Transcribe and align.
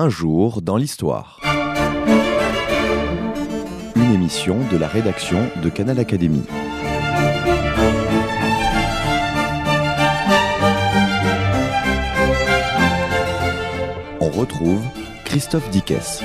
Un 0.00 0.10
jour 0.10 0.62
dans 0.62 0.76
l'histoire. 0.76 1.40
Une 3.96 4.14
émission 4.14 4.60
de 4.70 4.76
la 4.76 4.86
rédaction 4.86 5.50
de 5.60 5.68
Canal 5.68 5.98
Académie. 5.98 6.44
On 14.20 14.28
retrouve 14.28 14.84
Christophe 15.24 15.68
Dickès. 15.70 16.22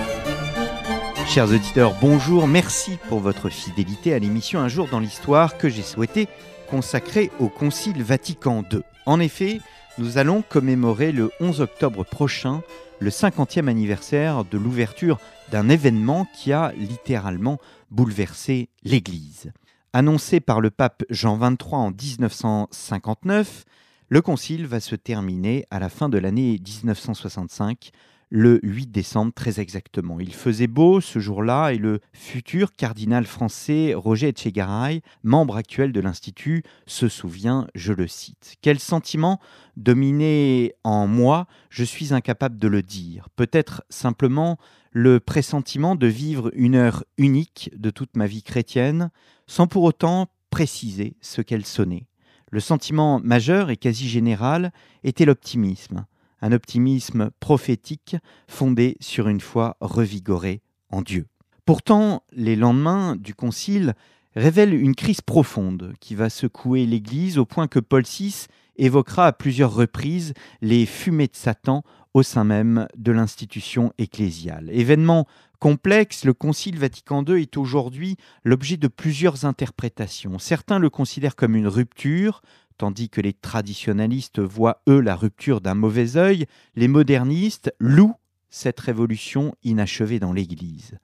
Chers 1.26 1.50
auditeurs, 1.50 1.96
bonjour, 2.00 2.48
merci 2.48 3.00
pour 3.10 3.22
votre 3.22 3.50
fidélité 3.50 4.14
à 4.14 4.20
l'émission 4.20 4.60
Un 4.60 4.68
jour 4.68 4.88
dans 4.88 5.00
l'histoire 5.00 5.58
que 5.58 5.68
j'ai 5.68 5.82
souhaité 5.82 6.28
consacrer 6.70 7.32
au 7.40 7.50
Concile 7.50 8.04
Vatican 8.04 8.64
II. 8.72 8.82
En 9.08 9.20
effet, 9.20 9.62
nous 9.98 10.20
allons 10.20 10.44
commémorer 10.48 11.12
le 11.12 11.32
11 11.40 11.62
octobre 11.62 12.04
prochain 12.04 12.62
le 13.00 13.10
50e 13.10 13.68
anniversaire 13.68 14.46
de 14.46 14.58
l'ouverture 14.58 15.20
d'un 15.52 15.70
événement 15.70 16.26
qui 16.34 16.54
a 16.54 16.72
littéralement 16.78 17.60
bouleversé 17.92 18.70
l'Église. 18.84 19.52
Annoncé 19.94 20.40
par 20.40 20.62
le 20.62 20.72
pape 20.72 21.04
Jean 21.10 21.38
XXIII 21.38 21.68
en 21.72 21.92
1959, 21.92 23.66
le 24.10 24.22
concile 24.22 24.66
va 24.66 24.80
se 24.80 24.96
terminer 24.96 25.66
à 25.70 25.80
la 25.80 25.90
fin 25.90 26.10
de 26.10 26.18
l'année 26.18 26.60
1965 26.64 27.92
le 28.36 28.60
8 28.64 28.88
décembre 28.88 29.32
très 29.32 29.60
exactement. 29.60 30.20
Il 30.20 30.34
faisait 30.34 30.66
beau 30.66 31.02
ce 31.02 31.20
jour-là 31.20 31.70
et 31.70 31.78
le 31.78 32.00
futur 32.14 32.72
cardinal 32.74 33.28
français 33.28 33.94
Roger 33.94 34.30
Etchegaray, 34.30 35.04
membre 35.22 35.56
actuel 35.56 35.92
de 35.92 36.00
l'Institut, 36.00 36.64
se 36.88 37.10
souvient, 37.10 37.68
je 37.76 37.94
le 37.94 38.08
cite. 38.08 38.56
Quel 38.64 38.80
sentiment 38.80 39.40
dominait 39.78 40.74
en 40.84 41.06
moi, 41.06 41.46
je 41.70 41.84
suis 41.84 42.12
incapable 42.12 42.58
de 42.58 42.68
le 42.68 42.82
dire. 42.82 43.30
Peut-être 43.36 43.84
simplement 43.90 44.58
le 44.90 45.20
pressentiment 45.20 45.96
de 45.96 46.08
vivre 46.08 46.50
une 46.56 46.74
heure 46.74 47.04
unique 47.20 47.70
de 47.78 47.92
toute 47.92 48.18
ma 48.18 48.26
vie 48.26 48.42
chrétienne, 48.42 49.12
sans 49.46 49.68
pour 49.68 49.84
autant 49.84 50.26
préciser 50.50 51.18
ce 51.22 51.44
qu'elle 51.44 51.66
sonnait. 51.66 52.08
Le 52.50 52.60
sentiment 52.60 53.20
majeur 53.20 53.70
et 53.70 53.78
quasi 53.78 54.10
général 54.10 54.74
était 55.04 55.26
l'optimisme 55.26 56.08
un 56.44 56.52
optimisme 56.52 57.32
prophétique 57.40 58.18
fondé 58.50 58.98
sur 59.00 59.30
une 59.30 59.40
foi 59.40 59.78
revigorée 59.80 60.62
en 60.90 61.02
Dieu. 61.02 61.26
Pourtant, 61.66 62.24
les 62.34 62.58
lendemains 62.58 63.16
du 63.16 63.34
Concile 63.34 63.94
révèlent 64.36 64.74
une 64.74 64.94
crise 64.94 65.22
profonde 65.22 65.94
qui 66.02 66.16
va 66.16 66.30
secouer 66.30 66.86
l'Église 66.86 67.38
au 67.38 67.46
point 67.46 67.68
que 67.68 67.80
Paul 67.80 68.04
VI 68.04 68.48
évoquera 68.76 69.28
à 69.28 69.32
plusieurs 69.32 69.74
reprises 69.74 70.34
les 70.62 70.86
fumées 70.86 71.28
de 71.28 71.36
Satan 71.36 71.84
au 72.14 72.24
sein 72.24 72.44
même 72.44 72.88
de 72.98 73.14
l'institution 73.14 73.94
ecclésiale. 73.98 74.70
Événement 74.72 75.26
complexe, 75.60 76.26
le 76.26 76.34
Concile 76.34 76.78
Vatican 76.78 77.24
II 77.24 77.42
est 77.42 77.56
aujourd'hui 77.56 78.18
l'objet 78.44 78.76
de 78.76 78.90
plusieurs 78.90 79.46
interprétations. 79.46 80.38
Certains 80.40 80.78
le 80.78 80.90
considèrent 80.90 81.38
comme 81.38 81.56
une 81.56 81.70
rupture, 81.70 82.42
tandis 82.78 83.10
que 83.10 83.22
les 83.22 83.34
traditionalistes 83.34 84.40
voient, 84.40 84.82
eux, 84.88 85.00
la 85.00 85.16
rupture 85.16 85.62
d'un 85.62 85.76
mauvais 85.76 86.18
œil, 86.18 86.46
les 86.76 86.88
modernistes 86.88 87.74
louent 87.80 88.16
cette 88.50 88.80
révolution 88.80 89.56
inachevée 89.64 90.20
dans 90.20 90.34
l'Église. 90.34 90.98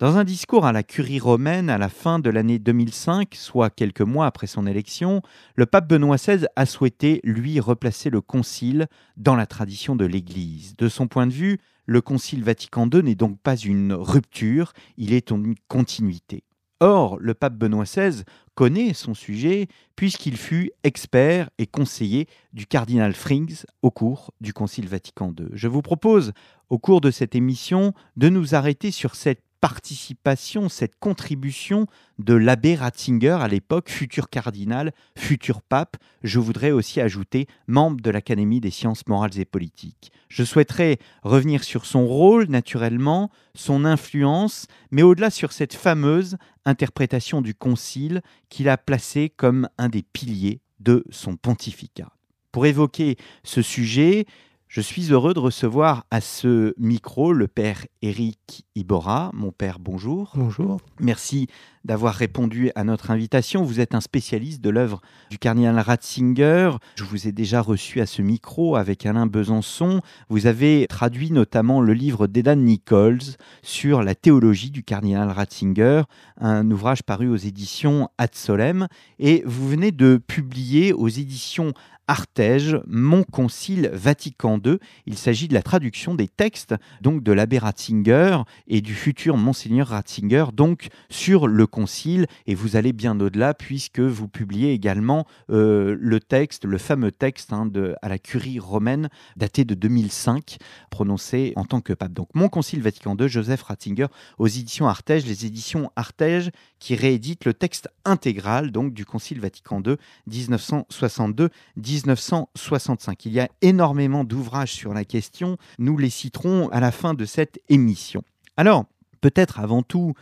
Dans 0.00 0.16
un 0.16 0.24
discours 0.24 0.66
à 0.66 0.72
la 0.72 0.82
curie 0.82 1.20
romaine 1.20 1.70
à 1.70 1.78
la 1.78 1.88
fin 1.88 2.18
de 2.18 2.28
l'année 2.28 2.58
2005, 2.58 3.34
soit 3.34 3.70
quelques 3.70 4.00
mois 4.00 4.26
après 4.26 4.48
son 4.48 4.66
élection, 4.66 5.22
le 5.54 5.66
pape 5.66 5.88
Benoît 5.88 6.16
XVI 6.16 6.46
a 6.56 6.66
souhaité, 6.66 7.20
lui, 7.22 7.60
replacer 7.60 8.10
le 8.10 8.20
concile 8.20 8.88
dans 9.16 9.36
la 9.36 9.46
tradition 9.46 9.94
de 9.94 10.04
l'Église. 10.04 10.76
De 10.76 10.88
son 10.88 11.06
point 11.06 11.28
de 11.28 11.32
vue, 11.32 11.58
le 11.86 12.00
concile 12.00 12.42
Vatican 12.42 12.88
II 12.92 13.04
n'est 13.04 13.14
donc 13.14 13.38
pas 13.38 13.56
une 13.56 13.92
rupture, 13.92 14.72
il 14.96 15.12
est 15.12 15.30
une 15.30 15.54
continuité. 15.68 16.42
Or, 16.80 17.18
le 17.20 17.34
pape 17.34 17.54
Benoît 17.54 17.84
XVI 17.84 18.24
connaît 18.54 18.94
son 18.94 19.14
sujet 19.14 19.68
puisqu'il 19.96 20.36
fut 20.36 20.72
expert 20.82 21.48
et 21.58 21.66
conseiller 21.66 22.26
du 22.52 22.66
cardinal 22.66 23.14
Frings 23.14 23.64
au 23.82 23.90
cours 23.90 24.32
du 24.40 24.52
Concile 24.52 24.88
Vatican 24.88 25.32
II. 25.38 25.46
Je 25.52 25.68
vous 25.68 25.82
propose, 25.82 26.32
au 26.70 26.78
cours 26.78 27.00
de 27.00 27.10
cette 27.10 27.34
émission, 27.34 27.92
de 28.16 28.28
nous 28.28 28.54
arrêter 28.54 28.90
sur 28.90 29.14
cette 29.14 29.43
participation, 29.64 30.68
cette 30.68 30.98
contribution 30.98 31.86
de 32.18 32.34
l'abbé 32.34 32.74
Ratzinger 32.74 33.38
à 33.40 33.48
l'époque, 33.48 33.88
futur 33.88 34.28
cardinal, 34.28 34.92
futur 35.16 35.62
pape, 35.62 35.96
je 36.22 36.38
voudrais 36.38 36.70
aussi 36.70 37.00
ajouter 37.00 37.46
membre 37.66 38.02
de 38.02 38.10
l'Académie 38.10 38.60
des 38.60 38.70
sciences 38.70 39.06
morales 39.06 39.38
et 39.38 39.46
politiques. 39.46 40.12
Je 40.28 40.44
souhaiterais 40.44 40.98
revenir 41.22 41.64
sur 41.64 41.86
son 41.86 42.06
rôle, 42.06 42.44
naturellement, 42.48 43.30
son 43.54 43.86
influence, 43.86 44.66
mais 44.90 45.00
au-delà 45.00 45.30
sur 45.30 45.50
cette 45.50 45.72
fameuse 45.72 46.36
interprétation 46.66 47.40
du 47.40 47.54
Concile 47.54 48.20
qu'il 48.50 48.68
a 48.68 48.76
placée 48.76 49.30
comme 49.34 49.70
un 49.78 49.88
des 49.88 50.02
piliers 50.02 50.60
de 50.80 51.06
son 51.08 51.36
pontificat. 51.36 52.10
Pour 52.52 52.66
évoquer 52.66 53.16
ce 53.44 53.62
sujet, 53.62 54.26
je 54.74 54.80
suis 54.80 55.12
heureux 55.12 55.34
de 55.34 55.38
recevoir 55.38 56.04
à 56.10 56.20
ce 56.20 56.74
micro 56.78 57.32
le 57.32 57.46
père 57.46 57.86
Éric 58.02 58.66
Ibora. 58.74 59.30
Mon 59.32 59.52
père, 59.52 59.78
bonjour. 59.78 60.32
Bonjour. 60.34 60.80
Merci 60.98 61.46
d'avoir 61.84 62.14
répondu 62.14 62.70
à 62.74 62.84
notre 62.84 63.10
invitation. 63.10 63.62
Vous 63.62 63.80
êtes 63.80 63.94
un 63.94 64.00
spécialiste 64.00 64.60
de 64.60 64.70
l'œuvre 64.70 65.00
du 65.30 65.38
cardinal 65.38 65.78
Ratzinger. 65.78 66.70
Je 66.96 67.04
vous 67.04 67.28
ai 67.28 67.32
déjà 67.32 67.60
reçu 67.60 68.00
à 68.00 68.06
ce 68.06 68.22
micro 68.22 68.76
avec 68.76 69.06
Alain 69.06 69.26
Besançon. 69.26 70.00
Vous 70.28 70.46
avez 70.46 70.86
traduit 70.88 71.30
notamment 71.30 71.80
le 71.80 71.92
livre 71.92 72.26
d'Edan 72.26 72.56
Nichols 72.56 73.36
sur 73.62 74.02
la 74.02 74.14
théologie 74.14 74.70
du 74.70 74.82
cardinal 74.82 75.30
Ratzinger, 75.30 76.02
un 76.40 76.70
ouvrage 76.70 77.02
paru 77.02 77.28
aux 77.28 77.36
éditions 77.36 78.08
Ad 78.18 78.34
Solem. 78.34 78.88
Et 79.18 79.42
vous 79.46 79.68
venez 79.68 79.92
de 79.92 80.20
publier 80.26 80.92
aux 80.92 81.08
éditions 81.08 81.72
Artege, 82.06 82.78
Mon 82.86 83.22
Concile 83.24 83.90
Vatican 83.92 84.60
II. 84.64 84.78
Il 85.06 85.16
s'agit 85.16 85.48
de 85.48 85.54
la 85.54 85.62
traduction 85.62 86.14
des 86.14 86.28
textes 86.28 86.74
donc 87.00 87.22
de 87.22 87.32
l'abbé 87.32 87.58
Ratzinger 87.58 88.42
et 88.68 88.80
du 88.80 88.94
futur 88.94 89.36
monseigneur 89.36 89.88
Ratzinger 89.88 90.46
donc 90.52 90.88
sur 91.08 91.46
le 91.46 91.66
Concile 91.74 92.28
et 92.46 92.54
vous 92.54 92.76
allez 92.76 92.92
bien 92.92 93.18
au-delà 93.18 93.52
puisque 93.52 93.98
vous 93.98 94.28
publiez 94.28 94.70
également 94.70 95.26
euh, 95.50 95.96
le 95.98 96.20
texte, 96.20 96.66
le 96.66 96.78
fameux 96.78 97.10
texte 97.10 97.52
hein, 97.52 97.66
de, 97.66 97.96
à 98.00 98.08
la 98.08 98.20
curie 98.20 98.60
romaine 98.60 99.08
daté 99.34 99.64
de 99.64 99.74
2005 99.74 100.58
prononcé 100.88 101.52
en 101.56 101.64
tant 101.64 101.80
que 101.80 101.92
pape. 101.92 102.12
Donc 102.12 102.28
Mon 102.32 102.48
Concile 102.48 102.80
Vatican 102.80 103.16
II, 103.18 103.28
Joseph 103.28 103.60
Ratzinger 103.64 104.06
aux 104.38 104.46
éditions 104.46 104.86
Artege, 104.86 105.26
les 105.26 105.46
éditions 105.46 105.90
Artege 105.96 106.52
qui 106.78 106.94
rééditent 106.94 107.44
le 107.44 107.54
texte 107.54 107.88
intégral 108.04 108.70
donc 108.70 108.94
du 108.94 109.04
Concile 109.04 109.40
Vatican 109.40 109.82
II 109.84 109.96
1962 110.28 111.48
1965. 111.76 113.26
Il 113.26 113.32
y 113.32 113.40
a 113.40 113.48
énormément 113.62 114.22
d'ouvrages 114.22 114.72
sur 114.72 114.94
la 114.94 115.04
question, 115.04 115.56
nous 115.80 115.98
les 115.98 116.10
citerons 116.10 116.68
à 116.68 116.78
la 116.78 116.92
fin 116.92 117.14
de 117.14 117.24
cette 117.24 117.58
émission. 117.68 118.22
Alors, 118.56 118.84
peut-être 119.20 119.58
avant 119.58 119.82
tout, 119.82 120.14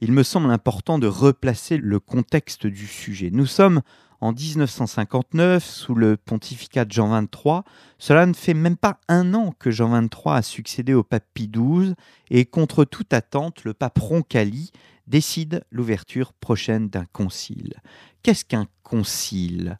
il 0.00 0.12
me 0.12 0.22
semble 0.22 0.50
important 0.50 0.98
de 0.98 1.06
replacer 1.06 1.76
le 1.76 2.00
contexte 2.00 2.66
du 2.66 2.86
sujet. 2.86 3.30
Nous 3.32 3.46
sommes 3.46 3.82
en 4.20 4.32
1959 4.32 5.64
sous 5.64 5.94
le 5.94 6.16
pontificat 6.16 6.84
de 6.84 6.92
Jean 6.92 7.08
XXIII. 7.08 7.62
Cela 7.98 8.26
ne 8.26 8.32
fait 8.32 8.54
même 8.54 8.76
pas 8.76 9.00
un 9.08 9.34
an 9.34 9.54
que 9.58 9.70
Jean 9.70 9.90
XXIII 9.90 10.22
a 10.26 10.42
succédé 10.42 10.94
au 10.94 11.02
pape 11.02 11.26
Pie 11.34 11.48
XII 11.48 11.94
et 12.30 12.44
contre 12.44 12.84
toute 12.84 13.12
attente, 13.12 13.64
le 13.64 13.74
pape 13.74 13.98
Roncalli 13.98 14.72
décide 15.06 15.64
l'ouverture 15.70 16.32
prochaine 16.32 16.88
d'un 16.88 17.06
concile. 17.12 17.74
Qu'est-ce 18.22 18.44
qu'un 18.44 18.66
concile? 18.82 19.78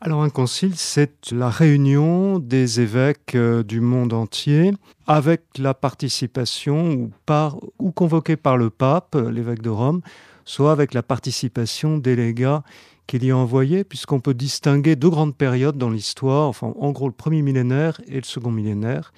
Alors 0.00 0.22
un 0.22 0.30
concile, 0.30 0.76
c'est 0.76 1.32
la 1.32 1.50
réunion 1.50 2.38
des 2.38 2.80
évêques 2.80 3.34
euh, 3.34 3.62
du 3.62 3.80
monde 3.80 4.12
entier 4.12 4.72
avec 5.06 5.42
la 5.58 5.74
participation 5.74 6.92
ou, 6.92 7.10
par, 7.26 7.58
ou 7.78 7.92
convoquée 7.92 8.36
par 8.36 8.56
le 8.56 8.70
pape, 8.70 9.14
l'évêque 9.14 9.62
de 9.62 9.70
Rome, 9.70 10.00
soit 10.44 10.72
avec 10.72 10.94
la 10.94 11.02
participation 11.02 11.98
des 11.98 12.16
légats 12.16 12.62
qu'il 13.06 13.24
y 13.24 13.30
a 13.30 13.36
envoyés, 13.36 13.84
puisqu'on 13.84 14.20
peut 14.20 14.34
distinguer 14.34 14.96
deux 14.96 15.10
grandes 15.10 15.36
périodes 15.36 15.78
dans 15.78 15.90
l'histoire, 15.90 16.48
enfin 16.48 16.72
en 16.78 16.90
gros 16.90 17.06
le 17.06 17.14
premier 17.14 17.42
millénaire 17.42 18.00
et 18.08 18.16
le 18.16 18.24
second 18.24 18.50
millénaire. 18.50 19.12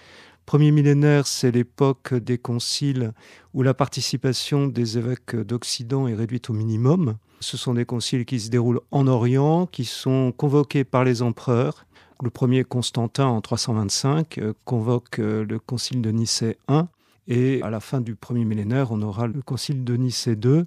Premier 0.49 0.71
millénaire, 0.71 1.27
c'est 1.27 1.51
l'époque 1.51 2.15
des 2.15 2.39
conciles 2.39 3.13
où 3.53 3.63
la 3.63 3.75
participation 3.75 4.67
des 4.67 4.97
évêques 4.97 5.37
d'Occident 5.37 6.09
est 6.09 6.15
réduite 6.15 6.49
au 6.49 6.55
minimum. 6.55 7.19
Ce 7.41 7.59
sont 7.59 7.75
des 7.75 7.85
conciles 7.85 8.25
qui 8.25 8.41
se 8.41 8.49
déroulent 8.49 8.81
en 8.91 9.09
Orient, 9.09 9.67
qui 9.67 9.85
sont 9.85 10.33
convoqués 10.35 10.85
par 10.85 11.05
les 11.05 11.21
empereurs. 11.21 11.85
Le 12.23 12.31
premier, 12.31 12.65
Constantin, 12.65 13.27
en 13.27 13.43
325, 13.43 14.39
euh, 14.39 14.55
convoque 14.65 15.19
euh, 15.19 15.45
le 15.45 15.59
concile 15.59 16.01
de 16.01 16.11
Nicée 16.11 16.57
I. 16.71 16.81
Et 17.27 17.61
à 17.63 17.69
la 17.69 17.81
fin 17.81 18.01
du 18.01 18.15
premier 18.15 18.47
millénaire, 18.47 18.91
on 18.91 19.03
aura 19.03 19.27
le 19.27 19.43
concile 19.43 19.85
de 19.85 19.97
Nicée 19.97 20.33
II, 20.43 20.63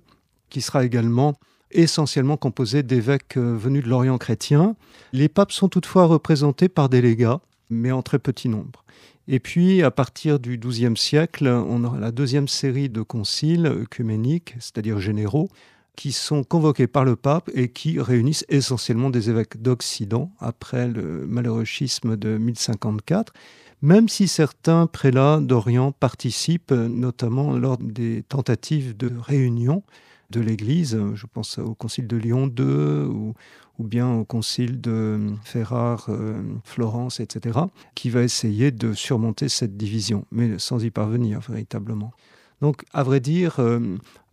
qui 0.52 0.62
sera 0.62 0.86
également 0.86 1.34
essentiellement 1.72 2.38
composé 2.38 2.84
d'évêques 2.84 3.36
euh, 3.38 3.58
venus 3.58 3.84
de 3.84 3.90
l'Orient 3.90 4.20
chrétien. 4.20 4.76
Les 5.12 5.28
papes 5.28 5.52
sont 5.52 5.70
toutefois 5.70 6.06
représentés 6.06 6.70
par 6.70 6.88
des 6.88 7.02
légats, 7.02 7.42
mais 7.72 7.92
en 7.92 8.04
très 8.04 8.20
petit 8.20 8.48
nombre. 8.48 8.86
Et 9.28 9.40
puis, 9.40 9.84
à 9.84 9.92
partir 9.92 10.40
du 10.40 10.58
XIIe 10.58 10.98
siècle, 10.98 11.48
on 11.48 11.84
aura 11.84 12.00
la 12.00 12.12
deuxième 12.12 12.48
série 12.48 12.90
de 12.90 13.02
conciles 13.02 13.68
œcuméniques, 13.68 14.56
c'est-à-dire 14.60 15.00
généraux, 15.00 15.50
qui 15.96 16.12
sont 16.12 16.44
convoqués 16.44 16.88
par 16.88 17.06
le 17.06 17.16
pape 17.16 17.50
et 17.54 17.70
qui 17.70 18.00
réunissent 18.00 18.46
essentiellement 18.50 19.10
des 19.10 19.30
évêques 19.30 19.62
d'Occident 19.62 20.32
après 20.40 20.88
le 20.88 21.28
malheureux 21.28 21.66
schisme 21.66 22.18
de 22.18 22.38
1054, 22.38 23.34
même 23.82 24.10
si 24.10 24.28
certains 24.28 24.88
prélats 24.88 25.40
d'Orient 25.42 25.92
participent, 25.92 26.72
notamment 26.72 27.58
lors 27.58 27.78
des 27.78 28.24
tentatives 28.24 28.96
de 28.96 29.12
réunion 29.16 29.84
de 30.30 30.40
l'Église. 30.40 31.00
Je 31.14 31.26
pense 31.32 31.58
au 31.58 31.76
Concile 31.76 32.08
de 32.08 32.18
Lyon 32.18 32.52
II 32.58 32.64
ou, 32.66 33.34
ou 33.82 33.84
bien 33.84 34.14
au 34.14 34.24
Concile 34.24 34.80
de 34.80 35.20
Ferrare, 35.44 36.06
euh, 36.10 36.40
Florence, 36.64 37.20
etc., 37.20 37.58
qui 37.96 38.12
va 38.12 38.22
essayer 38.22 38.70
de 38.70 38.94
surmonter 38.94 39.50
cette 39.50 39.76
division, 39.76 40.26
mais 40.32 40.60
sans 40.60 40.84
y 40.84 40.92
parvenir 40.92 41.40
véritablement. 41.40 42.14
Donc, 42.62 42.84
à 42.94 43.02
vrai 43.02 43.20
dire, 43.20 43.56
euh, 43.60 43.80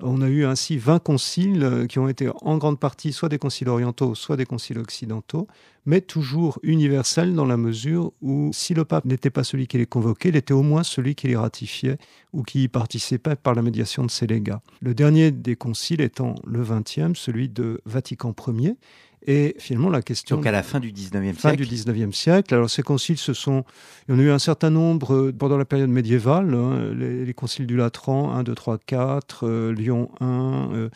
on 0.01 0.21
a 0.21 0.29
eu 0.29 0.45
ainsi 0.45 0.77
20 0.77 0.99
conciles 0.99 1.63
euh, 1.63 1.87
qui 1.87 1.99
ont 1.99 2.09
été 2.09 2.29
en 2.43 2.59
grande 2.59 2.79
partie 2.79 3.15
soit 3.15 3.31
des 3.31 3.39
conciles 3.39 3.71
orientaux, 3.71 4.15
soit 4.15 4.37
des 4.37 4.45
conciles 4.45 4.79
occidentaux, 4.79 5.49
mais 5.87 6.03
toujours 6.03 6.59
universels 6.63 7.35
dans 7.35 7.47
la 7.47 7.57
mesure 7.57 8.13
où 8.21 8.51
si 8.53 8.75
le 8.75 8.85
pape 8.85 9.07
n'était 9.07 9.31
pas 9.31 9.45
celui 9.45 9.67
qui 9.67 9.79
les 9.79 9.87
convoquait, 9.87 10.29
il 10.29 10.37
était 10.37 10.53
au 10.53 10.61
moins 10.63 10.83
celui 10.83 11.15
qui 11.15 11.29
les 11.29 11.37
ratifiait 11.37 11.97
ou 12.35 12.43
qui 12.43 12.65
y 12.65 12.69
participait 12.69 13.35
par 13.35 13.55
la 13.55 13.63
médiation 13.63 14.05
de 14.05 14.11
ses 14.11 14.27
légats. 14.27 14.61
Le 14.83 14.93
dernier 14.93 15.31
des 15.31 15.57
conciles 15.57 16.03
étant 16.03 16.35
le 16.47 16.63
20e, 16.63 17.15
celui 17.15 17.49
de 17.49 17.81
Vatican 17.87 18.35
Ier, 18.47 18.77
et 19.27 19.57
finalement, 19.59 19.91
la 19.91 20.03
question. 20.03 20.37
Donc 20.37 20.47
à 20.47 20.53
la 20.53 20.63
fin 20.63 20.81
du 20.81 20.93
19e 20.93 21.35
fin 21.35 21.55
du 21.55 21.65
19e 21.65 22.13
siècle. 22.13 22.55
Alors 22.55 22.71
ces 22.71 22.83
conciles, 22.83 23.19
ce 23.19 23.33
sont. 23.33 23.65
Il 24.09 24.15
y 24.15 24.17
en 24.17 24.21
a 24.21 24.23
eu 24.23 24.31
un 24.31 24.39
certain 24.39 24.71
nombre 24.71 25.15
euh, 25.15 25.33
pendant 25.33 25.57
la 25.57 25.65
période 25.65 25.91
médiévale. 25.91 26.55
Hein, 26.55 26.95
les, 26.95 27.35
conciles 27.35 27.67
du 27.67 27.77
Latran, 27.77 28.33
1, 28.35 28.43
2, 28.45 28.55
3, 28.55 28.79
4, 28.79 29.71
Lyon 29.71 30.11
1. 30.21 30.71
Euh, 30.73 30.89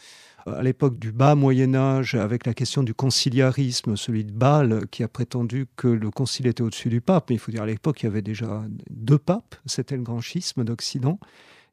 à 0.44 0.62
l'époque 0.62 0.98
du 0.98 1.12
bas 1.12 1.36
Moyen 1.36 1.74
Âge, 1.76 2.16
avec 2.16 2.46
la 2.46 2.54
question 2.54 2.82
du 2.82 2.94
conciliarisme, 2.94 3.96
celui 3.96 4.24
de 4.24 4.32
Bâle, 4.32 4.86
qui 4.90 5.04
a 5.04 5.08
prétendu 5.08 5.66
que 5.76 5.86
le 5.86 6.10
concile 6.10 6.48
était 6.48 6.62
au-dessus 6.62 6.88
du 6.88 7.00
pape. 7.00 7.30
Mais 7.30 7.36
il 7.36 7.38
faut 7.38 7.52
dire, 7.52 7.62
à 7.62 7.66
l'époque, 7.66 8.02
il 8.02 8.06
y 8.06 8.08
avait 8.08 8.22
déjà 8.22 8.64
deux 8.90 9.18
papes. 9.18 9.54
C'était 9.66 9.96
le 9.96 10.02
grand 10.02 10.20
schisme 10.20 10.64
d'Occident 10.64 11.20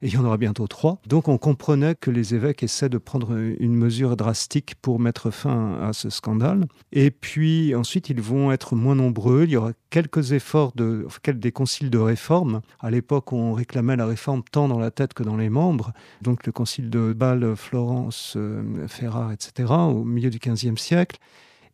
et 0.02 0.06
il 0.08 0.14
y 0.14 0.16
en 0.16 0.24
aura 0.24 0.36
bientôt 0.36 0.66
trois. 0.66 0.98
Donc 1.06 1.28
on 1.28 1.38
comprenait 1.38 1.94
que 1.94 2.10
les 2.10 2.34
évêques 2.34 2.62
essaient 2.62 2.88
de 2.88 2.98
prendre 2.98 3.36
une 3.36 3.74
mesure 3.74 4.16
drastique 4.16 4.74
pour 4.80 4.98
mettre 4.98 5.30
fin 5.30 5.78
à 5.82 5.92
ce 5.92 6.10
scandale. 6.10 6.66
Et 6.92 7.10
puis 7.10 7.74
ensuite, 7.74 8.08
ils 8.08 8.20
vont 8.20 8.50
être 8.52 8.76
moins 8.76 8.94
nombreux. 8.94 9.44
Il 9.44 9.50
y 9.50 9.56
aura 9.56 9.72
quelques 9.90 10.32
efforts 10.32 10.72
de, 10.74 11.06
des 11.32 11.52
conciles 11.52 11.90
de 11.90 11.98
réforme. 11.98 12.62
À 12.80 12.90
l'époque, 12.90 13.32
on 13.32 13.52
réclamait 13.52 13.96
la 13.96 14.06
réforme 14.06 14.42
tant 14.50 14.68
dans 14.68 14.78
la 14.78 14.90
tête 14.90 15.14
que 15.14 15.22
dans 15.22 15.36
les 15.36 15.50
membres. 15.50 15.92
Donc 16.22 16.46
le 16.46 16.52
concile 16.52 16.90
de 16.90 17.12
Bâle, 17.12 17.54
Florence, 17.56 18.34
euh, 18.36 18.86
Ferrare, 18.88 19.32
etc., 19.32 19.72
au 19.72 20.04
milieu 20.04 20.30
du 20.30 20.38
XVe 20.38 20.76
siècle 20.76 21.18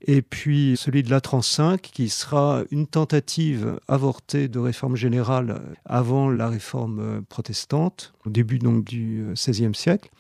et 0.02 0.22
puis 0.22 0.74
celui 0.76 1.02
de 1.02 1.10
l'Atran 1.10 1.42
5, 1.42 1.80
qui 1.80 2.08
sera 2.08 2.62
une 2.70 2.86
tentative 2.86 3.80
avortée 3.88 4.48
de 4.48 4.58
réforme 4.58 4.96
générale 4.96 5.62
avant 5.84 6.30
la 6.30 6.48
réforme 6.48 7.00
euh, 7.00 7.20
protestante, 7.28 8.12
au 8.26 8.30
début 8.30 8.58
donc 8.58 8.84
du 8.84 9.26
XVIe 9.32 9.66
euh, 9.66 9.72
siècle, 9.72 10.10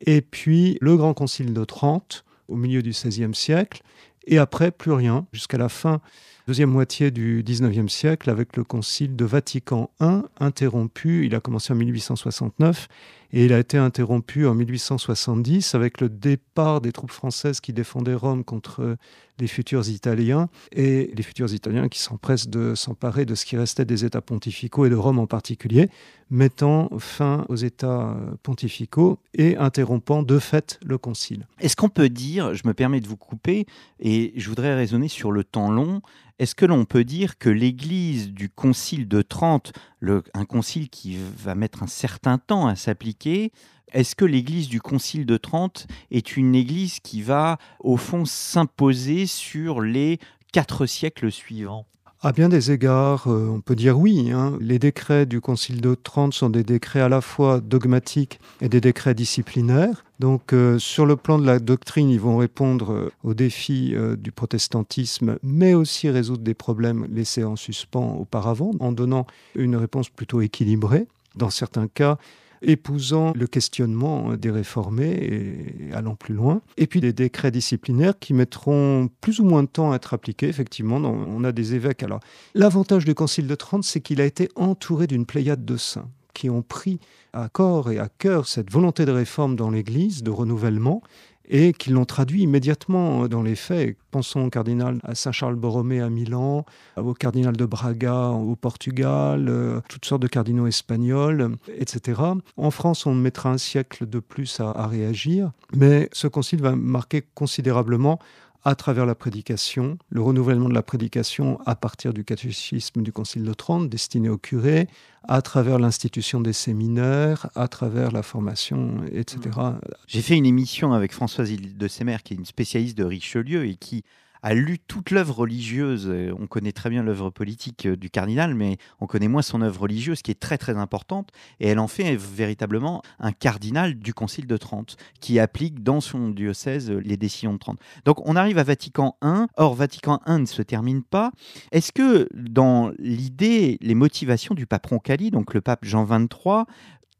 et 0.00 0.20
puis 0.20 0.78
le 0.80 0.96
Grand 0.96 1.14
Concile 1.14 1.52
de 1.52 1.64
Trente, 1.64 2.24
au 2.48 2.56
milieu 2.56 2.82
du 2.82 2.90
XVIe 2.90 3.34
siècle, 3.34 3.82
et 4.26 4.38
après 4.38 4.70
plus 4.70 4.92
rien, 4.92 5.26
jusqu'à 5.32 5.58
la 5.58 5.68
fin, 5.68 6.00
deuxième 6.46 6.70
moitié 6.70 7.10
du 7.10 7.42
XIXe 7.44 7.92
siècle, 7.92 8.30
avec 8.30 8.56
le 8.56 8.64
Concile 8.64 9.16
de 9.16 9.24
Vatican 9.24 9.90
I, 10.00 10.22
interrompu, 10.38 11.26
il 11.26 11.34
a 11.34 11.40
commencé 11.40 11.72
en 11.72 11.76
1869, 11.76 12.88
et 13.32 13.44
il 13.44 13.52
a 13.52 13.58
été 13.58 13.76
interrompu 13.76 14.46
en 14.46 14.54
1870 14.54 15.74
avec 15.74 16.00
le 16.00 16.08
départ 16.08 16.80
des 16.80 16.92
troupes 16.92 17.10
françaises 17.10 17.60
qui 17.60 17.72
défendaient 17.72 18.14
Rome 18.14 18.44
contre 18.44 18.96
les 19.38 19.46
futurs 19.46 19.88
Italiens 19.88 20.48
et 20.72 21.12
les 21.14 21.22
futurs 21.22 21.52
Italiens 21.52 21.88
qui 21.88 22.00
s'empressent 22.00 22.48
de 22.48 22.74
s'emparer 22.74 23.24
de 23.24 23.34
ce 23.34 23.44
qui 23.44 23.56
restait 23.56 23.84
des 23.84 24.04
États 24.04 24.20
pontificaux 24.20 24.86
et 24.86 24.90
de 24.90 24.96
Rome 24.96 25.18
en 25.18 25.26
particulier, 25.26 25.90
mettant 26.30 26.90
fin 26.98 27.44
aux 27.48 27.56
États 27.56 28.16
pontificaux 28.42 29.18
et 29.34 29.56
interrompant 29.56 30.22
de 30.22 30.38
fait 30.38 30.80
le 30.84 30.98
concile. 30.98 31.46
Est-ce 31.60 31.76
qu'on 31.76 31.88
peut 31.88 32.08
dire, 32.08 32.54
je 32.54 32.66
me 32.66 32.74
permets 32.74 33.00
de 33.00 33.06
vous 33.06 33.16
couper, 33.16 33.66
et 34.00 34.32
je 34.36 34.48
voudrais 34.48 34.74
raisonner 34.74 35.08
sur 35.08 35.32
le 35.32 35.44
temps 35.44 35.70
long, 35.70 36.02
est-ce 36.38 36.54
que 36.54 36.66
l'on 36.66 36.84
peut 36.84 37.02
dire 37.02 37.38
que 37.38 37.48
l'Église 37.48 38.30
du 38.30 38.48
Concile 38.48 39.08
de 39.08 39.22
Trente, 39.22 39.72
un 40.02 40.44
concile 40.44 40.88
qui 40.88 41.18
va 41.36 41.54
mettre 41.54 41.82
un 41.82 41.86
certain 41.86 42.38
temps 42.38 42.66
à 42.66 42.76
s'appliquer, 42.76 43.52
est-ce 43.92 44.14
que 44.14 44.24
l'Église 44.24 44.68
du 44.68 44.80
Concile 44.80 45.24
de 45.24 45.36
Trente 45.36 45.86
est 46.10 46.36
une 46.36 46.54
Église 46.54 47.00
qui 47.00 47.22
va, 47.22 47.58
au 47.80 47.96
fond, 47.96 48.24
s'imposer 48.24 49.26
sur 49.26 49.80
les 49.80 50.18
quatre 50.52 50.86
siècles 50.86 51.32
suivants? 51.32 51.86
À 52.20 52.32
bien 52.32 52.48
des 52.48 52.72
égards, 52.72 53.28
euh, 53.28 53.48
on 53.48 53.60
peut 53.60 53.76
dire 53.76 53.98
oui. 53.98 54.32
Hein. 54.32 54.58
Les 54.60 54.78
décrets 54.78 55.24
du 55.24 55.40
Concile 55.40 55.80
de 55.80 55.94
Trente 55.94 56.34
sont 56.34 56.50
des 56.50 56.64
décrets 56.64 57.00
à 57.00 57.08
la 57.08 57.20
fois 57.20 57.60
dogmatiques 57.60 58.40
et 58.60 58.68
des 58.68 58.80
décrets 58.80 59.14
disciplinaires. 59.14 60.04
Donc, 60.18 60.52
euh, 60.52 60.80
sur 60.80 61.06
le 61.06 61.14
plan 61.14 61.38
de 61.38 61.46
la 61.46 61.60
doctrine, 61.60 62.10
ils 62.10 62.20
vont 62.20 62.36
répondre 62.36 62.92
euh, 62.92 63.12
aux 63.22 63.34
défis 63.34 63.94
du 64.18 64.32
protestantisme, 64.32 65.38
mais 65.44 65.74
aussi 65.74 66.10
résoudre 66.10 66.42
des 66.42 66.54
problèmes 66.54 67.06
laissés 67.12 67.44
en 67.44 67.54
suspens 67.54 68.16
auparavant, 68.18 68.72
en 68.80 68.90
donnant 68.90 69.26
une 69.54 69.76
réponse 69.76 70.08
plutôt 70.08 70.40
équilibrée. 70.40 71.06
Dans 71.36 71.50
certains 71.50 71.86
cas, 71.86 72.18
épousant 72.62 73.32
le 73.34 73.46
questionnement 73.46 74.34
des 74.36 74.50
réformés 74.50 75.10
et 75.10 75.92
allant 75.92 76.14
plus 76.14 76.34
loin. 76.34 76.62
Et 76.76 76.86
puis 76.86 77.00
des 77.00 77.12
décrets 77.12 77.50
disciplinaires 77.50 78.18
qui 78.18 78.34
mettront 78.34 79.08
plus 79.20 79.40
ou 79.40 79.44
moins 79.44 79.62
de 79.62 79.68
temps 79.68 79.92
à 79.92 79.96
être 79.96 80.14
appliqués, 80.14 80.48
effectivement. 80.48 80.96
On 80.96 81.44
a 81.44 81.52
des 81.52 81.74
évêques. 81.74 82.02
Alors, 82.02 82.20
l'avantage 82.54 83.04
du 83.04 83.14
Concile 83.14 83.46
de 83.46 83.54
Trente, 83.54 83.84
c'est 83.84 84.00
qu'il 84.00 84.20
a 84.20 84.24
été 84.24 84.48
entouré 84.56 85.06
d'une 85.06 85.26
pléiade 85.26 85.64
de 85.64 85.76
saints 85.76 86.08
qui 86.34 86.48
ont 86.50 86.62
pris 86.62 87.00
à 87.32 87.48
corps 87.48 87.90
et 87.90 87.98
à 87.98 88.08
cœur 88.08 88.46
cette 88.46 88.70
volonté 88.70 89.04
de 89.04 89.10
réforme 89.10 89.56
dans 89.56 89.70
l'Église, 89.70 90.22
de 90.22 90.30
renouvellement, 90.30 91.02
et 91.48 91.72
qui 91.72 91.90
l'ont 91.90 92.04
traduit 92.04 92.42
immédiatement 92.42 93.26
dans 93.26 93.42
les 93.42 93.56
faits. 93.56 93.96
Pensons 94.10 94.46
au 94.46 94.50
cardinal 94.50 94.98
à 95.02 95.14
Saint-Charles 95.14 95.56
Borromée 95.56 96.00
à 96.00 96.10
Milan, 96.10 96.64
au 96.96 97.14
cardinal 97.14 97.56
de 97.56 97.64
Braga 97.64 98.28
au 98.28 98.56
Portugal, 98.56 99.46
euh, 99.48 99.80
toutes 99.88 100.04
sortes 100.04 100.22
de 100.22 100.28
cardinaux 100.28 100.66
espagnols, 100.66 101.56
etc. 101.76 102.20
En 102.56 102.70
France, 102.70 103.06
on 103.06 103.14
mettra 103.14 103.50
un 103.50 103.58
siècle 103.58 104.08
de 104.08 104.18
plus 104.18 104.60
à 104.60 104.86
réagir, 104.86 105.52
mais 105.74 106.08
ce 106.12 106.26
concile 106.26 106.62
va 106.62 106.76
marquer 106.76 107.22
considérablement 107.34 108.18
à 108.64 108.74
travers 108.74 109.06
la 109.06 109.14
prédication, 109.14 109.98
le 110.10 110.20
renouvellement 110.20 110.68
de 110.68 110.74
la 110.74 110.82
prédication 110.82 111.58
à 111.64 111.74
partir 111.74 112.12
du 112.12 112.24
catéchisme 112.24 113.02
du 113.02 113.12
Concile 113.12 113.44
de 113.44 113.54
Trente 113.54 113.88
destiné 113.88 114.28
aux 114.28 114.38
curés, 114.38 114.88
à 115.24 115.42
travers 115.42 115.78
l'institution 115.78 116.40
des 116.40 116.52
séminaires, 116.52 117.48
à 117.54 117.68
travers 117.68 118.10
la 118.10 118.22
formation, 118.22 119.04
etc. 119.12 119.58
J'ai 120.06 120.22
fait 120.22 120.36
une 120.36 120.46
émission 120.46 120.92
avec 120.92 121.12
Françoise 121.12 121.50
de 121.52 121.88
Semer, 121.88 122.16
qui 122.24 122.34
est 122.34 122.36
une 122.36 122.46
spécialiste 122.46 122.98
de 122.98 123.04
Richelieu 123.04 123.66
et 123.66 123.76
qui 123.76 124.04
a 124.42 124.54
lu 124.54 124.78
toute 124.78 125.10
l'œuvre 125.10 125.38
religieuse. 125.38 126.12
On 126.38 126.46
connaît 126.46 126.72
très 126.72 126.90
bien 126.90 127.02
l'œuvre 127.02 127.30
politique 127.30 127.86
euh, 127.86 127.96
du 127.96 128.10
cardinal, 128.10 128.54
mais 128.54 128.78
on 129.00 129.06
connaît 129.06 129.28
moins 129.28 129.42
son 129.42 129.62
œuvre 129.62 129.82
religieuse, 129.82 130.22
qui 130.22 130.30
est 130.30 130.40
très 130.40 130.58
très 130.58 130.76
importante. 130.76 131.30
Et 131.60 131.68
elle 131.68 131.78
en 131.78 131.88
fait 131.88 132.16
véritablement 132.16 133.02
un 133.18 133.32
cardinal 133.32 133.94
du 133.94 134.14
Concile 134.14 134.46
de 134.46 134.56
Trente, 134.56 134.96
qui 135.20 135.38
applique 135.38 135.82
dans 135.82 136.00
son 136.00 136.28
diocèse 136.28 136.90
les 136.90 137.16
décisions 137.16 137.52
de 137.52 137.58
Trente. 137.58 137.78
Donc 138.04 138.26
on 138.26 138.36
arrive 138.36 138.58
à 138.58 138.64
Vatican 138.64 139.16
I. 139.22 139.46
Or, 139.56 139.74
Vatican 139.74 140.20
I 140.26 140.40
ne 140.40 140.46
se 140.46 140.62
termine 140.62 141.02
pas. 141.02 141.32
Est-ce 141.72 141.92
que 141.92 142.28
dans 142.34 142.92
l'idée, 142.98 143.78
les 143.80 143.94
motivations 143.94 144.54
du 144.54 144.66
pape 144.66 144.86
Roncalli, 144.86 145.30
donc 145.30 145.54
le 145.54 145.60
pape 145.60 145.84
Jean 145.84 146.04
XXIII, 146.04 146.64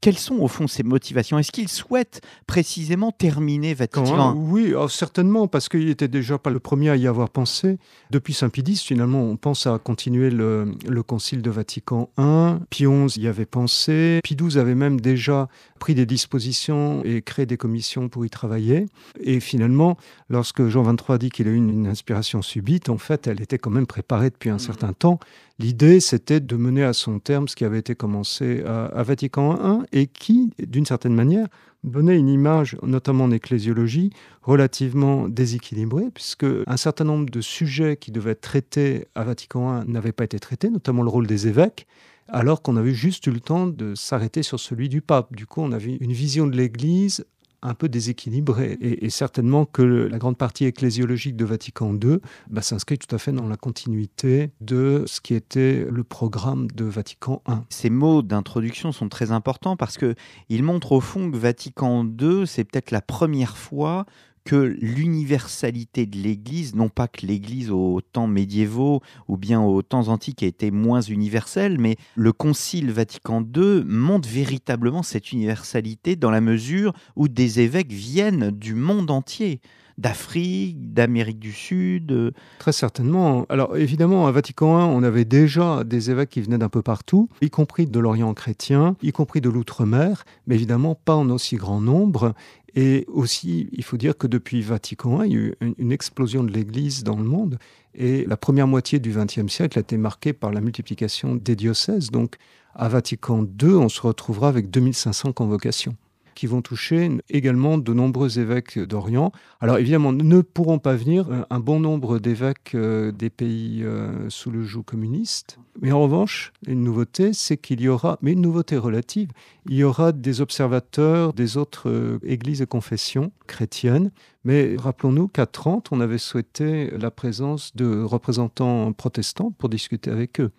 quelles 0.01 0.19
sont 0.19 0.37
au 0.37 0.49
fond 0.49 0.69
ses 0.69 0.83
motivations? 0.83 1.39
Est-ce 1.39 1.51
qu'il 1.51 1.69
souhaite 1.69 2.21
précisément 2.47 3.11
terminer 3.11 3.75
Vatican 3.75 4.35
Oui, 4.37 4.73
oh, 4.75 4.89
certainement, 4.89 5.49
parce 5.49 5.69
qu'il 5.69 5.87
n'était 5.87 6.09
déjà 6.09 6.39
pas 6.39 6.51
le 6.51 6.61
premier 6.61 6.91
à 6.91 6.97
y 6.97 7.07
avoir 7.07 7.31
pensé. 7.31 7.79
Depuis 8.11 8.33
Saint-Pédis, 8.33 8.83
finalement, 8.85 9.23
on 9.23 9.37
pense 9.37 9.67
à 9.67 9.79
continuer 9.79 10.31
le, 10.31 10.77
concile 11.07 11.43
de 11.43 11.51
Vatican 11.51 12.11
I. 12.19 12.55
Pie 12.71 12.87
XI 12.87 13.21
y 13.21 13.27
avait 13.27 13.47
pensé. 13.47 14.21
Pie 14.23 14.37
XII 14.37 14.59
avait 14.59 14.75
même 14.75 15.01
déjà 15.01 15.49
pris 15.81 15.95
des 15.95 16.07
dispositions 16.07 17.03
et 17.05 17.23
créé 17.23 17.47
des 17.47 17.57
commissions 17.57 18.09
pour 18.09 18.25
y 18.25 18.31
travailler. 18.31 18.87
Et 19.21 19.41
finalement, 19.41 19.97
lorsque 20.29 20.67
Jean 20.69 20.83
XXIII 20.83 21.19
dit 21.19 21.31
qu'il 21.31 21.49
a 21.49 21.51
eu 21.51 21.57
une, 21.57 21.87
inspiration 21.89 22.43
subite, 22.43 22.89
en 22.89 22.99
fait, 22.99 23.27
elle 23.27 23.41
était 23.41 23.59
quand 23.59 23.71
même 23.71 23.87
préparée 23.87 24.31
depuis 24.31 24.51
un 24.51 24.57
mmh. 24.57 24.61
certain 24.61 24.93
temps. 24.93 25.19
L'idée, 25.61 25.99
c'était 25.99 26.39
de 26.39 26.57
mener 26.57 26.85
à 26.85 26.93
son 26.93 27.19
terme 27.19 27.49
ce 27.49 27.57
qui 27.57 27.65
avait 27.65 27.81
été 27.81 27.97
commencé 27.97 28.63
à, 28.63 29.03
Vatican 29.03 29.83
I 29.93 30.01
et 30.01 30.07
qui, 30.07 30.53
d'une 30.65 30.87
certaine 30.87 31.15
manière, 31.15 31.49
donnait 31.83 32.17
une 32.17 32.29
image, 32.29 32.77
notamment 32.85 33.25
en 33.25 33.33
ecclésiologie, 33.33 34.11
relativement 34.43 35.29
déséquilibrée, 35.29 36.11
puisque 36.15 36.47
un 36.67 36.77
certain 36.77 37.05
nombre 37.05 37.29
de 37.29 37.41
sujets 37.41 37.97
qui 37.97 38.13
devaient 38.13 38.33
être 38.33 38.41
traités 38.41 39.09
à 39.17 39.25
Vatican 39.25 39.83
I 39.83 39.91
n'avaient 39.91 40.13
pas 40.13 40.25
été 40.25 40.39
traités, 40.39 40.71
notamment 40.71 41.03
le 41.03 41.11
rôle 41.11 41.27
des 41.27 41.49
évêques. 41.49 41.89
alors 42.29 42.61
qu'on 42.63 42.77
avait 42.77 42.93
juste 42.93 43.27
eu 43.27 43.31
le 43.31 43.41
temps 43.41 43.67
de 43.67 43.95
s'arrêter 43.95 44.43
sur 44.43 44.61
celui 44.61 44.89
du 44.89 45.01
pape. 45.01 45.35
Du 45.35 45.47
coup, 45.47 45.63
on 45.63 45.73
avait 45.73 45.97
une 45.97 46.13
vision 46.13 46.47
de 46.47 46.57
l'Église 46.57 47.25
un 47.63 47.75
peu 47.75 47.89
déséquilibré. 47.89 48.79
Et, 48.81 49.11
certainement 49.11 49.65
que 49.65 49.83
la 49.83 50.19
grande 50.19 50.37
partie 50.37 50.65
ecclésiologique 50.65 51.37
de 51.37 51.45
Vatican 51.45 51.95
II 51.95 52.19
bah, 52.49 52.63
s'inscrit 52.63 52.99
tout 52.99 53.15
à 53.15 53.19
fait 53.19 53.33
dans 53.33 53.49
la 53.49 53.57
continuité 53.57 54.51
de 54.61 55.05
ce 55.07 55.21
qui 55.21 55.35
était 55.35 55.87
le 55.91 56.05
programme 56.05 56.69
de 56.71 56.85
Vatican 56.85 57.43
I. 57.49 57.55
Ces 57.69 57.91
mots 57.91 58.23
d'introduction 58.23 58.93
sont 58.93 59.09
très 59.09 59.33
importants 59.33 59.77
parce 59.77 59.99
qu'ils 59.99 60.63
montrent 60.63 60.93
au 60.93 61.01
fond 61.01 61.31
que 61.31 61.37
Vatican 61.37 62.05
II, 62.05 62.47
c'est 62.47 62.65
peut-être 62.65 62.91
la 62.91 63.01
première 63.01 63.57
fois 63.57 64.07
que 64.49 64.79
l'universalité 64.81 66.07
de 66.07 66.17
l'Église, 66.17 66.75
non 66.75 66.89
pas 66.89 67.07
que 67.07 67.27
l'Église 67.27 67.71
aux 67.71 68.01
temps 68.01 68.27
médiévaux 68.27 69.03
ou 69.29 69.37
bien 69.37 69.61
aux 69.61 69.83
temps 69.83 70.09
antiques 70.09 70.43
ait 70.43 70.47
été 70.47 70.71
moins 70.71 71.03
universelle, 71.03 71.77
mais 71.79 71.97
le 72.15 72.33
Concile 72.33 72.91
Vatican 72.91 73.43
II 73.43 73.85
montre 73.85 74.27
véritablement 74.27 75.03
cette 75.03 75.33
universalité 75.33 76.17
dans 76.17 76.31
la 76.31 76.41
mesure 76.41 76.95
où 77.15 77.29
des 77.29 77.61
évêques 77.61 77.93
viennent 77.93 78.51
du 78.51 78.73
monde 78.73 79.11
entier 79.11 79.61
d'Afrique, 79.99 80.95
d'Amérique 80.95 81.41
du 81.41 81.53
Sud 81.53 82.33
Très 82.59 82.73
certainement. 82.73 83.45
Alors 83.51 83.77
évidemment, 83.77 84.29
à 84.29 84.33
Vatican 84.33 84.81
I, 84.81 84.91
on 84.95 85.03
avait 85.03 85.27
déjà 85.27 85.85
des 85.85 86.11
évêques 86.11 86.31
qui 86.31 86.41
venaient 86.41 86.57
d'un 86.57 86.69
peu 86.71 86.83
partout, 86.83 87.29
y 87.43 87.51
compris 87.51 87.87
de 87.87 88.01
l'Orient 88.01 88.33
chrétien, 88.33 88.97
y 89.03 89.13
compris 89.13 89.43
de 89.43 89.51
l'outre-mer, 89.51 90.25
mais 90.47 90.55
évidemment 90.55 90.95
pas 90.95 91.17
en 91.17 91.29
aussi 91.29 91.57
grand 91.57 91.83
nombre. 91.83 92.33
Et 92.81 93.07
aussi, 93.09 93.69
il 93.73 93.83
faut 93.83 93.97
dire 93.97 94.17
que 94.17 94.29
depuis 94.29 94.63
Vatican 94.63 95.25
I, 95.25 95.27
il 95.27 95.33
y 95.33 95.37
a 95.37 95.41
eu 95.41 95.55
une 95.79 95.91
explosion 95.91 96.45
de 96.45 96.53
l'Église 96.53 97.03
dans 97.03 97.17
le 97.17 97.25
monde. 97.25 97.59
Et 97.93 98.25
la 98.25 98.37
première 98.37 98.69
moitié 98.69 99.01
du 99.01 99.11
XXe 99.11 99.53
siècle 99.53 99.79
a 99.79 99.81
été 99.81 99.97
marquée 99.97 100.33
par 100.33 100.53
la 100.53 100.61
multiplication 100.61 101.35
des 101.35 101.57
diocèses. 101.57 102.13
Donc, 102.13 102.37
à 102.77 102.89
Vatican 102.89 103.45
II, 103.61 103.71
on 103.71 103.89
se 103.89 104.01
retrouvera 104.01 104.49
avec 104.49 104.71
2500 104.71 105.33
convocations 105.33 105.97
qui 106.39 106.47
vont 106.47 106.63
toucher 106.63 107.11
également 107.31 107.79
de 107.79 107.93
nombreux 107.93 108.39
évêques 108.39 108.79
d'Orient. 108.79 109.33
Alors 109.59 109.79
évidemment, 109.79 110.13
ne 110.13 110.41
pourront 110.41 110.79
pas 110.79 110.95
venir 110.95 111.29
euh, 111.29 111.43
un 111.51 111.59
bon 111.59 111.81
nombre 111.81 112.21
d'évêques 112.21 112.77
euh, 112.77 113.11
des 113.11 113.29
pays 113.29 113.83
euh, 113.83 114.31
sous 114.31 114.53
le 114.53 114.63
joug 114.63 114.85
communiste. 114.85 115.59
Mais 115.83 115.91
en 115.91 116.01
revanche, 116.01 116.53
une 116.69 116.85
nouveauté, 116.85 117.33
c'est 117.33 117.57
qu'il 117.57 117.81
y 117.81 117.89
aura, 117.89 118.21
mais 118.23 118.35
une 118.35 118.41
nouveauté 118.41 118.77
relative, 118.77 119.31
il 119.67 119.75
y 119.75 119.83
aura 119.83 120.13
des 120.13 120.41
observateurs 120.41 121.33
des 121.33 121.57
autres 121.57 122.21
églises 122.23 122.63
et 122.63 122.67
confessions 122.67 123.33
chrétiennes 123.49 124.13
mais 124.45 124.77
rappelons-nous 124.79 125.29
qu'à 125.29 125.47
30, 125.47 125.89
on 125.91 126.01
avait 126.01 126.19
souhaité 126.19 126.91
la 126.97 127.11
présence 127.11 127.75
de 127.75 128.03
représentants 128.03 128.93
protestants 128.93 129.51
pour 129.51 129.69
discuter 129.69 130.11
avec 130.11 130.41
eux. 130.41 130.53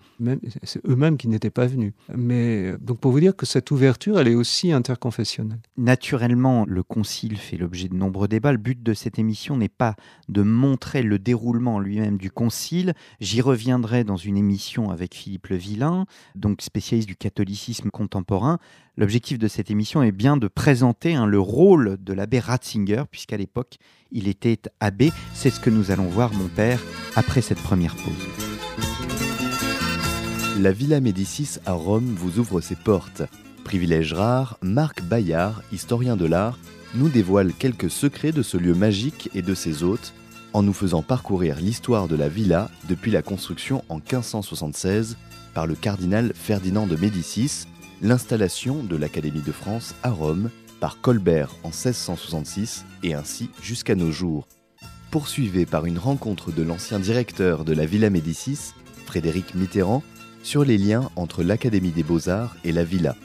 c'est 0.64 0.86
eux-mêmes 0.86 1.18
qui 1.18 1.28
n'étaient 1.28 1.50
pas 1.50 1.66
venus. 1.66 1.94
Mais 2.14 2.74
donc 2.82 3.00
pour 3.00 3.12
vous 3.12 3.20
dire 3.20 3.36
que 3.36 3.46
cette 3.46 3.72
ouverture, 3.72 4.20
elle 4.20 4.28
est 4.28 4.36
aussi 4.36 4.72
interconfessionnelle. 4.72 5.60
Naturellement, 5.78 6.66
le 6.68 6.84
concile 6.84 7.38
fait 7.38 7.58
l'objet 7.58 7.88
de 7.88 7.96
nombreux 7.96 8.28
débats. 8.28 8.52
Le 8.52 8.58
but 8.58 8.84
de 8.84 8.94
cette 8.94 9.18
émission 9.18 9.56
n'est 9.56 9.70
pas 9.70 9.96
de 10.28 10.42
montrer 10.42 11.02
le 11.02 11.18
déroulement 11.18 11.80
lui-même 11.80 12.18
du 12.18 12.32
concile. 12.32 12.94
J'y 13.22 13.42
reviendrai 13.42 14.04
dans 14.04 14.18
une 14.18 14.38
émission 14.38 14.90
avec 14.90 15.16
Philippe 15.16 15.48
Le 15.48 15.56
Villain, 15.56 16.06
donc 16.36 16.62
spécialiste 16.62 17.08
du 17.08 17.16
catholicisme 17.16 17.90
contemporain. 17.90 18.60
L'objectif 19.00 19.39
de 19.39 19.48
cette 19.48 19.72
émission 19.72 20.03
est 20.03 20.12
bien 20.12 20.36
de 20.36 20.50
présenter 20.50 21.15
hein, 21.15 21.25
le 21.25 21.39
rôle 21.39 21.98
de 22.03 22.12
l'abbé 22.12 22.38
Ratzinger, 22.38 23.03
puisqu'à 23.10 23.38
l'époque, 23.38 23.77
il 24.12 24.27
était 24.27 24.60
abbé. 24.82 25.13
C'est 25.34 25.51
ce 25.51 25.62
que 25.62 25.70
nous 25.70 25.91
allons 25.91 26.10
voir, 26.10 26.34
mon 26.34 26.50
père, 26.50 26.82
après 27.15 27.39
cette 27.39 27.62
première 27.62 27.96
pause. 27.96 28.27
La 30.60 30.74
Villa 30.74 31.00
Médicis 31.00 31.60
à 31.65 31.72
Rome 31.72 32.13
vous 32.13 32.39
ouvre 32.39 32.60
ses 32.60 32.75
portes. 32.75 33.24
Privilège 33.63 34.12
rare, 34.12 34.58
Marc 34.62 35.01
Bayard, 35.01 35.63
historien 35.72 36.18
de 36.18 36.25
l'art, 36.25 36.60
nous 36.94 37.08
dévoile 37.08 37.53
quelques 37.53 37.89
secrets 37.89 38.34
de 38.34 38.41
ce 38.41 38.58
lieu 38.58 38.74
magique 38.74 39.29
et 39.34 39.41
de 39.41 39.56
ses 39.56 39.82
hôtes, 39.82 40.13
en 40.51 40.62
nous 40.62 40.74
faisant 40.74 41.03
parcourir 41.03 41.56
l'histoire 41.62 42.10
de 42.10 42.18
la 42.18 42.27
villa 42.27 42.70
depuis 42.89 43.12
la 43.12 43.22
construction 43.22 43.82
en 43.88 43.96
1576 43.96 45.15
par 45.53 45.68
le 45.68 45.75
cardinal 45.75 46.34
Ferdinand 46.36 46.86
de 46.86 46.98
Médicis, 46.98 47.65
l'installation 48.01 48.84
de 48.84 48.96
l'Académie 48.96 49.41
de 49.41 49.51
France 49.51 49.96
à 50.03 50.12
Rome 50.12 50.50
par 50.79 51.01
Colbert 51.01 51.56
en 51.63 51.70
1666 51.70 52.86
et 53.03 53.13
ainsi 53.13 53.50
jusqu'à 53.62 53.96
nos 53.96 54.12
jours. 54.12 54.48
Poursuivi 55.12 55.65
par 55.65 55.86
une 55.86 55.98
rencontre 55.98 56.51
de 56.51 56.63
l'ancien 56.63 57.00
directeur 57.00 57.65
de 57.65 57.74
la 57.74 57.86
Villa 57.86 58.10
Médicis, 58.10 58.74
Frédéric 59.06 59.56
Mitterrand, 59.56 60.03
sur 60.44 60.63
les 60.63 60.77
liens 60.77 61.10
entre 61.15 61.44
l'Académie 61.44 61.91
des 61.91 62.03
Beaux-Arts 62.03 62.56
et 62.63 62.72
la 62.72 62.84
Villa. 62.84 63.15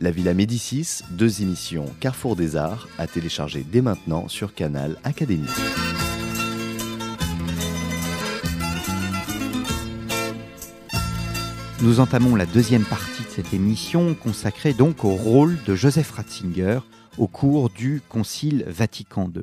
La 0.00 0.10
Villa 0.10 0.34
Médicis, 0.34 1.02
deux 1.10 1.42
émissions 1.42 1.86
Carrefour 2.00 2.36
des 2.36 2.56
Arts, 2.56 2.88
à 2.98 3.06
télécharger 3.06 3.64
dès 3.70 3.82
maintenant 3.82 4.28
sur 4.28 4.54
Canal 4.54 4.96
Académie. 5.04 5.46
Nous 11.82 12.00
entamons 12.00 12.34
la 12.34 12.46
deuxième 12.46 12.84
partie 12.84 13.15
cette 13.36 13.52
émission 13.52 14.14
consacrée 14.14 14.72
donc 14.72 15.04
au 15.04 15.10
rôle 15.10 15.58
de 15.66 15.74
Joseph 15.74 16.10
Ratzinger 16.12 16.78
au 17.18 17.26
cours 17.26 17.68
du 17.68 18.00
Concile 18.08 18.64
Vatican 18.66 19.30
II. 19.34 19.42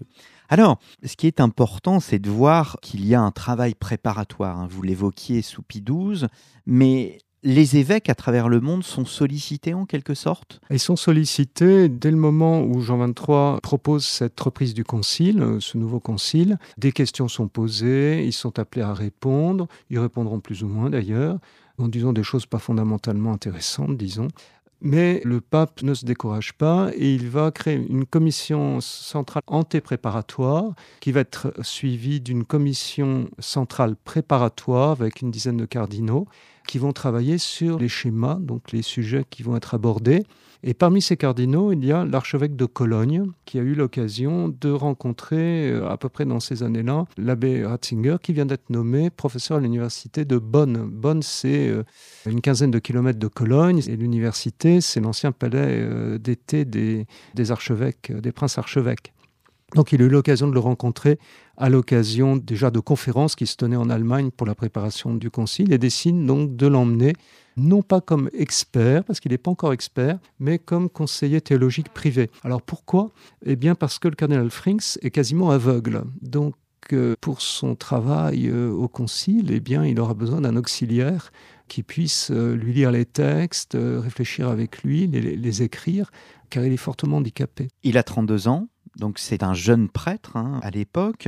Alors, 0.50 0.80
ce 1.06 1.16
qui 1.16 1.28
est 1.28 1.40
important, 1.40 2.00
c'est 2.00 2.18
de 2.18 2.32
voir 2.32 2.78
qu'il 2.82 3.06
y 3.06 3.14
a 3.14 3.22
un 3.22 3.30
travail 3.30 3.76
préparatoire. 3.76 4.58
Hein. 4.58 4.68
Vous 4.68 4.82
l'évoquiez 4.82 5.44
sous 5.44 5.62
Pie 5.62 5.84
XII, 5.84 6.26
mais 6.66 7.20
les 7.44 7.78
évêques 7.78 8.10
à 8.10 8.16
travers 8.16 8.50
le 8.50 8.62
monde 8.62 8.84
sont 8.84 9.06
sollicités 9.06 9.76
en 9.76 9.86
quelque 9.86 10.16
sorte? 10.16 10.60
Ils 10.72 10.80
sont 10.80 10.96
sollicités 10.96 11.88
dès 11.88 12.10
le 12.10 12.18
moment 12.18 12.64
où 12.64 12.82
Jean 12.82 12.98
XXIII 12.98 13.60
propose 13.62 14.06
cette 14.06 14.40
reprise 14.40 14.74
du 14.74 14.84
concile, 14.84 15.40
euh, 15.40 15.60
ce 15.60 15.78
nouveau 15.78 16.00
concile. 16.00 16.58
Des 16.80 16.94
questions 16.94 17.28
sont 17.28 17.48
posées, 17.48 18.26
ils 18.26 18.34
sont 18.34 18.58
appelés 18.58 18.82
à 18.82 18.96
répondre, 18.96 19.68
ils 19.92 20.00
répondront 20.00 20.40
plus 20.40 20.64
ou 20.64 20.68
moins 20.68 20.90
d'ailleurs 20.90 21.38
en 21.78 21.88
disant 21.88 22.14
des 22.14 22.24
choses 22.24 22.46
pas 22.46 22.60
fondamentalement 22.60 23.34
intéressantes, 23.34 23.98
disons. 23.98 24.28
Mais 24.86 25.22
le 25.24 25.40
pape 25.40 25.82
ne 25.82 25.94
se 25.94 26.04
décourage 26.04 26.52
pas 26.54 26.92
et 26.94 27.14
il 27.14 27.30
va 27.30 27.52
créer 27.52 27.76
une 27.76 28.06
commission 28.06 28.82
centrale 28.82 29.42
anté-préparatoire 29.48 30.74
qui 31.00 31.14
va 31.14 31.22
être 31.22 31.54
suivie 31.62 32.20
d'une 32.20 32.44
commission 32.44 33.30
centrale 33.40 33.96
préparatoire 33.96 34.92
avec 34.92 35.22
une 35.22 35.32
dizaine 35.32 35.56
de 35.56 35.66
cardinaux 35.66 36.28
qui 36.68 36.80
vont 36.80 36.92
travailler 36.92 37.38
sur 37.38 37.80
les 37.80 37.88
schémas, 37.88 38.36
donc 38.36 38.74
les 38.74 38.82
sujets 38.82 39.24
qui 39.30 39.42
vont 39.42 39.56
être 39.56 39.74
abordés. 39.74 40.24
Et 40.66 40.74
parmi 40.74 41.02
ces 41.02 41.18
cardinaux, 41.18 41.74
il 41.74 41.84
y 41.84 41.92
a 41.92 42.06
l'archevêque 42.06 42.56
de 42.56 42.66
Cologne, 42.66 43.26
qui 43.44 43.60
a 43.60 43.62
eu 43.62 43.76
l'occasion 43.76 44.48
de 44.48 44.70
rencontrer, 44.72 45.70
euh, 45.70 45.90
à 45.90 45.98
peu 45.98 46.08
près 46.08 46.24
dans 46.24 46.40
ces 46.40 46.64
années-là, 46.64 47.06
l'abbé 47.18 47.66
Ratzinger, 47.66 48.16
qui 48.24 48.32
vient 48.32 48.46
d'être 48.46 48.70
nommé 48.70 49.10
professeur 49.10 49.58
à 49.58 49.60
l'université 49.60 50.24
de 50.24 50.38
Bonn. 50.38 50.90
Bonn, 50.90 51.22
c'est 51.22 51.68
euh, 51.68 51.84
une 52.26 52.40
quinzaine 52.40 52.72
de 52.72 52.80
kilomètres 52.80 53.20
de 53.20 53.28
Cologne, 53.28 53.82
et 53.86 53.98
l'université, 53.98 54.80
c'est 54.80 55.02
l'ancien 55.02 55.34
palais 55.34 55.82
euh, 55.82 56.18
d'été 56.18 56.64
des, 56.64 57.08
des 57.36 57.52
archevêques, 57.52 58.14
des 58.14 58.32
princes 58.32 58.58
archevêques. 58.58 59.12
Donc 59.76 59.92
il 59.92 60.02
a 60.02 60.06
eu 60.06 60.10
l'occasion 60.10 60.48
de 60.48 60.54
le 60.54 60.60
rencontrer 60.60 61.18
à 61.58 61.70
l'occasion 61.70 62.36
déjà 62.36 62.70
de 62.72 62.80
conférences 62.80 63.36
qui 63.36 63.48
se 63.48 63.56
tenaient 63.56 63.76
en 63.76 63.90
Allemagne 63.90 64.30
pour 64.32 64.46
la 64.46 64.56
préparation 64.56 65.16
du 65.16 65.32
concile 65.32 65.74
et 65.74 65.78
décide 65.78 66.26
donc 66.26 66.56
de 66.56 66.68
l'emmener 66.68 67.14
non 67.56 67.84
pas 67.84 68.02
comme 68.02 68.30
expert, 68.34 69.04
parce 69.04 69.20
qu'il 69.20 69.32
n'est 69.32 69.38
pas 69.38 69.52
encore 69.52 69.74
expert, 69.74 70.18
mais 70.40 70.58
comme 70.58 70.90
conseiller 70.90 71.40
théologique 71.40 71.90
privé. 71.90 72.32
Alors 72.44 72.64
pourquoi? 72.64 73.12
Eh 73.46 73.56
bien 73.56 73.76
parce 73.76 74.00
que 74.00 74.08
le 74.08 74.16
cardinal 74.16 74.50
Frings 74.50 74.98
est 75.02 75.12
quasiment 75.12 75.52
aveugle. 75.52 76.04
Donc 76.22 76.56
euh, 76.92 77.16
pour 77.22 77.42
son 77.42 77.76
travail 77.76 78.50
euh, 78.50 78.70
au 78.72 78.88
concile, 78.88 79.52
eh 79.52 79.60
bien, 79.60 79.86
il 79.86 80.00
aura 80.00 80.14
besoin 80.14 80.42
d'un 80.42 80.56
auxiliaire 80.58 81.32
qui 81.68 81.82
puisse 81.84 82.30
euh, 82.32 82.56
lui 82.56 82.74
lire 82.74 82.92
les 82.92 83.06
textes, 83.06 83.78
réfléchir 83.80 84.50
avec 84.50 84.84
lui, 84.84 85.08
les, 85.08 85.64
écrire, 85.64 86.12
car 86.50 86.66
il 86.66 86.74
est 86.74 86.78
fortement 86.78 87.18
handicapé. 87.18 87.70
Il 87.84 87.98
a 87.98 88.04
32 88.04 88.48
ans, 88.48 88.68
donc 88.98 89.20
c'est 89.20 89.44
un 89.44 89.54
jeune 89.54 89.90
prêtre 89.90 90.38
hein, 90.38 90.60
à 90.64 90.70
l'époque. 90.70 91.28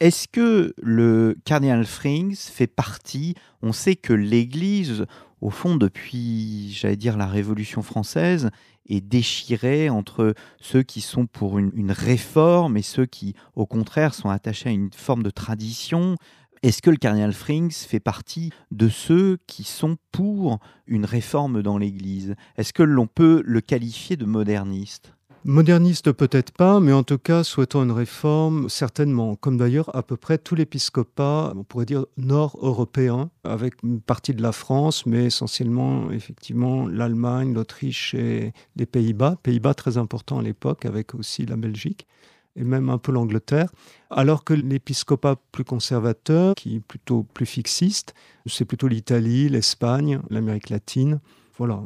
Est-ce 0.00 0.26
que 0.26 0.74
le 0.82 1.36
cardinal 1.44 1.86
Frings 1.86 2.34
fait 2.36 2.66
partie 2.66 3.34
On 3.62 3.72
sait 3.72 3.94
que 3.94 4.12
l'Église, 4.12 5.06
au 5.40 5.50
fond, 5.50 5.76
depuis, 5.76 6.72
j'allais 6.72 6.96
dire, 6.96 7.16
la 7.16 7.28
Révolution 7.28 7.82
française, 7.82 8.50
est 8.88 9.00
déchirée 9.00 9.90
entre 9.90 10.34
ceux 10.60 10.82
qui 10.82 11.00
sont 11.02 11.26
pour 11.26 11.58
une, 11.58 11.92
réforme 11.92 12.76
et 12.76 12.82
ceux 12.82 13.06
qui, 13.06 13.34
au 13.54 13.64
contraire, 13.64 14.14
sont 14.14 14.28
attachés 14.28 14.70
à 14.70 14.72
une 14.72 14.90
forme 14.92 15.22
de 15.22 15.30
tradition. 15.30 16.16
Est-ce 16.62 16.82
que 16.82 16.90
le 16.90 16.96
cardinal 16.96 17.32
Frings 17.32 17.72
fait 17.72 18.00
partie 18.00 18.50
de 18.72 18.88
ceux 18.88 19.38
qui 19.46 19.62
sont 19.62 19.96
pour 20.10 20.58
une 20.86 21.04
réforme 21.04 21.62
dans 21.62 21.78
l'Église? 21.78 22.34
Est-ce 22.56 22.72
que 22.72 22.82
l'on 22.82 23.06
peut 23.06 23.42
le 23.44 23.60
qualifier 23.60 24.16
de 24.16 24.24
moderniste? 24.24 25.14
Moderniste 25.44 26.12
peut-être 26.12 26.52
pas, 26.52 26.78
mais 26.78 26.92
en 26.92 27.02
tout 27.02 27.18
cas 27.18 27.42
souhaitant 27.42 27.82
une 27.82 27.90
réforme, 27.90 28.68
certainement, 28.68 29.34
comme 29.34 29.56
d'ailleurs 29.56 29.94
à 29.96 30.04
peu 30.04 30.16
près 30.16 30.38
tout 30.38 30.54
l'épiscopat, 30.54 31.52
on 31.56 31.64
pourrait 31.64 31.84
dire 31.84 32.06
nord-européen, 32.16 33.28
avec 33.42 33.74
une 33.82 34.00
partie 34.00 34.34
de 34.34 34.42
la 34.42 34.52
France, 34.52 35.04
mais 35.04 35.24
essentiellement 35.24 36.12
effectivement 36.12 36.86
l'Allemagne, 36.86 37.54
l'Autriche 37.54 38.14
et 38.14 38.52
les 38.76 38.86
Pays-Bas, 38.86 39.36
Pays-Bas 39.42 39.74
très 39.74 39.98
important 39.98 40.38
à 40.38 40.42
l'époque, 40.42 40.86
avec 40.86 41.14
aussi 41.16 41.44
la 41.44 41.56
Belgique 41.56 42.06
et 42.54 42.62
même 42.62 42.88
un 42.88 42.98
peu 42.98 43.10
l'Angleterre, 43.10 43.70
alors 44.10 44.44
que 44.44 44.54
l'épiscopat 44.54 45.36
plus 45.50 45.64
conservateur, 45.64 46.54
qui 46.54 46.76
est 46.76 46.80
plutôt 46.80 47.24
plus 47.24 47.46
fixiste, 47.46 48.14
c'est 48.46 48.66
plutôt 48.66 48.86
l'Italie, 48.86 49.48
l'Espagne, 49.48 50.20
l'Amérique 50.30 50.68
latine. 50.68 51.20
Voilà. 51.58 51.82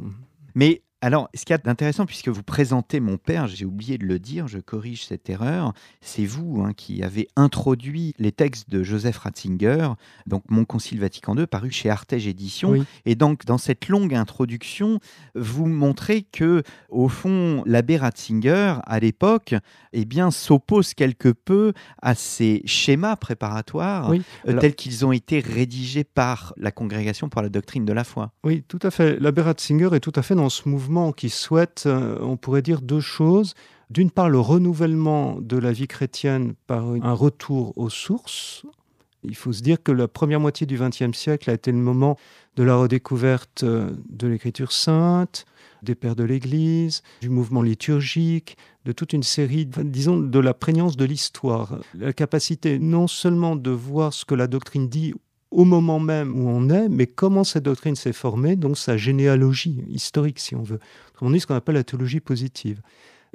Mais 0.55 0.83
alors, 1.07 1.29
ce 1.35 1.45
qui 1.45 1.53
est 1.53 1.69
intéressant, 1.69 2.05
puisque 2.05 2.31
vous 2.31 2.43
présentez 2.43 2.99
mon 2.99 3.17
père, 3.17 3.47
j'ai 3.47 3.65
oublié 3.65 3.97
de 3.97 4.05
le 4.05 4.19
dire, 4.19 4.49
je 4.49 4.59
corrige 4.59 5.07
cette 5.07 5.31
erreur, 5.31 5.73
c'est 6.01 6.27
vous 6.27 6.65
hein, 6.65 6.73
qui 6.77 7.05
avez 7.05 7.29
introduit 7.37 8.13
les 8.19 8.33
textes 8.33 8.71
de 8.71 8.83
Joseph 8.83 9.19
Ratzinger, 9.19 9.91
donc 10.27 10.43
Mon 10.49 10.65
Concile 10.65 10.99
Vatican 10.99 11.37
II, 11.37 11.47
paru 11.47 11.71
chez 11.71 11.91
Artege 11.91 12.27
Éditions. 12.27 12.85
Et 13.05 13.15
donc, 13.15 13.45
dans 13.45 13.57
cette 13.57 13.87
longue 13.87 14.17
introduction, 14.17 14.99
vous 15.37 15.67
montrez 15.67 16.23
que, 16.23 16.65
au 16.89 17.09
fond, 17.09 17.63
l'abbé 17.67 17.99
Ratzinger, 17.99 18.75
à 18.85 18.99
l'époque, 18.99 19.55
eh 19.93 20.07
bien, 20.07 20.33
s'oppose 20.33 20.93
quelque 20.93 21.29
peu 21.29 21.73
à 22.03 22.17
ces 22.17 22.63
schémas 22.65 23.15
préparatoires 23.15 24.11
euh, 24.49 24.59
tels 24.59 24.75
qu'ils 24.75 25.07
ont 25.07 25.13
été 25.13 25.39
rédigés 25.39 26.03
par 26.03 26.53
la 26.57 26.73
Congrégation 26.73 27.29
pour 27.29 27.43
la 27.43 27.49
doctrine 27.49 27.85
de 27.85 27.93
la 27.93 28.03
foi. 28.03 28.33
Oui, 28.43 28.65
tout 28.67 28.81
à 28.83 28.91
fait. 28.91 29.21
L'abbé 29.21 29.43
Ratzinger 29.43 29.91
est 29.93 30.01
tout 30.01 30.13
à 30.17 30.23
fait 30.23 30.35
dans 30.35 30.49
ce 30.49 30.69
mouvement 30.69 30.96
qui 31.13 31.31
souhaite, 31.31 31.85
euh, 31.87 32.19
on 32.21 32.37
pourrait 32.37 32.63
dire, 32.63 32.81
deux 32.81 33.01
choses. 33.01 33.55
D'une 33.91 34.11
part, 34.11 34.29
le 34.29 34.41
renouvellement 34.41 35.39
de 35.41 35.57
la 35.57 35.73
vie 35.73 35.87
chrétienne 35.87 36.55
par 36.67 36.85
un 36.85 37.13
retour 37.13 37.73
aux 37.77 37.91
sources. 37.91 38.65
Il 39.23 39.37
faut 39.37 39.53
se 39.53 39.63
dire 39.63 39.83
que 39.83 39.93
la 39.93 40.09
première 40.09 40.41
moitié 40.41 40.67
du 40.67 40.79
XXe 40.79 41.17
siècle 41.17 41.51
a 41.51 41.55
été 41.55 41.73
le 41.73 41.79
moment 41.79 42.17
de 42.57 42.63
la 42.63 42.77
redécouverte 42.77 43.65
euh, 43.65 43.91
de 44.09 44.27
l'écriture 44.27 44.73
sainte, 44.73 45.45
des 45.83 45.95
pères 45.95 46.17
de 46.17 46.25
l'Église, 46.25 47.03
du 47.21 47.29
mouvement 47.29 47.63
liturgique, 47.63 48.57
de 48.85 48.93
toute 48.93 49.13
une 49.13 49.23
série, 49.23 49.67
disons, 49.67 50.17
de 50.17 50.39
la 50.39 50.55
prégnance 50.55 50.97
de 50.97 51.05
l'histoire. 51.05 51.79
La 51.95 52.13
capacité 52.13 52.79
non 52.79 53.07
seulement 53.07 53.57
de 53.57 53.71
voir 53.71 54.13
ce 54.13 54.25
que 54.25 54.35
la 54.35 54.47
doctrine 54.47 54.89
dit 54.89 55.13
au 55.51 55.65
moment 55.65 56.01
même 56.01 56.39
où 56.39 56.49
on 56.49 56.69
est, 56.69 56.89
mais 56.89 57.07
comment 57.07 57.45
cette 57.45 57.65
doctrine 57.65 57.97
s'est 57.97 58.13
formée, 58.13 58.57
donc 58.57 58.77
sa 58.79 58.97
généalogie 58.97 59.85
historique, 59.89 60.39
si 60.39 60.55
on 60.55 60.63
veut. 60.63 60.81
On 61.21 61.31
dit 61.31 61.41
ce 61.41 61.47
qu'on 61.47 61.55
appelle 61.55 61.77
la 61.77 61.85
théologie 61.85 62.21
positive. 62.21 62.81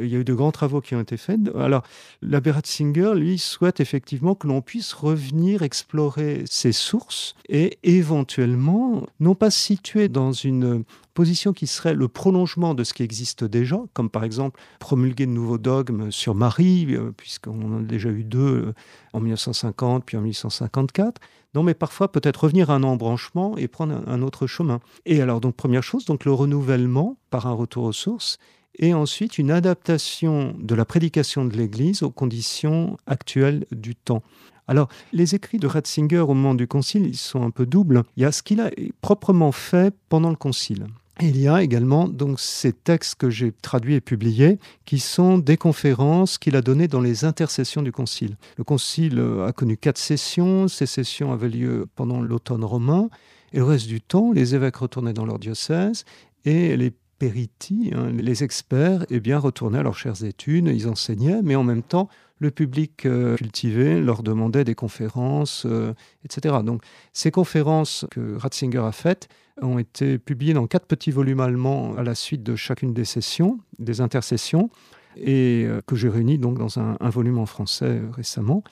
Il 0.01 0.09
y 0.09 0.15
a 0.15 0.19
eu 0.19 0.23
de 0.23 0.33
grands 0.33 0.51
travaux 0.51 0.81
qui 0.81 0.95
ont 0.95 1.01
été 1.01 1.17
faits. 1.17 1.39
Alors, 1.55 1.83
l'abbé 2.21 2.51
Ratzinger, 2.51 3.13
lui, 3.15 3.37
souhaite 3.37 3.79
effectivement 3.79 4.35
que 4.35 4.47
l'on 4.47 4.61
puisse 4.61 4.93
revenir 4.93 5.61
explorer 5.61 6.43
ces 6.45 6.71
sources 6.71 7.35
et 7.47 7.77
éventuellement, 7.83 9.07
non 9.19 9.35
pas 9.35 9.51
situer 9.51 10.09
dans 10.09 10.31
une 10.31 10.83
position 11.13 11.53
qui 11.53 11.67
serait 11.67 11.93
le 11.93 12.07
prolongement 12.07 12.73
de 12.73 12.83
ce 12.83 12.93
qui 12.93 13.03
existe 13.03 13.43
déjà, 13.43 13.79
comme 13.93 14.09
par 14.09 14.23
exemple 14.23 14.59
promulguer 14.79 15.25
de 15.25 15.31
nouveaux 15.31 15.57
dogmes 15.57 16.11
sur 16.11 16.35
Marie, 16.35 16.87
euh, 16.95 17.11
puisqu'on 17.15 17.61
en 17.61 17.79
a 17.79 17.81
déjà 17.81 18.09
eu 18.09 18.23
deux 18.23 18.39
euh, 18.39 18.73
en 19.13 19.19
1950 19.19 20.05
puis 20.05 20.17
en 20.17 20.21
1854, 20.21 21.19
non, 21.53 21.63
mais 21.63 21.73
parfois 21.73 22.11
peut-être 22.11 22.45
revenir 22.45 22.69
à 22.69 22.75
un 22.75 22.83
embranchement 22.83 23.57
et 23.57 23.67
prendre 23.67 24.01
un 24.07 24.21
autre 24.21 24.47
chemin. 24.47 24.79
Et 25.05 25.21
alors, 25.21 25.41
donc, 25.41 25.55
première 25.55 25.83
chose, 25.83 26.05
donc 26.05 26.23
le 26.23 26.31
renouvellement 26.31 27.17
par 27.29 27.45
un 27.45 27.53
retour 27.53 27.83
aux 27.83 27.91
sources, 27.91 28.37
et 28.79 28.93
ensuite 28.93 29.37
une 29.37 29.51
adaptation 29.51 30.55
de 30.59 30.75
la 30.75 30.85
prédication 30.85 31.45
de 31.45 31.55
l'Église 31.55 32.03
aux 32.03 32.11
conditions 32.11 32.97
actuelles 33.05 33.65
du 33.71 33.95
temps. 33.95 34.23
Alors, 34.67 34.87
les 35.11 35.35
écrits 35.35 35.57
de 35.57 35.67
Ratzinger 35.67 36.19
au 36.19 36.33
moment 36.33 36.55
du 36.55 36.67
Concile, 36.67 37.05
ils 37.05 37.17
sont 37.17 37.43
un 37.43 37.51
peu 37.51 37.65
doubles. 37.65 38.03
Il 38.15 38.23
y 38.23 38.25
a 38.25 38.31
ce 38.31 38.41
qu'il 38.41 38.61
a 38.61 38.69
proprement 39.01 39.51
fait 39.51 39.93
pendant 40.07 40.29
le 40.29 40.35
Concile. 40.35 40.87
Il 41.19 41.39
y 41.39 41.47
a 41.47 41.61
également 41.61 42.07
donc 42.07 42.39
ces 42.39 42.71
textes 42.71 43.15
que 43.15 43.29
j'ai 43.29 43.51
traduits 43.51 43.95
et 43.95 44.01
publiés, 44.01 44.59
qui 44.85 44.99
sont 44.99 45.37
des 45.37 45.57
conférences 45.57 46.37
qu'il 46.37 46.55
a 46.55 46.61
données 46.61 46.87
dans 46.87 47.01
les 47.01 47.25
intercessions 47.25 47.81
du 47.81 47.91
Concile. 47.91 48.37
Le 48.57 48.63
Concile 48.63 49.19
euh, 49.19 49.45
a 49.45 49.51
connu 49.51 49.77
quatre 49.77 49.97
sessions. 49.97 50.67
Ces 50.67 50.85
sessions 50.85 51.31
avaient 51.31 51.49
lieu 51.49 51.85
pendant 51.95 52.21
l'automne 52.21 52.63
romain. 52.63 53.09
Et 53.53 53.57
le 53.57 53.65
reste 53.65 53.87
du 53.87 54.01
temps, 54.01 54.31
les 54.31 54.55
évêques 54.55 54.77
retournaient 54.77 55.13
dans 55.13 55.25
leur 55.25 55.37
diocèse 55.37 56.05
et 56.45 56.75
les 56.77 56.91
hein, 57.27 58.11
les 58.13 58.43
experts, 58.43 59.05
eh 59.09 59.19
bien, 59.19 59.37
retournaient 59.37 59.79
à 59.79 59.83
leurs 59.83 59.97
chères 59.97 60.23
études, 60.23 60.67
ils 60.67 60.87
enseignaient, 60.87 61.41
mais 61.43 61.55
en 61.55 61.63
même 61.63 61.83
temps, 61.83 62.09
le 62.39 62.49
public 62.49 63.05
euh, 63.05 63.35
cultivé 63.35 64.01
leur 64.01 64.23
demandait 64.23 64.63
des 64.63 64.73
conférences, 64.75 65.63
euh, 65.67 65.93
etc. 66.25 66.55
Donc, 66.63 66.81
ces 67.13 67.29
conférences 67.29 68.05
que 68.09 68.35
Ratzinger 68.35 68.79
a 68.79 68.91
faites 68.91 69.29
ont 69.61 69.77
été 69.77 70.17
publiées 70.17 70.53
dans 70.53 70.65
quatre 70.65 70.87
petits 70.87 71.11
volumes 71.11 71.39
allemands 71.39 71.95
à 71.97 72.03
la 72.03 72.15
suite 72.15 72.41
de 72.41 72.55
chacune 72.55 72.93
des 72.93 73.05
sessions, 73.05 73.59
des 73.77 74.01
intercessions, 74.01 74.71
et 75.17 75.65
euh, 75.67 75.81
que 75.85 75.95
j'ai 75.95 76.09
réunis 76.09 76.39
donc 76.39 76.57
dans 76.57 76.79
un, 76.79 76.97
un, 76.99 77.09
volume 77.09 77.37
en 77.37 77.45
français 77.45 78.01
récemment. 78.13 78.63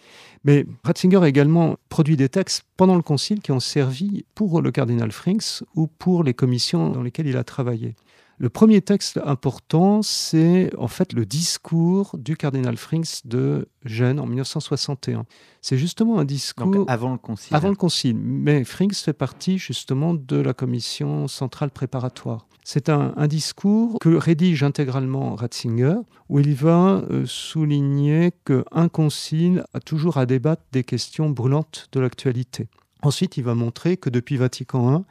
Mais 0.46 0.66
Ratzinger 0.84 1.18
a 1.18 1.28
également 1.28 1.78
produit 1.90 2.18
des 2.18 2.30
textes 2.30 2.64
pendant 2.78 2.96
le 2.96 3.02
Concile 3.02 3.42
qui 3.42 3.52
ont 3.52 3.60
servi 3.60 4.26
pour 4.36 4.62
le 4.62 4.72
cardinal 4.72 5.12
Frings 5.12 5.62
ou 5.76 5.88
pour 5.88 6.24
les 6.24 6.34
commissions 6.34 6.90
dans 6.90 7.04
lesquelles 7.04 7.28
il 7.28 7.38
a 7.38 7.44
travaillé. 7.44 7.96
Le 8.42 8.50
premier 8.50 8.82
texte 8.82 9.20
important, 9.26 10.02
c'est 10.02 10.72
en 10.78 10.88
fait 10.88 11.12
le 11.12 11.26
discours 11.26 12.18
du 12.18 12.38
cardinal 12.38 12.78
Frings 12.78 13.20
de 13.26 13.68
Gênes 13.84 14.18
en 14.18 14.26
1961. 14.26 15.26
C'est 15.62 15.78
justement 15.78 16.20
un 16.20 16.26
discours... 16.26 16.86
avant 16.88 17.12
le 17.12 17.18
concile. 17.18 17.54
Avant 17.54 17.68
le 17.68 17.76
concile. 17.76 18.16
Mais 18.16 18.64
Frings 18.64 18.94
fait 18.94 19.12
partie 19.12 19.58
justement 19.58 20.14
de 20.14 20.38
la 20.38 20.54
commission 20.54 21.28
centrale 21.28 21.70
préparatoire. 21.70 22.48
C'est 22.64 22.88
un, 22.88 23.28
discours 23.28 24.00
que 24.00 24.10
rédige 24.10 24.64
intégralement 24.64 25.36
Ratzinger, 25.36 25.96
où 26.30 26.40
il 26.40 26.54
va 26.56 27.04
euh, 27.10 27.26
souligner 27.26 28.32
qu'un 28.46 28.88
concile 28.88 29.66
a 29.74 29.82
toujours 29.82 30.18
à 30.18 30.26
débattre 30.26 30.62
des 30.72 30.86
questions 30.86 31.30
brûlantes 31.30 31.90
de 31.92 32.00
l'actualité. 32.00 32.70
Ensuite, 33.02 33.38
il 33.38 33.44
va 33.44 33.56
montrer 33.56 33.98
que 33.98 34.10
depuis 34.10 34.38
Vatican 34.38 35.00
I, 35.00 35.04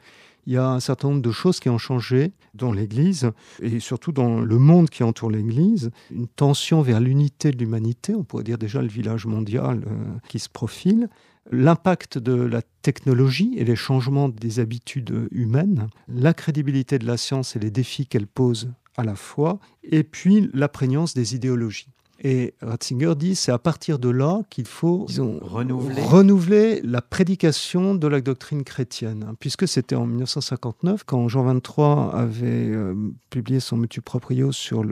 il 0.49 0.53
y 0.53 0.57
a 0.57 0.67
un 0.67 0.79
certain 0.79 1.09
nombre 1.09 1.21
de 1.21 1.31
choses 1.31 1.59
qui 1.59 1.69
ont 1.69 1.77
changé 1.77 2.31
dans 2.55 2.71
l'Église 2.71 3.29
et 3.61 3.79
surtout 3.79 4.11
dans 4.11 4.39
le 4.39 4.57
monde 4.57 4.89
qui 4.89 5.03
entoure 5.03 5.29
l'Église. 5.29 5.91
Une 6.09 6.27
tension 6.27 6.81
vers 6.81 6.99
l'unité 6.99 7.51
de 7.51 7.59
l'humanité, 7.59 8.15
on 8.15 8.23
pourrait 8.23 8.45
dire 8.45 8.57
déjà 8.57 8.81
le 8.81 8.87
village 8.87 9.27
mondial 9.27 9.83
euh, 9.85 10.17
qui 10.27 10.39
se 10.39 10.49
profile. 10.49 11.07
L'impact 11.51 12.17
de 12.17 12.33
la 12.33 12.63
technologie 12.81 13.53
et 13.57 13.63
les 13.63 13.75
changements 13.75 14.27
des 14.27 14.59
habitudes 14.59 15.27
humaines, 15.29 15.87
la 16.07 16.33
crédibilité 16.33 16.97
de 16.97 17.05
la 17.05 17.17
science 17.17 17.55
et 17.55 17.59
les 17.59 17.69
défis 17.69 18.07
qu'elle 18.07 18.25
pose 18.25 18.71
à 18.97 19.03
la 19.03 19.15
fois, 19.15 19.59
et 19.83 20.03
puis 20.03 20.49
la 20.55 20.67
prégnance 20.67 21.13
des 21.13 21.35
idéologies. 21.35 21.89
Et 22.21 22.53
Ratzinger 22.61 23.13
dit 23.15 23.35
c'est 23.35 23.51
à 23.51 23.59
partir 23.59 23.97
de 23.97 24.09
là 24.09 24.41
qu'il 24.49 24.65
faut 24.65 25.05
renouveler. 25.41 26.01
renouveler. 26.01 26.81
la 26.83 27.01
prédication 27.01 27.95
de 27.95 28.07
la 28.07 28.19
doctrine 28.21 28.63
chrétienne, 28.63 29.25
hein, 29.29 29.35
puisque 29.39 29.67
c'était 29.67 29.95
en 29.95 30.05
1959 30.05 31.03
quand 31.05 31.27
Jean 31.27 31.45
XXIII 31.45 32.09
avait 32.13 32.67
euh, 32.67 32.95
publié 33.29 33.59
son 33.59 33.77
Mutu 33.77 34.01
Proprio 34.01 34.51
sur 34.51 34.83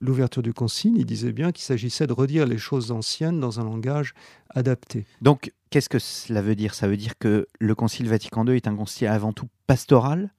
l'ouverture 0.00 0.42
du 0.42 0.54
concile. 0.54 0.96
Il 0.96 1.06
disait 1.06 1.32
bien 1.32 1.52
qu'il 1.52 1.64
s'agissait 1.64 2.06
de 2.06 2.12
redire 2.12 2.46
les 2.46 2.58
choses 2.58 2.90
anciennes 2.90 3.40
dans 3.40 3.60
un 3.60 3.64
langage 3.64 4.14
adapté. 4.54 5.04
Donc, 5.20 5.52
qu'est-ce 5.70 5.88
que 5.88 5.98
cela 5.98 6.42
veut 6.42 6.54
dire? 6.54 6.74
Ça 6.74 6.88
veut 6.88 6.96
dire 6.96 7.18
que 7.18 7.46
le 7.58 7.74
concile 7.74 8.08
Vatican 8.08 8.46
II 8.46 8.56
est 8.56 8.66
un 8.66 8.74
concile 8.74 9.08
avant 9.08 9.32
tout 9.32 9.48
pastoral? 9.66 10.30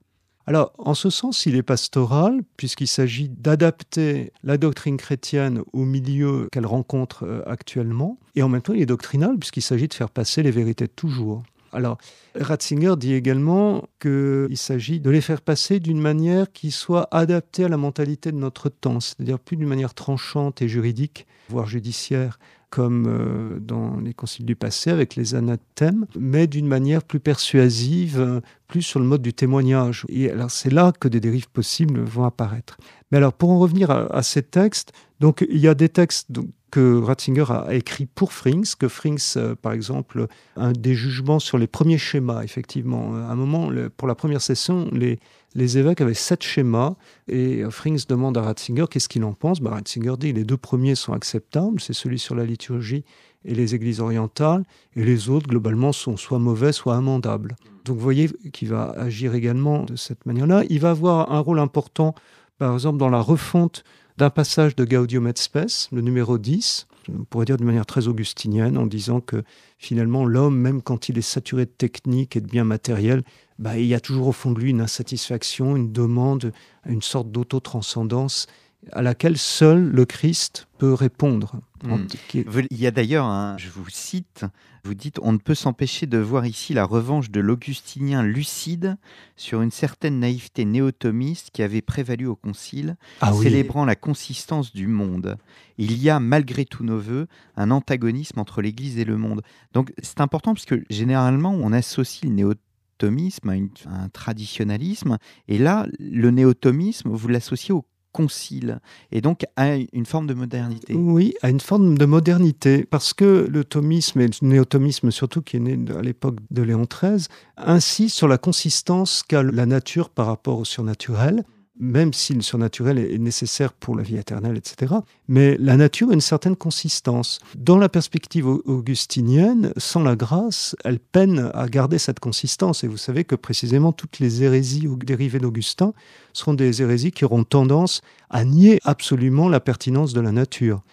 Alors, 0.48 0.74
en 0.78 0.94
ce 0.96 1.10
sens, 1.10 1.46
il 1.46 1.56
est 1.56 1.64
pastoral, 1.64 2.42
puisqu'il 2.58 2.88
s'agit 2.88 3.30
d'adapter 3.30 4.34
la 4.44 4.58
doctrine 4.58 4.98
chrétienne 4.98 5.62
au 5.72 5.86
milieu 5.86 6.48
qu'elle 6.52 6.66
rencontre 6.66 7.26
euh, 7.26 7.44
actuellement, 7.46 8.18
et 8.36 8.44
en 8.44 8.50
même 8.50 8.62
temps, 8.62 8.74
il 8.74 8.82
est 8.82 8.88
doctrinal, 8.88 9.38
puisqu'il 9.38 9.62
s'agit 9.62 9.88
de 9.88 9.94
faire 9.94 10.10
passer 10.10 10.42
les 10.42 10.52
vérités 10.52 10.88
de 10.88 10.92
toujours. 10.92 11.44
Alors, 11.74 11.98
Ratzinger 12.36 12.96
dit 12.98 13.14
également 13.14 13.86
qu'il 14.02 14.58
s'agit 14.58 15.00
de 15.00 15.10
les 15.10 15.22
faire 15.22 15.42
passer 15.42 15.80
d'une 15.80 16.02
manière 16.02 16.52
qui 16.52 16.72
soit 16.72 17.08
adaptée 17.12 17.64
à 17.64 17.70
la 17.70 17.78
mentalité 17.78 18.32
de 18.32 18.38
notre 18.38 18.68
temps, 18.68 19.00
c'est-à-dire 19.00 19.40
plus 19.40 19.56
d'une 19.56 19.70
manière 19.70 19.94
tranchante 19.94 20.62
et 20.62 20.68
juridique, 20.68 21.28
voire 21.50 21.68
judiciaire, 21.68 22.40
comme 22.72 23.06
euh, 23.08 23.60
dans 23.60 24.00
les 24.00 24.14
conciles 24.14 24.46
du 24.46 24.56
passé 24.56 24.90
avec 24.90 25.16
les 25.16 25.36
anathèmes, 25.36 26.08
mais 26.18 26.48
d'une 26.48 26.68
manière 26.68 27.04
plus 27.04 27.20
persuasive, 27.20 28.20
euh, 28.20 28.40
plus 28.68 28.82
sur 28.82 29.00
le 29.00 29.06
mode 29.06 29.22
du 29.22 29.34
témoignage. 29.34 30.06
Et 30.10 30.32
alors 30.32 30.50
c'est 30.50 30.72
là 30.72 30.94
que 30.98 31.08
des 31.08 31.20
dérives 31.20 31.50
possibles 31.50 32.00
vont 32.00 32.24
apparaître. 32.24 32.78
Mais 33.12 33.18
alors 33.18 33.34
pour 33.34 33.52
en 33.52 33.60
revenir 33.60 33.92
à, 33.92 34.24
ces 34.24 34.42
textes, 34.42 34.94
donc 35.20 35.46
il 35.50 35.60
y 35.60 35.68
a 35.68 35.76
des 35.76 35.90
textes 35.90 36.32
que 36.72 37.00
Ratzinger 37.00 37.46
a 37.50 37.74
écrit 37.74 38.06
pour 38.06 38.34
Frings, 38.34 38.74
que 38.80 38.88
Frings, 38.88 39.34
euh, 39.36 39.56
par 39.56 39.74
exemple, 39.74 40.28
un 40.56 40.72
des 40.72 40.96
jugements 40.96 41.40
sur 41.40 41.58
les 41.58 41.68
premiers 41.68 41.98
schémas, 41.98 42.44
effectivement. 42.44 43.14
À 43.16 43.32
un 43.32 43.36
moment, 43.36 43.70
pour 43.98 44.08
la 44.08 44.16
première 44.16 44.42
session, 44.42 44.90
les, 44.92 45.20
les 45.54 45.78
évêques 45.78 46.02
avaient 46.02 46.14
sept 46.14 46.44
schémas 46.44 46.96
et 47.28 47.64
Frings 47.70 48.06
demande 48.08 48.38
à 48.38 48.42
Ratzinger 48.42 48.86
qu'est-ce 48.90 49.10
qu'il 49.10 49.24
en 49.24 49.34
pense. 49.34 49.60
Bah, 49.60 49.72
Ratzinger 49.72 50.16
dit 50.18 50.34
les 50.34 50.46
deux 50.46 50.58
premiers 50.58 50.96
sont 50.96 51.14
acceptables, 51.14 51.80
c'est 51.82 51.94
celui 51.94 52.20
sur 52.20 52.36
la 52.36 52.46
liturgie 52.46 53.04
et 53.44 53.56
les 53.56 53.76
églises 53.76 54.00
orientales, 54.00 54.64
et 54.96 55.04
les 55.04 55.30
autres, 55.30 55.48
globalement, 55.48 55.92
sont 55.92 56.16
soit 56.16 56.40
mauvais, 56.40 56.72
soit 56.72 56.96
amendables. 56.96 57.56
Donc 57.86 57.98
vous 57.98 58.04
voyez 58.04 58.30
qu'il 58.54 58.70
va 58.70 58.94
agir 58.96 59.34
également 59.34 59.84
de 59.84 59.96
cette 59.96 60.26
manière-là. 60.26 60.64
Il 60.70 60.80
va 60.80 60.92
avoir 60.92 61.32
un 61.32 61.40
rôle 61.40 61.60
important, 61.60 62.14
par 62.60 62.74
exemple, 62.74 62.98
dans 63.00 63.10
la 63.10 63.22
refonte 63.22 63.84
d'un 64.22 64.30
passage 64.30 64.76
de 64.76 64.86
Gaudium 64.86 65.26
et 65.26 65.34
Spes, 65.36 65.90
le 65.92 66.02
numéro 66.02 66.38
10, 66.38 66.86
on 67.10 67.24
pourrait 67.24 67.46
dire 67.48 67.58
de 67.58 67.64
manière 67.64 67.88
très 67.88 68.08
augustinienne, 68.08 68.78
en 68.78 68.86
disant 68.86 69.20
que 69.20 69.42
finalement 69.80 70.26
l'homme, 70.26 70.56
même 70.56 70.84
quand 70.84 71.10
il 71.10 71.18
est 71.18 71.24
saturé 71.24 71.66
de 71.66 71.72
technique 71.72 72.36
et 72.36 72.42
de 72.42 72.46
biens 72.46 72.64
matériels, 72.64 73.24
bah, 73.58 73.80
il 73.80 73.88
y 73.88 73.96
a 73.96 74.00
toujours 74.00 74.28
au 74.28 74.32
fond 74.32 74.52
de 74.52 74.60
lui 74.60 74.70
une 74.70 74.82
insatisfaction, 74.82 75.76
une 75.76 75.92
demande, 75.92 76.54
une 76.86 77.02
sorte 77.02 77.32
d'auto-transcendance 77.32 78.46
à 78.92 79.02
laquelle 79.02 79.38
seul 79.38 79.90
le 79.90 80.06
Christ 80.06 80.68
peut 80.78 80.94
répondre. 80.94 81.62
Hmm. 81.84 82.06
Il 82.34 82.78
y 82.80 82.88
a 82.88 82.92
d'ailleurs, 82.92 83.58
je 83.58 83.70
vous 83.70 83.90
cite, 83.90 84.46
vous 84.84 84.94
dites, 84.94 85.20
on 85.22 85.34
ne 85.34 85.38
peut 85.38 85.56
s'empêcher 85.56 86.08
de 86.08 86.18
voir 86.18 86.46
ici 86.46 86.74
la 86.74 86.86
revanche 86.86 87.30
de 87.30 87.40
l'augustinien 87.40 88.24
lucide 88.24 88.98
sur 89.36 89.62
une 89.62 89.72
certaine 89.72 90.20
naïveté 90.20 90.66
néotomiste 90.66 91.50
qui 91.52 91.62
avait 91.64 91.82
prévalu 91.82 92.26
au 92.28 92.36
Concile, 92.36 92.98
ah 93.22 93.34
célébrant 93.34 93.86
la 93.86 93.96
consistance 93.96 94.74
du 94.74 94.88
monde. 94.88 95.38
Il 95.78 96.02
y 96.02 96.10
a, 96.10 96.20
malgré 96.20 96.66
tous 96.66 96.84
nos 96.84 97.00
voeux, 97.00 97.28
un 97.56 97.72
antagonisme 97.72 98.40
entre 98.40 98.62
l'Église 98.62 98.98
et 98.98 99.06
le 99.06 99.18
monde. 99.18 99.42
Donc 99.74 99.94
c'est 100.02 100.22
important 100.22 100.54
parce 100.54 100.66
que 100.66 100.84
généralement, 100.90 101.52
on 101.52 101.72
associe 101.74 102.30
le 102.30 102.36
néotomisme 102.36 103.50
à, 103.50 103.90
un 103.90 104.10
traditionnalisme. 104.10 105.18
Et 105.48 105.58
là, 105.58 105.88
le 106.00 106.32
néotomisme, 106.32 107.10
vous 107.10 107.28
l'associez 107.28 107.74
au 107.74 107.86
concile 108.12 108.80
et 109.12 109.22
donc 109.22 109.46
à 109.56 109.76
une 109.76 110.06
forme 110.06 110.28
de 110.28 110.34
modernité. 110.34 110.94
Oui, 110.94 111.34
à 111.42 111.50
une 111.50 111.60
forme 111.60 111.98
de 111.98 112.06
modernité, 112.06 112.86
parce 112.86 113.14
que 113.14 113.48
le 113.50 113.64
thomisme 113.64 114.22
et 114.22 114.28
le 114.28 114.48
néotomisme 114.48 115.12
surtout, 115.12 115.42
qui 115.42 115.58
est 115.58 115.60
né 115.60 115.78
à 115.98 116.02
l'époque 116.02 116.38
de 116.50 116.62
Léon 116.62 116.86
XIII, 116.86 117.28
insiste 117.58 118.16
sur 118.16 118.28
la 118.28 118.38
consistance 118.38 119.24
qu'a 119.28 119.44
la 119.44 119.66
nature 119.66 120.10
par 120.10 120.28
rapport 120.28 120.60
au 120.60 120.66
surnaturel 120.66 121.44
même 121.82 122.14
si 122.14 122.34
le 122.34 122.42
surnaturel 122.42 123.00
est 123.00 123.18
nécessaire 123.18 123.74
pour 123.74 123.96
la 123.96 124.04
vie 124.04 124.18
éternelle, 124.18 124.56
etc. 124.56 124.94
Mais 125.28 125.58
la 125.60 125.76
nature 125.76 126.12
a 126.12 126.14
une 126.14 126.22
certaine 126.22 126.56
consistance. 126.56 127.40
Dans 127.58 127.78
la 127.78 127.90
perspective 127.90 128.48
augustinienne, 128.48 129.74
sans 129.78 130.04
la 130.04 130.16
grâce, 130.16 130.76
elle 130.86 131.00
peine 131.00 131.50
à 131.56 131.68
garder 131.68 131.98
cette 131.98 132.20
consistance. 132.20 132.84
Et 132.84 132.88
vous 132.88 132.98
savez 132.98 133.24
que 133.24 133.36
précisément 133.36 133.92
toutes 133.92 134.20
les 134.20 134.44
hérésies 134.44 134.88
dérivées 135.04 135.40
d'Augustin 135.40 135.94
seront 136.34 136.54
des 136.54 136.84
hérésies 136.84 137.12
qui 137.12 137.26
auront 137.26 137.44
tendance 137.44 138.02
à 138.30 138.46
nier 138.46 138.80
absolument 138.84 139.50
la 139.50 139.60
pertinence 139.60 140.14
de 140.14 140.22
la 140.22 140.32
nature. 140.32 140.84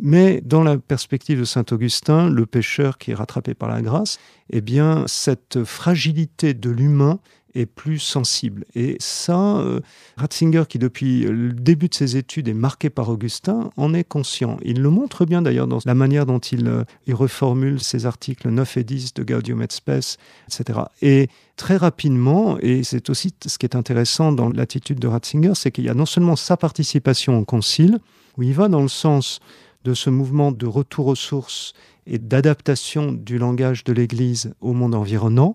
Mais 0.00 0.40
dans 0.42 0.62
la 0.62 0.78
perspective 0.78 1.38
de 1.38 1.44
saint 1.44 1.64
Augustin, 1.70 2.28
le 2.28 2.46
pécheur 2.46 2.98
qui 2.98 3.10
est 3.10 3.14
rattrapé 3.14 3.54
par 3.54 3.68
la 3.68 3.82
grâce, 3.82 4.18
eh 4.50 4.60
bien, 4.60 5.04
cette 5.06 5.64
fragilité 5.64 6.54
de 6.54 6.70
l'humain 6.70 7.18
est 7.54 7.66
plus 7.66 7.98
sensible. 7.98 8.64
Et 8.74 8.96
ça, 9.00 9.58
euh, 9.58 9.80
Ratzinger, 10.16 10.64
qui 10.68 10.78
depuis 10.78 11.20
le 11.22 11.52
début 11.52 11.88
de 11.88 11.94
ses 11.94 12.16
études 12.16 12.48
est 12.48 12.54
marqué 12.54 12.90
par 12.90 13.08
Augustin, 13.08 13.70
en 13.76 13.94
est 13.94 14.04
conscient. 14.04 14.58
Il 14.64 14.82
le 14.82 14.90
montre 14.90 15.24
bien 15.24 15.42
d'ailleurs 15.42 15.66
dans 15.66 15.78
la 15.84 15.94
manière 15.94 16.26
dont 16.26 16.38
il, 16.38 16.66
euh, 16.66 16.84
il, 17.06 17.14
reformule 17.14 17.80
ses 17.80 18.06
articles 18.06 18.48
9 18.48 18.76
et 18.76 18.84
10 18.84 19.14
de 19.14 19.22
Gaudium 19.22 19.62
et 19.62 19.66
Spes, 19.70 20.16
etc. 20.48 20.80
Et 21.02 21.28
très 21.56 21.76
rapidement, 21.76 22.58
et 22.60 22.82
c'est 22.82 23.10
aussi 23.10 23.32
ce 23.46 23.58
qui 23.58 23.66
est 23.66 23.76
intéressant 23.76 24.32
dans 24.32 24.48
l'attitude 24.48 24.98
de 24.98 25.06
Ratzinger, 25.06 25.52
c'est 25.54 25.70
qu'il 25.70 25.84
y 25.84 25.88
a 25.88 25.94
non 25.94 26.06
seulement 26.06 26.36
sa 26.36 26.56
participation 26.56 27.38
au 27.38 27.44
concile, 27.44 27.98
où 28.36 28.42
il 28.42 28.52
va 28.52 28.68
dans 28.68 28.82
le 28.82 28.88
sens 28.88 29.40
de 29.84 29.94
ce 29.94 30.10
mouvement 30.10 30.50
de 30.50 30.66
retour 30.66 31.06
aux 31.06 31.14
sources 31.14 31.74
et 32.06 32.18
d'adaptation 32.18 33.12
du 33.12 33.38
langage 33.38 33.84
de 33.84 33.92
l'Église 33.92 34.54
au 34.60 34.72
monde 34.72 34.94
environnant, 34.94 35.54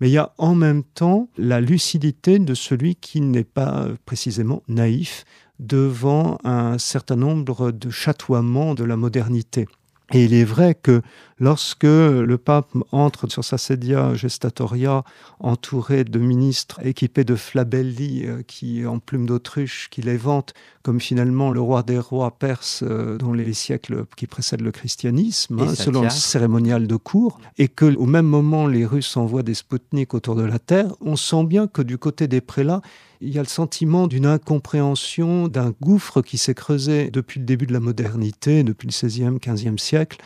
mais 0.00 0.08
il 0.08 0.12
y 0.12 0.18
a 0.18 0.32
en 0.38 0.54
même 0.54 0.82
temps 0.82 1.28
la 1.36 1.60
lucidité 1.60 2.38
de 2.38 2.54
celui 2.54 2.96
qui 2.96 3.20
n'est 3.20 3.44
pas 3.44 3.88
précisément 4.06 4.62
naïf 4.68 5.24
devant 5.58 6.38
un 6.42 6.78
certain 6.78 7.16
nombre 7.16 7.70
de 7.70 7.90
chatoiements 7.90 8.74
de 8.74 8.84
la 8.84 8.96
modernité. 8.96 9.66
Et 10.12 10.24
il 10.24 10.34
est 10.34 10.44
vrai 10.44 10.74
que 10.74 11.02
lorsque 11.38 11.84
le 11.84 12.36
pape 12.36 12.70
entre 12.90 13.30
sur 13.30 13.44
sa 13.44 13.58
sedia 13.58 14.14
gestatoria 14.14 15.04
entouré 15.38 16.04
de 16.04 16.18
ministres 16.18 16.80
équipés 16.84 17.24
de 17.24 17.36
flabelli 17.36 18.26
euh, 18.26 18.42
qui 18.42 18.86
en 18.86 18.98
plumes 18.98 19.26
d'autruche 19.26 19.88
qui 19.90 20.02
les 20.02 20.16
vantent 20.16 20.52
comme 20.82 21.00
finalement 21.00 21.50
le 21.50 21.60
roi 21.60 21.82
des 21.82 21.98
rois 21.98 22.32
perses 22.32 22.82
euh, 22.82 23.18
dans 23.18 23.32
les 23.32 23.52
siècles 23.52 24.04
qui 24.16 24.26
précèdent 24.26 24.62
le 24.62 24.72
christianisme, 24.72 25.60
hein, 25.60 25.74
selon 25.74 26.02
le 26.02 26.10
cérémonial 26.10 26.86
de 26.86 26.96
cour, 26.96 27.40
et 27.58 27.68
que 27.68 27.94
au 27.96 28.06
même 28.06 28.26
moment 28.26 28.66
les 28.66 28.84
Russes 28.84 29.16
envoient 29.16 29.42
des 29.42 29.54
spoutniks 29.54 30.14
autour 30.14 30.34
de 30.34 30.44
la 30.44 30.58
Terre, 30.58 30.92
on 31.00 31.16
sent 31.16 31.44
bien 31.44 31.66
que 31.68 31.82
du 31.82 31.98
côté 31.98 32.28
des 32.28 32.40
prélats, 32.40 32.80
il 33.20 33.34
y 33.34 33.38
a 33.38 33.42
le 33.42 33.48
sentiment 33.48 34.06
d'une 34.06 34.26
incompréhension, 34.26 35.48
d'un 35.48 35.72
gouffre 35.80 36.22
qui 36.22 36.38
s'est 36.38 36.54
creusé 36.54 37.10
depuis 37.10 37.40
le 37.40 37.46
début 37.46 37.66
de 37.66 37.72
la 37.72 37.80
modernité, 37.80 38.62
depuis 38.62 38.88
le 38.88 38.92
XVIe, 38.92 39.38
XVe 39.38 39.78
siècle, 39.78 40.18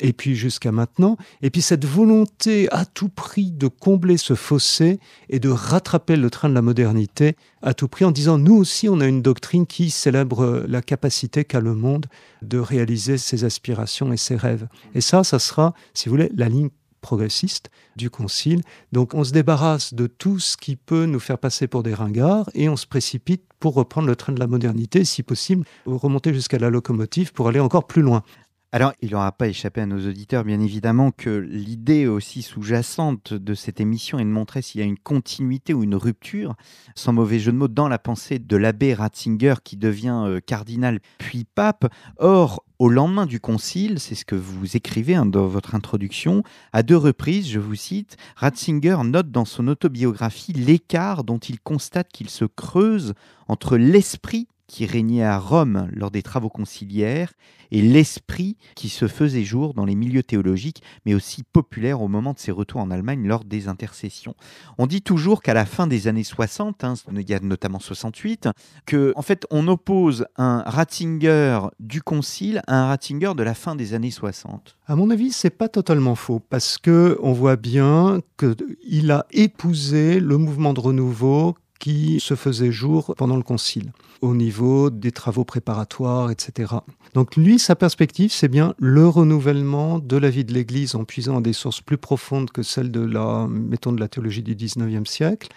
et 0.00 0.12
puis 0.12 0.34
jusqu'à 0.34 0.72
maintenant. 0.72 1.16
Et 1.42 1.50
puis 1.50 1.62
cette 1.62 1.84
volonté 1.84 2.68
à 2.72 2.84
tout 2.84 3.08
prix 3.08 3.50
de 3.50 3.68
combler 3.68 4.16
ce 4.16 4.34
fossé 4.34 4.98
et 5.28 5.38
de 5.38 5.48
rattraper 5.48 6.16
le 6.16 6.30
train 6.30 6.48
de 6.48 6.54
la 6.54 6.62
modernité 6.62 7.36
à 7.62 7.74
tout 7.74 7.88
prix 7.88 8.04
en 8.04 8.10
disant 8.10 8.38
nous 8.38 8.56
aussi 8.56 8.88
on 8.88 9.00
a 9.00 9.06
une 9.06 9.22
doctrine 9.22 9.66
qui 9.66 9.90
célèbre 9.90 10.64
la 10.66 10.82
capacité 10.82 11.44
qu'a 11.44 11.60
le 11.60 11.74
monde 11.74 12.06
de 12.42 12.58
réaliser 12.58 13.18
ses 13.18 13.44
aspirations 13.44 14.12
et 14.12 14.16
ses 14.16 14.36
rêves. 14.36 14.66
Et 14.94 15.00
ça, 15.00 15.22
ça 15.22 15.38
sera, 15.38 15.74
si 15.94 16.08
vous 16.08 16.14
voulez, 16.14 16.32
la 16.34 16.48
ligne 16.48 16.70
progressiste 17.00 17.70
du 17.96 18.10
Concile. 18.10 18.62
Donc 18.92 19.14
on 19.14 19.24
se 19.24 19.32
débarrasse 19.32 19.94
de 19.94 20.06
tout 20.06 20.38
ce 20.38 20.56
qui 20.56 20.76
peut 20.76 21.06
nous 21.06 21.20
faire 21.20 21.38
passer 21.38 21.66
pour 21.66 21.82
des 21.82 21.94
ringards 21.94 22.50
et 22.54 22.68
on 22.68 22.76
se 22.76 22.86
précipite 22.86 23.42
pour 23.58 23.74
reprendre 23.74 24.08
le 24.08 24.16
train 24.16 24.32
de 24.32 24.40
la 24.40 24.46
modernité, 24.46 25.04
si 25.04 25.22
possible, 25.22 25.66
remonter 25.86 26.32
jusqu'à 26.32 26.58
la 26.58 26.70
locomotive 26.70 27.32
pour 27.32 27.48
aller 27.48 27.60
encore 27.60 27.86
plus 27.86 28.02
loin. 28.02 28.22
Alors, 28.72 28.92
il 29.02 29.10
n'aura 29.10 29.32
pas 29.32 29.48
échappé 29.48 29.80
à 29.80 29.86
nos 29.86 30.06
auditeurs, 30.08 30.44
bien 30.44 30.60
évidemment, 30.60 31.10
que 31.10 31.28
l'idée 31.28 32.06
aussi 32.06 32.40
sous-jacente 32.40 33.34
de 33.34 33.54
cette 33.54 33.80
émission 33.80 34.20
est 34.20 34.24
de 34.24 34.28
montrer 34.28 34.62
s'il 34.62 34.80
y 34.80 34.84
a 34.84 34.86
une 34.86 34.96
continuité 34.96 35.74
ou 35.74 35.82
une 35.82 35.96
rupture, 35.96 36.54
sans 36.94 37.12
mauvais 37.12 37.40
jeu 37.40 37.50
de 37.50 37.56
mots, 37.56 37.66
dans 37.66 37.88
la 37.88 37.98
pensée 37.98 38.38
de 38.38 38.56
l'abbé 38.56 38.94
Ratzinger 38.94 39.54
qui 39.64 39.76
devient 39.76 40.22
euh, 40.24 40.38
cardinal 40.38 41.00
puis 41.18 41.44
pape. 41.52 41.92
Or, 42.18 42.62
au 42.78 42.88
lendemain 42.88 43.26
du 43.26 43.40
concile, 43.40 43.98
c'est 43.98 44.14
ce 44.14 44.24
que 44.24 44.36
vous 44.36 44.76
écrivez 44.76 45.16
hein, 45.16 45.26
dans 45.26 45.48
votre 45.48 45.74
introduction, 45.74 46.44
à 46.72 46.84
deux 46.84 46.96
reprises, 46.96 47.50
je 47.50 47.58
vous 47.58 47.74
cite, 47.74 48.18
Ratzinger 48.36 48.98
note 49.04 49.32
dans 49.32 49.44
son 49.44 49.66
autobiographie 49.66 50.52
l'écart 50.52 51.24
dont 51.24 51.38
il 51.38 51.58
constate 51.58 52.12
qu'il 52.12 52.30
se 52.30 52.44
creuse 52.44 53.14
entre 53.48 53.76
l'esprit 53.76 54.46
qui 54.70 54.86
régnait 54.86 55.24
à 55.24 55.36
Rome 55.36 55.88
lors 55.92 56.12
des 56.12 56.22
travaux 56.22 56.48
conciliaires 56.48 57.32
et 57.72 57.82
l'esprit 57.82 58.56
qui 58.76 58.88
se 58.88 59.08
faisait 59.08 59.42
jour 59.42 59.74
dans 59.74 59.84
les 59.84 59.96
milieux 59.96 60.22
théologiques, 60.22 60.80
mais 61.04 61.12
aussi 61.12 61.42
populaire 61.42 62.00
au 62.00 62.06
moment 62.06 62.34
de 62.34 62.38
ses 62.38 62.52
retours 62.52 62.80
en 62.80 62.92
Allemagne 62.92 63.26
lors 63.26 63.44
des 63.44 63.66
intercessions. 63.66 64.36
On 64.78 64.86
dit 64.86 65.02
toujours 65.02 65.42
qu'à 65.42 65.54
la 65.54 65.66
fin 65.66 65.88
des 65.88 66.06
années 66.06 66.22
60, 66.22 66.84
hein, 66.84 66.94
il 67.12 67.28
y 67.28 67.34
a 67.34 67.40
notamment 67.40 67.80
68, 67.80 68.48
que 68.86 69.12
en 69.16 69.22
fait 69.22 69.44
on 69.50 69.66
oppose 69.66 70.26
un 70.36 70.62
Ratzinger 70.64 71.62
du 71.80 72.00
Concile 72.00 72.62
à 72.68 72.84
un 72.84 72.86
Ratzinger 72.86 73.32
de 73.36 73.42
la 73.42 73.54
fin 73.54 73.74
des 73.74 73.94
années 73.94 74.12
60. 74.12 74.76
À 74.86 74.94
mon 74.94 75.10
avis, 75.10 75.32
c'est 75.32 75.50
pas 75.50 75.68
totalement 75.68 76.14
faux 76.14 76.40
parce 76.48 76.78
que 76.78 77.18
on 77.22 77.32
voit 77.32 77.56
bien 77.56 78.20
qu'il 78.38 79.10
a 79.10 79.26
épousé 79.32 80.20
le 80.20 80.38
mouvement 80.38 80.74
de 80.74 80.80
renouveau 80.80 81.56
qui 81.80 82.20
se 82.20 82.36
faisait 82.36 82.70
jour 82.70 83.14
pendant 83.16 83.36
le 83.36 83.42
concile, 83.42 83.90
au 84.20 84.34
niveau 84.34 84.90
des 84.90 85.12
travaux 85.12 85.44
préparatoires, 85.44 86.30
etc. 86.30 86.74
Donc 87.14 87.36
lui, 87.36 87.58
sa 87.58 87.76
perspective, 87.76 88.32
c'est 88.32 88.48
bien 88.48 88.74
le 88.78 89.08
renouvellement 89.08 89.98
de 89.98 90.16
la 90.16 90.30
vie 90.30 90.44
de 90.44 90.52
l'Église 90.52 90.94
en 90.94 91.04
puisant 91.04 91.38
à 91.38 91.40
des 91.40 91.52
sources 91.52 91.80
plus 91.80 91.98
profondes 91.98 92.50
que 92.50 92.62
celles 92.62 92.90
de 92.90 93.00
la, 93.00 93.46
mettons, 93.48 93.92
de 93.92 94.00
la 94.00 94.08
théologie 94.08 94.42
du 94.42 94.54
19e 94.54 95.06
siècle, 95.06 95.48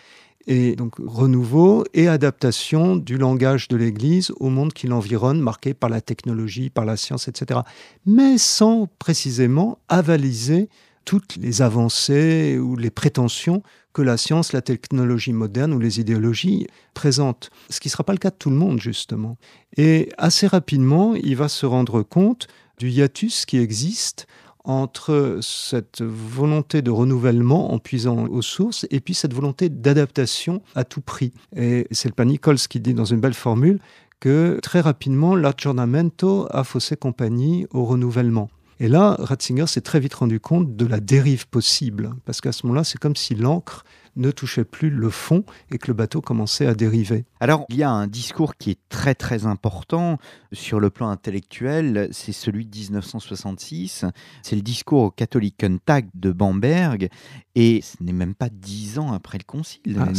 et 0.46 0.76
donc 0.76 0.96
renouveau 1.00 1.86
et 1.94 2.08
adaptation 2.08 2.96
du 2.96 3.18
langage 3.18 3.68
de 3.68 3.78
l'Église 3.78 4.32
au 4.40 4.50
monde 4.50 4.74
qui 4.74 4.88
l'environne, 4.88 5.40
marqué 5.40 5.74
par 5.74 5.90
la 5.90 6.02
technologie, 6.02 6.70
par 6.70 6.86
la 6.86 6.98
science, 6.98 7.28
etc. 7.28 7.62
Mais 8.06 8.38
sans 8.38 8.88
précisément 9.00 9.80
avaliser 9.88 10.70
toutes 11.06 11.36
les 11.38 11.62
avancées 11.62 12.58
ou 12.58 12.76
les 12.76 12.90
prétentions 12.90 13.64
que 13.94 14.02
la 14.02 14.18
science, 14.18 14.54
la 14.54 14.62
technologie 14.62 15.34
moderne 15.34 15.74
ou 15.74 15.80
les 15.80 16.00
idéologies 16.00 16.68
présentent. 16.94 17.52
Ce 17.70 17.80
qui 17.80 17.88
ne 17.88 17.92
sera 17.92 18.04
pas 18.04 18.14
le 18.14 18.20
cas 18.20 18.32
de 18.32 18.36
tout 18.36 18.50
le 18.50 18.56
monde, 18.56 18.82
justement. 18.82 19.38
Et 19.78 20.10
assez 20.18 20.48
rapidement, 20.48 21.14
il 21.16 21.36
va 21.36 21.48
se 21.48 21.66
rendre 21.66 22.02
compte 22.02 22.48
du 22.80 22.90
hiatus 22.90 23.46
qui 23.46 23.58
existe 23.58 24.28
entre 24.66 25.40
cette 25.42 26.02
volonté 26.02 26.82
de 26.82 26.90
renouvellement 26.90 27.74
en 27.74 27.80
puisant 27.80 28.28
aux 28.28 28.42
sources 28.42 28.88
et 28.92 29.02
puis 29.02 29.14
cette 29.14 29.34
volonté 29.34 29.70
d'adaptation 29.70 30.62
à 30.74 30.86
tout 30.86 31.02
prix. 31.02 31.34
Et 31.56 31.86
c'est 31.92 32.18
le 32.18 32.26
Nichols 32.26 32.58
qui 32.58 32.80
dit 32.80 32.94
dans 32.94 33.06
une 33.06 33.20
belle 33.20 33.34
formule 33.34 33.80
que 34.20 34.60
très 34.64 34.80
rapidement, 34.80 35.36
l'aggiornamento 35.36 36.48
a 36.50 36.64
faussé 36.64 36.96
compagnie 36.96 37.68
au 37.72 37.84
renouvellement. 37.84 38.50
Et 38.80 38.88
là, 38.88 39.16
Ratzinger 39.20 39.68
s'est 39.68 39.82
très 39.82 40.00
vite 40.00 40.14
rendu 40.14 40.40
compte 40.40 40.76
de 40.76 40.86
la 40.86 41.00
dérive 41.00 41.48
possible, 41.48 42.12
parce 42.26 42.42
qu'à 42.42 42.52
ce 42.52 42.66
moment-là, 42.66 42.84
c'est 42.84 42.98
comme 42.98 43.16
si 43.16 43.36
l'encre 43.36 43.84
ne 44.16 44.32
touchait 44.32 44.64
plus 44.64 44.90
le 44.90 45.10
fond 45.10 45.44
et 45.72 45.78
que 45.78 45.88
le 45.88 45.94
bateau 45.94 46.22
commençait 46.22 46.68
à 46.68 46.76
dériver. 46.76 47.26
Alors, 47.40 47.66
il 47.70 47.78
y 47.78 47.84
a 47.84 47.90
un 47.90 48.08
discours 48.08 48.56
qui 48.56 48.72
est 48.72 48.80
très 48.90 49.16
très 49.16 49.46
important 49.46 50.18
sur 50.52 50.80
le 50.80 50.90
plan 50.90 51.10
intellectuel, 51.10 52.10
c'est 52.12 52.32
celui 52.32 52.66
de 52.66 52.78
1966, 52.78 54.06
c'est 54.42 54.56
le 54.56 54.62
discours 54.62 55.02
au 55.04 55.12
Katholikentag 55.12 56.10
de 56.14 56.32
Bamberg, 56.32 57.10
et 57.56 57.82
ce 57.82 58.04
n'est 58.04 58.14
même 58.14 58.36
pas 58.36 58.50
dix 58.50 59.00
ans 59.00 59.14
après 59.14 59.38
le 59.38 59.46
concile. 59.46 59.98
Ah, 60.00 60.10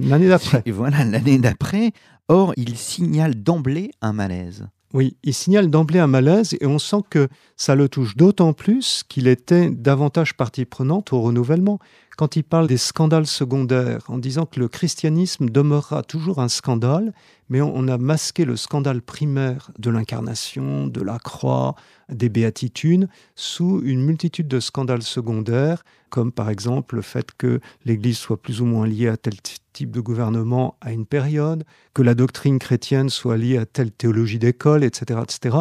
l'année 0.00 0.28
d'après. 0.28 0.62
Voilà, 0.74 1.04
l'année 1.04 1.38
d'après. 1.38 1.92
Or, 2.28 2.52
il 2.56 2.76
signale 2.76 3.34
d'emblée 3.42 3.92
un 4.00 4.12
malaise. 4.12 4.66
Oui, 4.94 5.16
il 5.24 5.34
signale 5.34 5.70
d'emblée 5.70 5.98
un 5.98 6.06
malaise 6.06 6.56
et 6.60 6.66
on 6.66 6.78
sent 6.78 7.02
que 7.10 7.28
ça 7.56 7.74
le 7.74 7.88
touche 7.88 8.16
d'autant 8.16 8.52
plus 8.52 9.02
qu'il 9.08 9.26
était 9.26 9.68
davantage 9.68 10.36
partie 10.36 10.64
prenante 10.64 11.12
au 11.12 11.20
renouvellement. 11.20 11.80
Quand 12.16 12.36
il 12.36 12.44
parle 12.44 12.68
des 12.68 12.76
scandales 12.76 13.26
secondaires, 13.26 14.04
en 14.08 14.18
disant 14.18 14.46
que 14.46 14.60
le 14.60 14.68
christianisme 14.68 15.48
demeurera 15.48 16.04
toujours 16.04 16.38
un 16.38 16.48
scandale, 16.48 17.12
mais 17.48 17.60
on 17.60 17.88
a 17.88 17.98
masqué 17.98 18.44
le 18.44 18.56
scandale 18.56 19.02
primaire 19.02 19.72
de 19.78 19.90
l'incarnation, 19.90 20.86
de 20.86 21.00
la 21.00 21.18
croix, 21.18 21.74
des 22.08 22.28
béatitudes, 22.28 23.08
sous 23.34 23.80
une 23.84 24.04
multitude 24.04 24.46
de 24.46 24.60
scandales 24.60 25.02
secondaires, 25.02 25.82
comme 26.08 26.30
par 26.30 26.50
exemple 26.50 26.94
le 26.94 27.02
fait 27.02 27.30
que 27.36 27.60
l'Église 27.84 28.18
soit 28.18 28.40
plus 28.40 28.60
ou 28.60 28.64
moins 28.64 28.86
liée 28.86 29.08
à 29.08 29.16
tel 29.16 29.34
type 29.72 29.90
de 29.90 30.00
gouvernement 30.00 30.76
à 30.80 30.92
une 30.92 31.06
période, 31.06 31.64
que 31.92 32.02
la 32.02 32.14
doctrine 32.14 32.60
chrétienne 32.60 33.10
soit 33.10 33.36
liée 33.36 33.58
à 33.58 33.66
telle 33.66 33.90
théologie 33.90 34.38
d'école, 34.38 34.84
etc., 34.84 35.20
etc., 35.22 35.56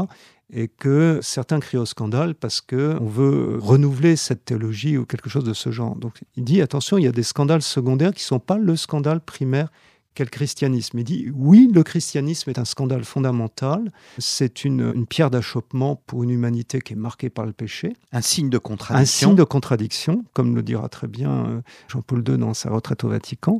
et 0.51 0.67
que 0.67 1.19
certains 1.21 1.60
crient 1.60 1.77
au 1.77 1.86
scandale 1.86 2.36
parce 2.36 2.62
qu'on 2.62 3.06
veut 3.06 3.58
renouveler 3.60 4.15
cette 4.15 4.45
théologie 4.45 4.97
ou 4.97 5.06
quelque 5.06 5.29
chose 5.29 5.43
de 5.43 5.53
ce 5.53 5.71
genre. 5.71 5.95
Donc 5.95 6.21
il 6.36 6.43
dit, 6.43 6.62
attention, 6.62 6.97
il 6.97 7.06
y 7.06 7.08
a 7.08 7.12
des 7.12 7.23
scandales 7.23 7.62
secondaires 7.62 8.13
qui 8.13 8.23
ne 8.23 8.27
sont 8.27 8.39
pas 8.39 8.58
le 8.58 8.75
scandale 8.75 9.21
primaire 9.21 9.69
qu'est 10.13 10.25
le 10.25 10.29
christianisme. 10.29 10.99
Il 10.99 11.03
dit, 11.03 11.32
oui, 11.34 11.69
le 11.73 11.84
christianisme 11.84 12.49
est 12.49 12.60
un 12.60 12.65
scandale 12.65 13.03
fondamental, 13.03 13.91
c'est 14.19 14.63
une, 14.63 14.91
une, 14.93 15.08
pierre 15.08 15.32
d'achoppement 15.32 15.95
pour 16.06 16.23
une 16.23 16.29
humanité 16.29 16.82
qui 16.82 16.93
est 16.93 16.97
marquée 16.97 17.29
par 17.29 17.45
le 17.45 17.51
péché. 17.51 17.95
Un 18.12 18.21
signe 18.21 18.49
de 18.49 18.60
contradiction. 18.60 19.01
Un 19.01 19.29
signe 19.29 19.36
de 19.36 19.43
contradiction, 19.43 20.23
comme 20.34 20.56
le 20.56 20.62
dira 20.62 20.88
très 20.88 21.08
bien 21.08 21.32
euh, 21.32 21.62
Jean-Paul 21.88 22.23
II 22.27 22.38
dans 22.38 22.53
sa 22.53 22.69
retraite 22.69 23.03
au 23.03 23.10
Vatican 23.10 23.60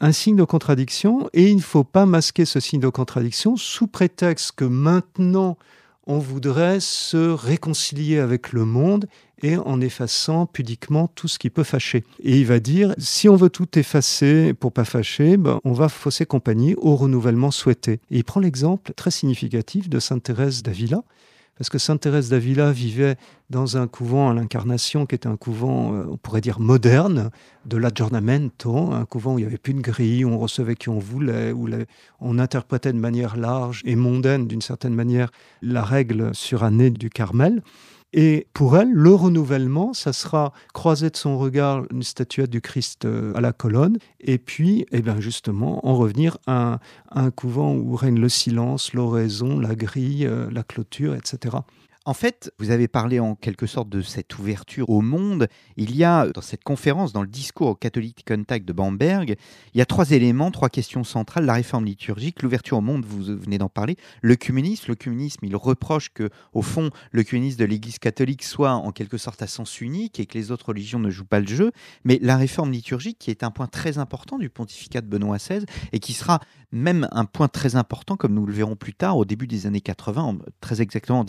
un 0.00 0.12
signe 0.12 0.36
de 0.36 0.44
contradiction 0.44 1.28
et 1.32 1.50
il 1.50 1.56
ne 1.56 1.60
faut 1.60 1.84
pas 1.84 2.06
masquer 2.06 2.46
ce 2.46 2.58
signe 2.58 2.80
de 2.80 2.88
contradiction 2.88 3.56
sous 3.56 3.86
prétexte 3.86 4.52
que 4.52 4.64
maintenant 4.64 5.58
on 6.10 6.18
voudrait 6.18 6.80
se 6.80 7.30
réconcilier 7.30 8.18
avec 8.18 8.52
le 8.52 8.64
monde 8.64 9.06
et 9.42 9.56
en 9.56 9.80
effaçant 9.80 10.44
pudiquement 10.44 11.06
tout 11.06 11.28
ce 11.28 11.38
qui 11.38 11.50
peut 11.50 11.62
fâcher. 11.62 12.02
Et 12.24 12.40
il 12.40 12.46
va 12.46 12.58
dire, 12.58 12.94
si 12.98 13.28
on 13.28 13.36
veut 13.36 13.48
tout 13.48 13.78
effacer 13.78 14.52
pour 14.52 14.72
pas 14.72 14.84
fâcher, 14.84 15.36
ben, 15.36 15.60
on 15.62 15.72
va 15.72 15.88
fausser 15.88 16.26
compagnie 16.26 16.74
au 16.78 16.96
renouvellement 16.96 17.52
souhaité. 17.52 18.00
Et 18.10 18.18
il 18.18 18.24
prend 18.24 18.40
l'exemple 18.40 18.92
très 18.94 19.12
significatif 19.12 19.88
de 19.88 20.00
Sainte 20.00 20.24
Thérèse 20.24 20.64
d'Avila, 20.64 21.04
parce 21.60 21.68
que 21.68 21.76
Sainte 21.76 22.00
Thérèse 22.00 22.30
d'Avila 22.30 22.72
vivait 22.72 23.16
dans 23.50 23.76
un 23.76 23.86
couvent 23.86 24.30
à 24.30 24.34
l'Incarnation, 24.34 25.04
qui 25.04 25.14
était 25.14 25.26
un 25.26 25.36
couvent, 25.36 25.92
euh, 25.92 26.06
on 26.10 26.16
pourrait 26.16 26.40
dire, 26.40 26.58
moderne, 26.58 27.28
de 27.66 27.76
l'aggiornamento, 27.76 28.92
un 28.92 29.04
couvent 29.04 29.34
où 29.34 29.38
il 29.38 29.42
n'y 29.42 29.46
avait 29.46 29.58
plus 29.58 29.74
de 29.74 29.82
grille, 29.82 30.24
où 30.24 30.30
on 30.30 30.38
recevait 30.38 30.74
qui 30.74 30.88
on 30.88 30.98
voulait, 30.98 31.52
où 31.52 31.68
on 32.18 32.38
interprétait 32.38 32.94
de 32.94 32.98
manière 32.98 33.36
large 33.36 33.82
et 33.84 33.94
mondaine, 33.94 34.46
d'une 34.46 34.62
certaine 34.62 34.94
manière, 34.94 35.30
la 35.60 35.84
règle 35.84 36.34
surannée 36.34 36.88
du 36.88 37.10
Carmel. 37.10 37.60
Et 38.12 38.48
pour 38.54 38.76
elle, 38.76 38.90
le 38.90 39.14
renouvellement, 39.14 39.92
ça 39.92 40.12
sera 40.12 40.52
croiser 40.74 41.10
de 41.10 41.16
son 41.16 41.38
regard 41.38 41.84
une 41.92 42.02
statuette 42.02 42.50
du 42.50 42.60
Christ 42.60 43.04
euh, 43.04 43.32
à 43.34 43.40
la 43.40 43.52
colonne, 43.52 43.98
et 44.18 44.38
puis, 44.38 44.84
eh 44.90 45.00
bien 45.00 45.20
justement, 45.20 45.86
en 45.86 45.96
revenir 45.96 46.38
à 46.46 46.80
un, 47.12 47.30
couvent 47.30 47.74
où 47.74 47.94
règne 47.94 48.18
le 48.18 48.28
silence, 48.28 48.94
l'oraison, 48.94 49.60
la 49.60 49.76
grille, 49.76 50.26
euh, 50.26 50.48
la 50.50 50.64
clôture, 50.64 51.14
etc. 51.14 51.58
En 52.06 52.14
fait, 52.14 52.50
vous 52.58 52.70
avez 52.70 52.88
parlé 52.88 53.20
en 53.20 53.34
quelque 53.34 53.66
sorte 53.66 53.90
de 53.90 54.00
cette 54.00 54.38
ouverture 54.38 54.88
au 54.88 55.02
monde. 55.02 55.48
Il 55.76 55.94
y 55.94 56.02
a, 56.02 56.26
dans 56.28 56.40
cette 56.40 56.64
conférence, 56.64 57.12
dans 57.12 57.20
le 57.20 57.28
discours 57.28 57.68
au 57.68 57.74
Catholic 57.74 58.24
Contact 58.26 58.66
de 58.66 58.72
Bamberg, 58.72 59.36
il 59.74 59.78
y 59.78 59.82
a 59.82 59.86
trois 59.86 60.10
éléments, 60.10 60.50
trois 60.50 60.70
questions 60.70 61.04
centrales. 61.04 61.44
La 61.44 61.52
réforme 61.52 61.84
liturgique, 61.84 62.42
l'ouverture 62.42 62.78
au 62.78 62.80
monde, 62.80 63.04
vous 63.04 63.22
venez 63.22 63.58
d'en 63.58 63.68
parler. 63.68 63.96
Le 64.22 64.34
communisme, 64.36 64.86
le 64.88 64.94
communisme, 64.94 65.44
il 65.44 65.54
reproche 65.54 66.08
que, 66.08 66.30
au 66.54 66.62
fond, 66.62 66.88
le 67.12 67.22
communisme 67.22 67.58
de 67.58 67.66
l'Église 67.66 67.98
catholique 67.98 68.44
soit 68.44 68.72
en 68.72 68.92
quelque 68.92 69.18
sorte 69.18 69.42
à 69.42 69.46
sens 69.46 69.82
unique 69.82 70.18
et 70.20 70.24
que 70.24 70.38
les 70.38 70.52
autres 70.52 70.68
religions 70.68 71.00
ne 71.00 71.10
jouent 71.10 71.26
pas 71.26 71.40
le 71.40 71.48
jeu. 71.48 71.70
Mais 72.04 72.18
la 72.22 72.38
réforme 72.38 72.72
liturgique, 72.72 73.18
qui 73.18 73.30
est 73.30 73.44
un 73.44 73.50
point 73.50 73.66
très 73.66 73.98
important 73.98 74.38
du 74.38 74.48
pontificat 74.48 75.02
de 75.02 75.06
Benoît 75.06 75.36
XVI 75.36 75.66
et 75.92 75.98
qui 75.98 76.14
sera 76.14 76.40
même 76.72 77.08
un 77.12 77.24
point 77.24 77.48
très 77.48 77.76
important, 77.76 78.16
comme 78.16 78.32
nous 78.32 78.46
le 78.46 78.52
verrons 78.52 78.76
plus 78.76 78.94
tard, 78.94 79.18
au 79.18 79.24
début 79.24 79.46
des 79.46 79.66
années 79.66 79.80
80, 79.80 80.38
très 80.60 80.80
exactement 80.80 81.18
en 81.18 81.24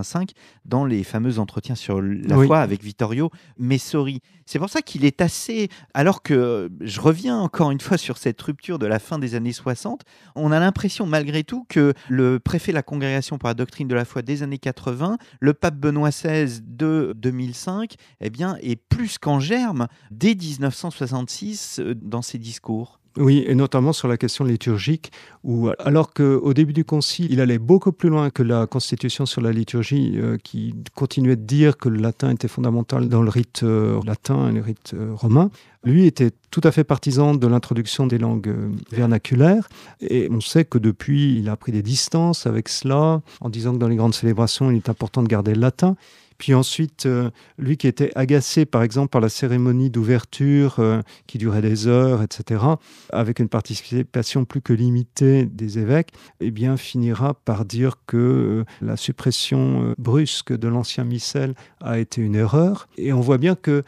1985, 0.00 0.32
dans 0.64 0.84
les 0.84 1.04
fameux 1.04 1.38
entretiens 1.38 1.74
sur 1.74 2.00
la 2.00 2.36
foi 2.44 2.60
avec 2.60 2.82
Vittorio 2.82 3.30
Messori. 3.58 4.20
C'est 4.46 4.58
pour 4.58 4.68
ça 4.68 4.82
qu'il 4.82 5.04
est 5.04 5.20
assez. 5.20 5.68
Alors 5.94 6.22
que 6.22 6.70
je 6.80 7.00
reviens 7.00 7.38
encore 7.38 7.70
une 7.70 7.80
fois 7.80 7.98
sur 7.98 8.18
cette 8.18 8.40
rupture 8.40 8.78
de 8.78 8.86
la 8.86 8.98
fin 8.98 9.18
des 9.18 9.34
années 9.34 9.52
60, 9.52 10.02
on 10.34 10.52
a 10.52 10.60
l'impression 10.60 11.06
malgré 11.06 11.44
tout 11.44 11.64
que 11.68 11.94
le 12.08 12.38
préfet 12.38 12.72
de 12.72 12.76
la 12.76 12.82
Congrégation 12.82 13.38
pour 13.38 13.48
la 13.48 13.54
doctrine 13.54 13.88
de 13.88 13.94
la 13.94 14.04
foi 14.04 14.22
des 14.22 14.42
années 14.42 14.58
80, 14.58 15.18
le 15.40 15.54
pape 15.54 15.76
Benoît 15.76 16.10
XVI 16.10 16.60
de 16.62 17.12
2005, 17.16 17.94
eh 18.20 18.30
bien, 18.30 18.56
est 18.60 18.76
plus 18.76 19.18
qu'en 19.18 19.40
germe 19.40 19.86
dès 20.10 20.34
1966 20.34 21.80
euh, 21.80 21.94
dans 21.94 22.22
ses 22.22 22.38
discours. 22.38 22.99
Oui, 23.16 23.42
et 23.44 23.56
notamment 23.56 23.92
sur 23.92 24.06
la 24.06 24.16
question 24.16 24.44
liturgique, 24.44 25.10
où 25.42 25.68
alors 25.80 26.12
qu'au 26.14 26.54
début 26.54 26.72
du 26.72 26.84
Concile, 26.84 27.26
il 27.30 27.40
allait 27.40 27.58
beaucoup 27.58 27.90
plus 27.90 28.08
loin 28.08 28.30
que 28.30 28.44
la 28.44 28.68
Constitution 28.68 29.26
sur 29.26 29.40
la 29.40 29.50
liturgie, 29.50 30.12
euh, 30.14 30.36
qui 30.38 30.74
continuait 30.94 31.34
de 31.34 31.42
dire 31.42 31.76
que 31.76 31.88
le 31.88 31.98
latin 31.98 32.30
était 32.30 32.46
fondamental 32.46 33.08
dans 33.08 33.22
le 33.22 33.30
rite 33.30 33.64
euh, 33.64 34.00
latin 34.06 34.50
et 34.50 34.52
le 34.52 34.60
rite 34.60 34.92
euh, 34.94 35.12
romain, 35.12 35.50
lui 35.82 36.06
était 36.06 36.30
tout 36.52 36.60
à 36.62 36.70
fait 36.70 36.84
partisan 36.84 37.34
de 37.34 37.46
l'introduction 37.48 38.06
des 38.06 38.18
langues 38.18 38.54
vernaculaires, 38.92 39.68
et 40.00 40.28
on 40.30 40.40
sait 40.40 40.64
que 40.64 40.78
depuis, 40.78 41.36
il 41.36 41.48
a 41.48 41.56
pris 41.56 41.72
des 41.72 41.82
distances 41.82 42.46
avec 42.46 42.68
cela, 42.68 43.22
en 43.40 43.48
disant 43.48 43.72
que 43.72 43.78
dans 43.78 43.88
les 43.88 43.96
grandes 43.96 44.14
célébrations, 44.14 44.70
il 44.70 44.76
est 44.76 44.88
important 44.88 45.24
de 45.24 45.28
garder 45.28 45.54
le 45.54 45.60
latin. 45.60 45.96
Puis 46.40 46.54
ensuite, 46.54 47.04
euh, 47.04 47.30
lui 47.58 47.76
qui 47.76 47.86
était 47.86 48.12
agacé, 48.14 48.64
par 48.64 48.82
exemple, 48.82 49.10
par 49.10 49.20
la 49.20 49.28
cérémonie 49.28 49.90
d'ouverture 49.90 50.76
euh, 50.78 51.02
qui 51.26 51.36
durait 51.36 51.60
des 51.60 51.86
heures, 51.86 52.22
etc., 52.22 52.64
avec 53.12 53.40
une 53.40 53.50
participation 53.50 54.46
plus 54.46 54.62
que 54.62 54.72
limitée 54.72 55.44
des 55.44 55.78
évêques, 55.78 56.12
eh 56.40 56.50
bien, 56.50 56.78
finira 56.78 57.34
par 57.34 57.66
dire 57.66 57.96
que 58.06 58.16
euh, 58.16 58.64
la 58.80 58.96
suppression 58.96 59.94
brusque 59.98 60.56
de 60.56 60.66
l'ancien 60.66 61.04
missel 61.04 61.54
a 61.82 61.98
été 61.98 62.22
une 62.22 62.36
erreur. 62.36 62.88
Et 62.96 63.12
on 63.12 63.20
voit 63.20 63.38
bien 63.38 63.54
que 63.54 63.82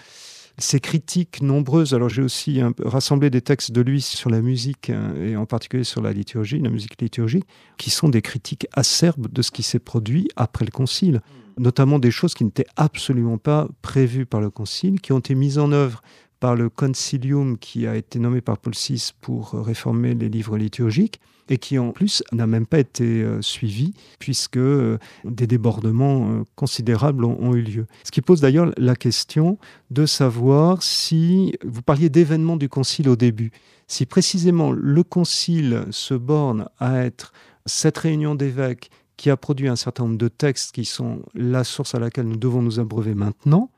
ces 0.59 0.79
critiques 0.79 1.41
nombreuses, 1.41 1.95
alors 1.95 2.11
j'ai 2.11 2.21
aussi 2.21 2.61
rassemblé 2.85 3.31
des 3.31 3.41
textes 3.41 3.73
de 3.73 3.81
lui 3.81 4.03
sur 4.03 4.29
la 4.29 4.43
musique 4.43 4.91
hein, 4.91 5.15
et 5.19 5.37
en 5.37 5.47
particulier 5.47 5.85
sur 5.85 6.03
la 6.03 6.13
liturgie, 6.13 6.59
la 6.59 6.69
musique 6.69 7.01
liturgique, 7.01 7.47
qui 7.79 7.89
sont 7.89 8.11
des 8.11 8.21
critiques 8.21 8.67
acerbes 8.75 9.33
de 9.33 9.41
ce 9.41 9.51
qui 9.51 9.63
s'est 9.63 9.79
produit 9.79 10.29
après 10.37 10.67
le 10.67 10.71
concile 10.71 11.23
notamment 11.59 11.99
des 11.99 12.11
choses 12.11 12.35
qui 12.35 12.45
n'étaient 12.45 12.67
absolument 12.77 13.39
pas 13.39 13.69
prévues 13.83 14.27
par 14.27 14.41
le 14.41 14.51
Concile, 14.51 15.01
qui 15.01 15.13
ont 15.13 15.19
été 15.19 15.35
mises 15.35 15.59
en 15.59 15.73
œuvre 15.73 16.03
par 16.41 16.57
le 16.57 16.69
Concilium 16.69 17.57
qui 17.57 17.87
a 17.87 17.95
été 17.95 18.19
nommé 18.19 18.41
par 18.41 18.59
Paul 18.59 18.75
VI 18.75 19.13
pour 19.21 19.53
réformer 19.53 20.15
les 20.15 20.29
livres 20.29 20.59
liturgiques 20.59 21.21
et 21.49 21.59
qui 21.59 21.79
en 21.79 21.93
plus 21.93 22.23
n'a 22.33 22.47
même 22.47 22.67
pas 22.67 22.79
été 22.79 23.05
euh, 23.05 23.43
suivi 23.43 23.95
puisque 24.19 24.57
euh, 24.57 24.99
des 25.25 25.47
débordements 25.47 26.31
euh, 26.31 26.43
considérables 26.57 27.25
ont, 27.25 27.55
eu 27.55 27.63
lieu. 27.63 27.87
Ce 28.05 28.11
qui 28.11 28.23
pose 28.23 28.41
d'ailleurs 28.41 28.73
la 28.77 28.97
question 28.97 29.59
de 29.91 30.07
savoir 30.07 30.83
si, 30.83 31.55
vous 31.65 31.83
parliez 31.83 32.09
d'événements 32.09 32.57
du 32.57 32.69
Concile 32.69 33.09
au 33.09 33.17
début, 33.17 33.53
si 33.87 34.07
précisément 34.07 34.73
le 34.73 35.03
Concile 35.05 35.85
se 35.91 36.15
borne 36.15 36.69
à 36.79 37.05
être 37.05 37.33
cette 37.67 37.99
réunion 37.99 38.35
d'évêques 38.35 38.91
qui 39.17 39.31
a 39.31 39.37
produit 39.37 39.69
un 39.69 39.77
certain 39.77 40.05
nombre 40.05 40.19
de 40.19 40.29
textes 40.29 40.73
qui 40.73 40.85
sont 40.85 41.23
la 41.35 41.65
source 41.65 41.95
à 41.95 41.99
laquelle 41.99 42.27
nous 42.27 42.37
devons 42.37 42.63
nous 42.63 42.81
abreuver 42.81 43.15
maintenant, 43.15 43.71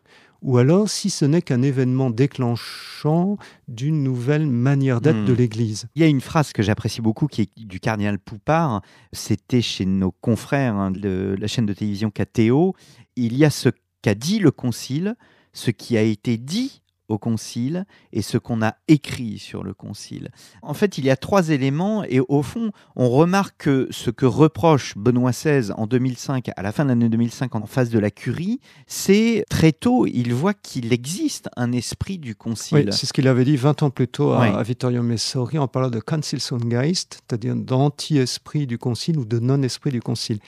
ou 0.43 0.59
alors 0.59 0.91
si 0.91 1.09
ce 1.09 1.25
n'est 1.25 1.41
qu'un 1.43 1.63
événement 1.63 2.11
déclenchant 2.11 3.39
d'une 3.67 4.03
nouvelle 4.03 4.47
manière 4.47 5.01
d'être 5.01 5.17
Hmm. 5.17 5.25
de 5.25 5.33
l'Église. 5.33 5.87
Il 5.95 6.03
y 6.03 6.05
a 6.05 6.09
une 6.09 6.21
phrase 6.21 6.53
que 6.53 6.63
j'apprécie 6.63 7.01
beaucoup 7.01 7.27
qui 7.27 7.43
est 7.43 7.51
du 7.57 7.81
cardinal 7.81 8.19
Poupard. 8.19 8.83
C'était 9.13 9.63
chez 9.63 9.87
nos 9.87 10.13
confrères 10.13 10.75
hein, 10.75 10.91
de 10.91 11.35
la 11.39 11.47
chaîne 11.47 11.67
de 11.67 11.73
télévision 11.73 12.11
KTO. 12.11 12.75
Il 13.17 13.37
y 13.37 13.45
a 13.45 13.51
ce 13.51 13.71
qu'a 14.03 14.15
dit 14.15 14.39
le 14.39 14.51
concile, 14.51 15.17
ce 15.55 15.71
qui 15.71 15.97
a 15.97 16.03
été 16.03 16.37
dit 16.37 16.83
au 17.09 17.19
concile 17.19 17.85
et 18.13 18.23
ce 18.23 18.39
qu'on 18.39 18.63
a 18.63 18.75
écrit 18.89 19.39
sur 19.39 19.63
le 19.63 19.75
concile. 19.75 20.31
En 20.63 20.75
fait, 20.75 20.99
il 20.99 21.05
y 21.05 21.11
a 21.11 21.17
trois 21.17 21.51
éléments 21.51 22.05
et 22.05 22.21
au 22.21 22.43
fond, 22.43 22.71
on 22.97 23.09
remarque 23.11 23.57
que 23.59 23.89
ce 23.91 24.11
que 24.11 24.27
reproche 24.27 24.97
Benoît 24.97 25.33
XVI 25.33 25.73
en 25.77 25.87
2005, 25.87 26.51
à 26.57 26.63
la 26.63 26.73
fin 26.73 26.85
de 26.85 26.89
l'année 26.91 27.09
2005 27.09 27.55
en 27.55 27.67
face 27.67 27.91
de 27.91 27.99
la 27.99 28.11
curie, 28.11 28.61
c'est 28.87 29.45
très 29.51 29.73
tôt, 29.73 30.07
il 30.07 30.33
voit 30.33 30.55
qu'il 30.55 30.93
existe 30.93 31.49
un 31.57 31.73
esprit 31.73 32.19
du 32.19 32.35
concile. 32.35 32.87
Oui, 32.89 32.93
c'est 32.93 33.07
ce 33.07 33.13
qu'il 33.13 33.29
avait 33.29 33.45
dit 33.45 33.57
20 33.57 33.83
ans 33.83 33.91
plus 33.91 34.09
tôt 34.09 34.33
à, 34.33 34.41
Oui. 34.41 34.49
à 34.49 34.63
Vittorio 34.63 35.03
Messori 35.03 35.59
en 35.59 35.69
parlant 35.69 35.91
de 35.91 36.01
Concilsongeist, 36.01 37.21
c'est-à-dire 37.29 37.57
d'anti-esprit 37.57 38.67
du 38.67 38.79
concile 38.79 39.19
ou 39.19 39.25
de 39.25 39.39
non-esprit 39.39 39.91
du 39.91 40.01
concile. 40.01 40.39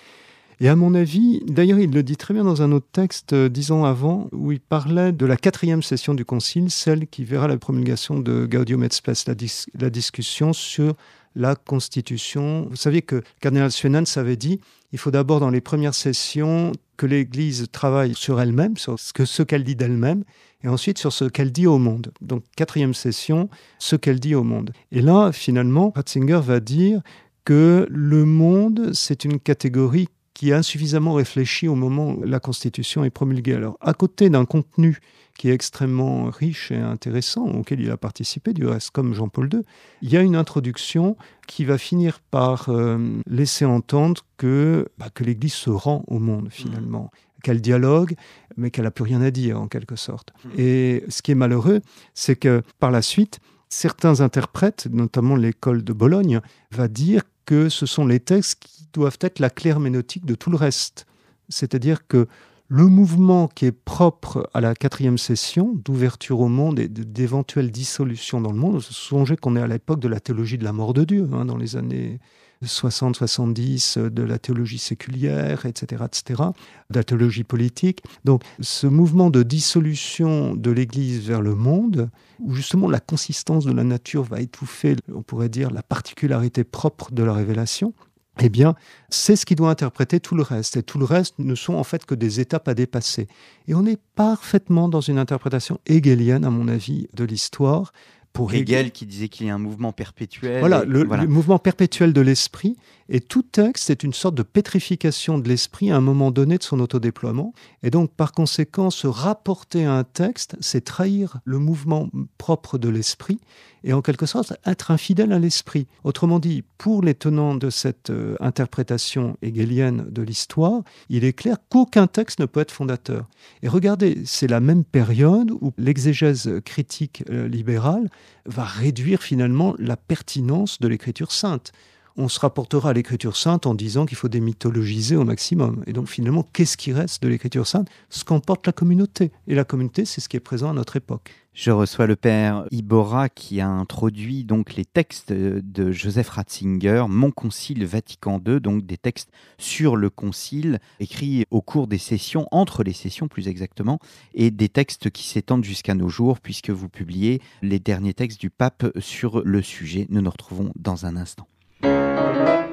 Et 0.58 0.68
à 0.68 0.76
mon 0.76 0.94
avis, 0.94 1.42
d'ailleurs, 1.46 1.78
il 1.78 1.90
le 1.90 2.02
dit 2.02 2.16
très 2.16 2.32
bien 2.32 2.44
dans 2.44 2.62
un 2.62 2.72
autre 2.72 2.86
texte, 2.90 3.34
euh, 3.34 3.50
dix 3.50 3.72
ans 3.72 3.84
avant, 3.84 4.28
où 4.32 4.52
il 4.52 4.60
parlait 4.60 5.12
de 5.12 5.26
la 5.26 5.36
quatrième 5.36 5.82
session 5.82 6.14
du 6.14 6.24
concile, 6.24 6.70
celle 6.70 7.06
qui 7.08 7.24
verra 7.24 7.46
la 7.46 7.58
promulgation 7.58 8.18
de 8.18 8.46
Gaudium 8.46 8.82
et 8.82 8.88
Spes, 8.90 9.26
la, 9.26 9.34
dis- 9.34 9.66
la 9.78 9.90
discussion 9.90 10.54
sur 10.54 10.94
la 11.34 11.56
constitution. 11.56 12.66
Vous 12.70 12.76
saviez 12.76 13.02
que 13.02 13.22
Cardinal 13.40 13.70
Suenens 13.70 14.16
avait 14.16 14.36
dit 14.36 14.60
il 14.92 14.98
faut 14.98 15.10
d'abord, 15.10 15.40
dans 15.40 15.50
les 15.50 15.60
premières 15.60 15.94
sessions, 15.94 16.72
que 16.96 17.04
l'Église 17.04 17.66
travaille 17.70 18.14
sur 18.14 18.40
elle-même, 18.40 18.78
sur 18.78 18.98
ce 18.98 19.42
qu'elle 19.42 19.64
dit 19.64 19.76
d'elle-même, 19.76 20.24
et 20.64 20.68
ensuite 20.68 20.96
sur 20.96 21.12
ce 21.12 21.26
qu'elle 21.26 21.52
dit 21.52 21.66
au 21.66 21.76
monde. 21.76 22.12
Donc, 22.22 22.44
quatrième 22.56 22.94
session, 22.94 23.50
ce 23.78 23.96
qu'elle 23.96 24.20
dit 24.20 24.34
au 24.34 24.42
monde. 24.42 24.70
Et 24.92 25.02
là, 25.02 25.32
finalement, 25.32 25.92
Ratzinger 25.94 26.40
va 26.42 26.60
dire 26.60 27.02
que 27.44 27.86
le 27.90 28.24
monde, 28.24 28.92
c'est 28.94 29.24
une 29.26 29.38
catégorie 29.38 30.08
qui 30.36 30.50
est 30.50 30.52
insuffisamment 30.52 31.14
réfléchie 31.14 31.66
au 31.66 31.74
moment 31.74 32.10
où 32.10 32.22
la 32.22 32.40
Constitution 32.40 33.04
est 33.04 33.10
promulguée. 33.10 33.54
Alors, 33.54 33.78
à 33.80 33.94
côté 33.94 34.28
d'un 34.28 34.44
contenu 34.44 34.98
qui 35.38 35.48
est 35.48 35.54
extrêmement 35.54 36.26
riche 36.26 36.70
et 36.70 36.76
intéressant, 36.76 37.46
auquel 37.46 37.80
il 37.80 37.90
a 37.90 37.96
participé 37.96 38.52
du 38.52 38.66
reste, 38.66 38.90
comme 38.90 39.14
Jean-Paul 39.14 39.48
II, 39.50 39.60
il 40.02 40.12
y 40.12 40.16
a 40.18 40.20
une 40.20 40.36
introduction 40.36 41.16
qui 41.46 41.64
va 41.64 41.78
finir 41.78 42.20
par 42.20 42.68
euh, 42.68 42.98
laisser 43.26 43.64
entendre 43.64 44.26
que, 44.36 44.86
bah, 44.98 45.06
que 45.08 45.24
l'Église 45.24 45.54
se 45.54 45.70
rend 45.70 46.04
au 46.06 46.18
monde, 46.18 46.48
finalement, 46.50 47.10
qu'elle 47.42 47.62
dialogue, 47.62 48.14
mais 48.58 48.70
qu'elle 48.70 48.84
n'a 48.84 48.90
plus 48.90 49.04
rien 49.04 49.22
à 49.22 49.30
dire, 49.30 49.58
en 49.58 49.68
quelque 49.68 49.96
sorte. 49.96 50.34
Et 50.58 51.02
ce 51.08 51.22
qui 51.22 51.30
est 51.30 51.34
malheureux, 51.34 51.80
c'est 52.12 52.36
que 52.36 52.60
par 52.78 52.90
la 52.90 53.00
suite, 53.00 53.40
certains 53.70 54.20
interprètes, 54.20 54.86
notamment 54.90 55.34
l'école 55.34 55.82
de 55.82 55.94
Bologne, 55.94 56.42
va 56.72 56.88
dire 56.88 57.22
que 57.46 57.68
ce 57.68 57.86
sont 57.86 58.06
les 58.06 58.20
textes 58.20 58.58
qui 58.60 58.88
doivent 58.92 59.18
être 59.20 59.38
la 59.38 59.50
claire 59.50 59.80
ménotique 59.80 60.26
de 60.26 60.34
tout 60.34 60.50
le 60.50 60.56
reste. 60.56 61.06
C'est-à-dire 61.48 62.06
que 62.06 62.26
le 62.68 62.86
mouvement 62.86 63.46
qui 63.46 63.66
est 63.66 63.72
propre 63.72 64.50
à 64.52 64.60
la 64.60 64.74
quatrième 64.74 65.18
session, 65.18 65.72
d'ouverture 65.84 66.40
au 66.40 66.48
monde 66.48 66.80
et 66.80 66.88
d'éventuelle 66.88 67.70
dissolution 67.70 68.40
dans 68.40 68.50
le 68.50 68.58
monde, 68.58 68.80
songez 68.80 69.36
qu'on 69.36 69.54
est 69.54 69.62
à 69.62 69.68
l'époque 69.68 70.00
de 70.00 70.08
la 70.08 70.18
théologie 70.18 70.58
de 70.58 70.64
la 70.64 70.72
mort 70.72 70.92
de 70.92 71.04
Dieu, 71.04 71.28
hein, 71.32 71.44
dans 71.44 71.56
les 71.56 71.76
années 71.76 72.18
60-70, 72.64 74.08
de 74.08 74.22
la 74.22 74.38
théologie 74.38 74.78
séculière, 74.78 75.66
etc., 75.66 76.04
etc., 76.06 76.42
de 76.90 76.98
la 76.98 77.04
théologie 77.04 77.44
politique. 77.44 78.02
Donc 78.24 78.42
ce 78.60 78.86
mouvement 78.86 79.30
de 79.30 79.42
dissolution 79.42 80.54
de 80.54 80.70
l'Église 80.70 81.26
vers 81.26 81.42
le 81.42 81.54
monde, 81.54 82.10
où 82.40 82.54
justement 82.54 82.88
la 82.88 83.00
consistance 83.00 83.64
de 83.64 83.72
la 83.72 83.84
nature 83.84 84.22
va 84.22 84.40
étouffer, 84.40 84.96
on 85.12 85.22
pourrait 85.22 85.48
dire, 85.48 85.70
la 85.70 85.82
particularité 85.82 86.64
propre 86.64 87.12
de 87.12 87.22
la 87.22 87.32
révélation, 87.32 87.94
eh 88.40 88.50
bien, 88.50 88.74
c'est 89.08 89.34
ce 89.34 89.46
qui 89.46 89.54
doit 89.54 89.70
interpréter 89.70 90.20
tout 90.20 90.34
le 90.34 90.42
reste. 90.42 90.76
Et 90.76 90.82
tout 90.82 90.98
le 90.98 91.06
reste 91.06 91.38
ne 91.38 91.54
sont 91.54 91.74
en 91.74 91.84
fait 91.84 92.04
que 92.04 92.14
des 92.14 92.38
étapes 92.38 92.68
à 92.68 92.74
dépasser. 92.74 93.28
Et 93.66 93.74
on 93.74 93.86
est 93.86 93.98
parfaitement 94.14 94.88
dans 94.88 95.00
une 95.00 95.18
interprétation 95.18 95.80
hegelienne, 95.86 96.44
à 96.44 96.50
mon 96.50 96.68
avis, 96.68 97.08
de 97.14 97.24
l'histoire. 97.24 97.92
Pour 98.36 98.52
Hegel 98.52 98.90
qui 98.90 99.06
disait 99.06 99.28
qu'il 99.28 99.46
y 99.46 99.50
a 99.50 99.54
un 99.54 99.58
mouvement 99.58 99.92
perpétuel. 99.92 100.60
voilà, 100.60 100.82
et- 100.82 100.86
le, 100.86 101.04
voilà. 101.04 101.22
le 101.24 101.28
mouvement 101.28 101.58
perpétuel 101.58 102.12
de 102.12 102.20
l'esprit. 102.20 102.76
Et 103.08 103.20
tout 103.20 103.42
texte 103.42 103.88
est 103.88 104.02
une 104.02 104.12
sorte 104.12 104.34
de 104.34 104.42
pétrification 104.42 105.38
de 105.38 105.48
l'esprit 105.48 105.92
à 105.92 105.96
un 105.96 106.00
moment 106.00 106.32
donné 106.32 106.58
de 106.58 106.62
son 106.64 106.80
autodéploiement. 106.80 107.52
Et 107.84 107.90
donc, 107.90 108.10
par 108.10 108.32
conséquent, 108.32 108.90
se 108.90 109.06
rapporter 109.06 109.84
à 109.84 109.92
un 109.94 110.02
texte, 110.04 110.56
c'est 110.60 110.84
trahir 110.84 111.38
le 111.44 111.58
mouvement 111.60 112.10
propre 112.36 112.78
de 112.78 112.88
l'esprit 112.88 113.38
et 113.84 113.92
en 113.92 114.02
quelque 114.02 114.26
sorte 114.26 114.54
être 114.66 114.90
infidèle 114.90 115.32
à 115.32 115.38
l'esprit. 115.38 115.86
Autrement 116.02 116.40
dit, 116.40 116.64
pour 116.78 117.00
les 117.02 117.14
tenants 117.14 117.54
de 117.54 117.70
cette 117.70 118.10
euh, 118.10 118.34
interprétation 118.40 119.36
hegelienne 119.42 120.06
de 120.10 120.22
l'histoire, 120.22 120.82
il 121.08 121.22
est 121.24 121.32
clair 121.32 121.58
qu'aucun 121.70 122.08
texte 122.08 122.40
ne 122.40 122.46
peut 122.46 122.58
être 122.60 122.72
fondateur. 122.72 123.28
Et 123.62 123.68
regardez, 123.68 124.22
c'est 124.24 124.48
la 124.48 124.58
même 124.58 124.82
période 124.82 125.52
où 125.52 125.72
l'exégèse 125.78 126.50
critique 126.64 127.22
euh, 127.30 127.46
libérale 127.46 128.10
va 128.44 128.64
réduire 128.64 129.22
finalement 129.22 129.74
la 129.78 129.96
pertinence 129.96 130.80
de 130.80 130.88
l'écriture 130.88 131.32
sainte. 131.32 131.72
On 132.18 132.28
se 132.28 132.40
rapportera 132.40 132.90
à 132.90 132.92
l'écriture 132.94 133.36
sainte 133.36 133.66
en 133.66 133.74
disant 133.74 134.06
qu'il 134.06 134.16
faut 134.16 134.28
démythologiser 134.28 135.16
au 135.16 135.24
maximum. 135.24 135.82
Et 135.86 135.92
donc 135.92 136.08
finalement, 136.08 136.48
qu'est-ce 136.54 136.78
qui 136.78 136.94
reste 136.94 137.22
de 137.22 137.28
l'écriture 137.28 137.66
sainte? 137.66 137.88
Ce 138.08 138.24
qu'emporte 138.24 138.66
la 138.66 138.72
communauté. 138.72 139.32
Et 139.46 139.54
la 139.54 139.64
communauté, 139.64 140.06
c'est 140.06 140.22
ce 140.22 140.28
qui 140.30 140.38
est 140.38 140.40
présent 140.40 140.70
à 140.70 140.72
notre 140.72 140.96
époque. 140.96 141.34
Je 141.52 141.70
reçois 141.70 142.06
le 142.06 142.16
père 142.16 142.64
Ibora 142.70 143.28
qui 143.28 143.60
a 143.60 143.68
introduit 143.68 144.44
donc 144.44 144.76
les 144.76 144.86
textes 144.86 145.30
de 145.30 145.92
Joseph 145.92 146.30
Ratzinger, 146.30 147.04
Mon 147.08 147.30
Concile 147.30 147.84
Vatican 147.84 148.40
II, 148.46 148.60
donc 148.60 148.86
des 148.86 148.96
textes 148.96 149.30
sur 149.58 149.96
le 149.96 150.08
concile 150.08 150.80
écrits 151.00 151.44
au 151.50 151.60
cours 151.60 151.86
des 151.86 151.98
sessions, 151.98 152.46
entre 152.50 152.82
les 152.82 152.92
sessions 152.94 153.28
plus 153.28 153.48
exactement, 153.48 153.98
et 154.34 154.50
des 154.50 154.70
textes 154.70 155.10
qui 155.10 155.26
s'étendent 155.26 155.64
jusqu'à 155.64 155.94
nos 155.94 156.08
jours 156.08 156.40
puisque 156.40 156.70
vous 156.70 156.88
publiez 156.88 157.42
les 157.60 157.78
derniers 157.78 158.14
textes 158.14 158.40
du 158.40 158.48
pape 158.48 158.86
sur 158.98 159.42
le 159.44 159.60
sujet. 159.60 160.06
Nous 160.08 160.22
nous 160.22 160.30
retrouvons 160.30 160.72
dans 160.76 161.04
un 161.04 161.16
instant. 161.16 161.46
Música 161.86 162.65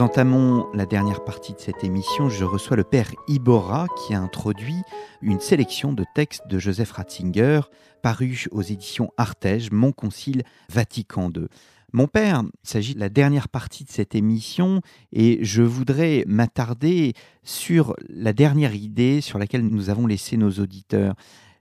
Nous 0.00 0.06
entamons 0.06 0.66
la 0.72 0.86
dernière 0.86 1.22
partie 1.22 1.52
de 1.52 1.60
cette 1.60 1.84
émission. 1.84 2.30
Je 2.30 2.46
reçois 2.46 2.74
le 2.74 2.84
père 2.84 3.12
Ibora 3.28 3.86
qui 3.98 4.14
a 4.14 4.18
introduit 4.18 4.80
une 5.20 5.40
sélection 5.40 5.92
de 5.92 6.06
textes 6.14 6.48
de 6.48 6.58
Joseph 6.58 6.92
Ratzinger 6.92 7.60
parus 8.00 8.48
aux 8.50 8.62
éditions 8.62 9.10
Artege, 9.18 9.70
Mon 9.70 9.92
Concile 9.92 10.42
Vatican 10.70 11.30
II. 11.30 11.48
Mon 11.92 12.06
père, 12.06 12.42
il 12.44 12.50
s'agit 12.66 12.94
de 12.94 13.00
la 13.00 13.10
dernière 13.10 13.50
partie 13.50 13.84
de 13.84 13.90
cette 13.90 14.14
émission 14.14 14.80
et 15.12 15.38
je 15.42 15.62
voudrais 15.62 16.24
m'attarder 16.26 17.12
sur 17.42 17.94
la 18.08 18.32
dernière 18.32 18.74
idée 18.74 19.20
sur 19.20 19.38
laquelle 19.38 19.66
nous 19.66 19.90
avons 19.90 20.06
laissé 20.06 20.38
nos 20.38 20.50
auditeurs 20.50 21.14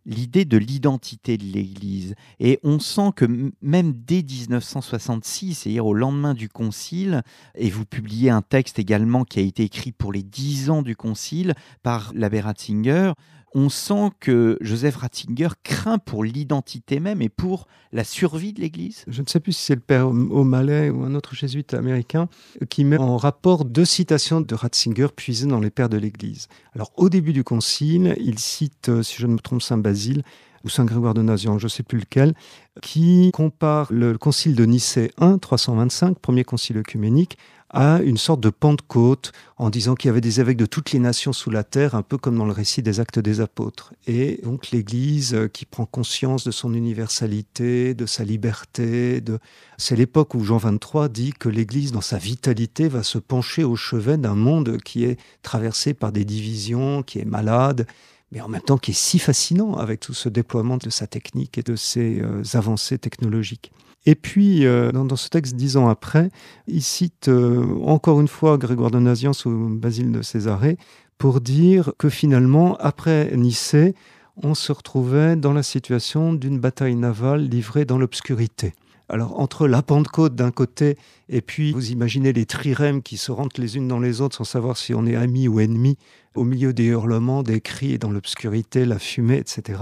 l'idée 0.09 0.43
de 0.43 0.57
l'identité 0.57 1.37
de 1.37 1.43
l'Église. 1.43 2.15
Et 2.39 2.59
on 2.63 2.79
sent 2.79 3.11
que 3.15 3.25
même 3.61 3.93
dès 3.93 4.23
1966, 4.23 5.53
c'est-à-dire 5.53 5.85
au 5.85 5.93
lendemain 5.93 6.33
du 6.33 6.49
Concile, 6.49 7.21
et 7.55 7.69
vous 7.69 7.85
publiez 7.85 8.31
un 8.31 8.41
texte 8.41 8.79
également 8.79 9.23
qui 9.23 9.39
a 9.39 9.43
été 9.43 9.63
écrit 9.63 9.91
pour 9.91 10.11
les 10.11 10.23
dix 10.23 10.69
ans 10.69 10.81
du 10.81 10.95
Concile 10.95 11.53
par 11.83 12.11
l'abbé 12.15 12.41
Ratzinger, 12.41 13.13
on 13.53 13.69
sent 13.69 14.11
que 14.19 14.57
Joseph 14.61 14.97
Ratzinger 14.97 15.49
craint 15.63 15.97
pour 15.97 16.23
l'identité 16.23 16.99
même 16.99 17.21
et 17.21 17.29
pour 17.29 17.67
la 17.91 18.03
survie 18.03 18.53
de 18.53 18.61
l'Église? 18.61 19.03
Je 19.07 19.21
ne 19.21 19.27
sais 19.27 19.39
plus 19.39 19.53
si 19.53 19.63
c'est 19.63 19.75
le 19.75 19.81
père 19.81 20.07
O'Malley 20.07 20.89
ou 20.89 21.03
un 21.03 21.15
autre 21.15 21.35
jésuite 21.35 21.73
américain 21.73 22.27
qui 22.69 22.83
met 22.83 22.97
en 22.97 23.17
rapport 23.17 23.65
deux 23.65 23.85
citations 23.85 24.41
de 24.41 24.55
Ratzinger 24.55 25.07
puisées 25.15 25.47
dans 25.47 25.59
les 25.59 25.69
pères 25.69 25.89
de 25.89 25.97
l'Église. 25.97 26.47
Alors 26.75 26.91
au 26.97 27.09
début 27.09 27.33
du 27.33 27.43
concile, 27.43 28.15
il 28.19 28.39
cite, 28.39 28.89
euh, 28.89 29.03
si 29.03 29.17
je 29.17 29.27
ne 29.27 29.33
me 29.33 29.39
trompe, 29.39 29.61
Saint 29.61 29.77
Basile 29.77 30.23
ou 30.63 30.69
Saint 30.69 30.85
Grégoire 30.85 31.13
de 31.13 31.21
Nazian, 31.21 31.57
je 31.57 31.65
ne 31.65 31.69
sais 31.69 31.83
plus 31.83 31.99
lequel, 31.99 32.33
qui 32.81 33.31
compare 33.33 33.87
le 33.91 34.17
concile 34.17 34.55
de 34.55 34.65
Nicée 34.65 35.11
1, 35.17 35.37
325, 35.37 36.19
premier 36.19 36.43
concile 36.43 36.77
œcuménique, 36.77 37.37
à 37.69 38.01
une 38.01 38.17
sorte 38.17 38.41
de 38.41 38.49
Pentecôte 38.49 39.31
en 39.57 39.69
disant 39.69 39.95
qu'il 39.95 40.07
y 40.07 40.11
avait 40.11 40.21
des 40.21 40.39
évêques 40.39 40.57
de 40.57 40.65
toutes 40.65 40.91
les 40.91 40.99
nations 40.99 41.33
sous 41.33 41.51
la 41.51 41.63
terre, 41.63 41.95
un 41.95 42.01
peu 42.01 42.17
comme 42.17 42.37
dans 42.37 42.45
le 42.45 42.51
récit 42.51 42.81
des 42.81 42.99
actes 42.99 43.19
des 43.19 43.41
apôtres. 43.41 43.93
Et 44.07 44.39
donc 44.43 44.71
l'Église 44.71 45.33
euh, 45.33 45.47
qui 45.47 45.65
prend 45.65 45.85
conscience 45.85 46.43
de 46.43 46.51
son 46.51 46.73
universalité, 46.73 47.93
de 47.93 48.05
sa 48.05 48.23
liberté. 48.23 49.21
De... 49.21 49.39
C'est 49.77 49.95
l'époque 49.95 50.33
où 50.33 50.43
Jean 50.43 50.57
23 50.57 51.09
dit 51.09 51.33
que 51.33 51.49
l'Église, 51.49 51.91
dans 51.91 52.01
sa 52.01 52.17
vitalité, 52.17 52.87
va 52.87 53.03
se 53.03 53.17
pencher 53.17 53.63
au 53.63 53.75
chevet 53.75 54.17
d'un 54.17 54.35
monde 54.35 54.77
qui 54.83 55.03
est 55.03 55.19
traversé 55.43 55.93
par 55.93 56.11
des 56.11 56.25
divisions, 56.25 57.03
qui 57.03 57.19
est 57.19 57.25
malade 57.25 57.85
mais 58.31 58.41
en 58.41 58.47
même 58.47 58.61
temps 58.61 58.77
qui 58.77 58.91
est 58.91 58.99
si 58.99 59.19
fascinant 59.19 59.75
avec 59.75 59.99
tout 59.99 60.13
ce 60.13 60.29
déploiement 60.29 60.77
de 60.77 60.89
sa 60.89 61.07
technique 61.07 61.57
et 61.57 61.63
de 61.63 61.75
ses 61.75 62.21
euh, 62.21 62.43
avancées 62.53 62.97
technologiques. 62.97 63.71
Et 64.05 64.15
puis, 64.15 64.65
euh, 64.65 64.91
dans, 64.91 65.15
ce 65.15 65.29
texte, 65.29 65.55
dix 65.55 65.77
ans 65.77 65.89
après, 65.89 66.29
il 66.67 66.81
cite 66.81 67.27
euh, 67.27 67.65
encore 67.85 68.21
une 68.21 68.27
fois 68.27 68.57
Grégoire 68.57 68.91
de 68.91 68.99
Nazianz 68.99 69.45
ou 69.45 69.69
Basile 69.69 70.11
de 70.11 70.21
Césarée 70.21 70.77
pour 71.17 71.41
dire 71.41 71.91
que 71.97 72.09
finalement, 72.09 72.77
après 72.77 73.35
Nicée, 73.35 73.93
on 74.41 74.55
se 74.55 74.71
retrouvait 74.71 75.35
dans 75.35 75.51
la 75.51 75.63
situation 75.63 76.33
d'une 76.33 76.59
bataille 76.59 76.95
navale 76.95 77.43
livrée 77.43 77.83
dans 77.83 77.97
l'obscurité. 77.97 78.73
Alors 79.09 79.39
entre 79.39 79.67
la 79.67 79.81
Pentecôte 79.81 80.35
d'un 80.35 80.51
côté 80.51 80.95
et 81.29 81.41
puis 81.41 81.71
vous 81.71 81.91
imaginez 81.91 82.31
les 82.31 82.45
trirèmes 82.45 83.01
qui 83.01 83.17
se 83.17 83.31
rentrent 83.31 83.59
les 83.59 83.75
unes 83.75 83.87
dans 83.87 83.99
les 83.99 84.21
autres 84.21 84.35
sans 84.35 84.43
savoir 84.43 84.77
si 84.77 84.93
on 84.93 85.05
est 85.07 85.15
amis 85.15 85.47
ou 85.47 85.59
ennemis, 85.59 85.97
au 86.35 86.43
milieu 86.43 86.73
des 86.73 86.85
hurlements, 86.85 87.41
des 87.41 87.59
cris, 87.59 87.97
dans 87.97 88.11
l'obscurité, 88.11 88.85
la 88.85 88.99
fumée, 88.99 89.37
etc. 89.37 89.81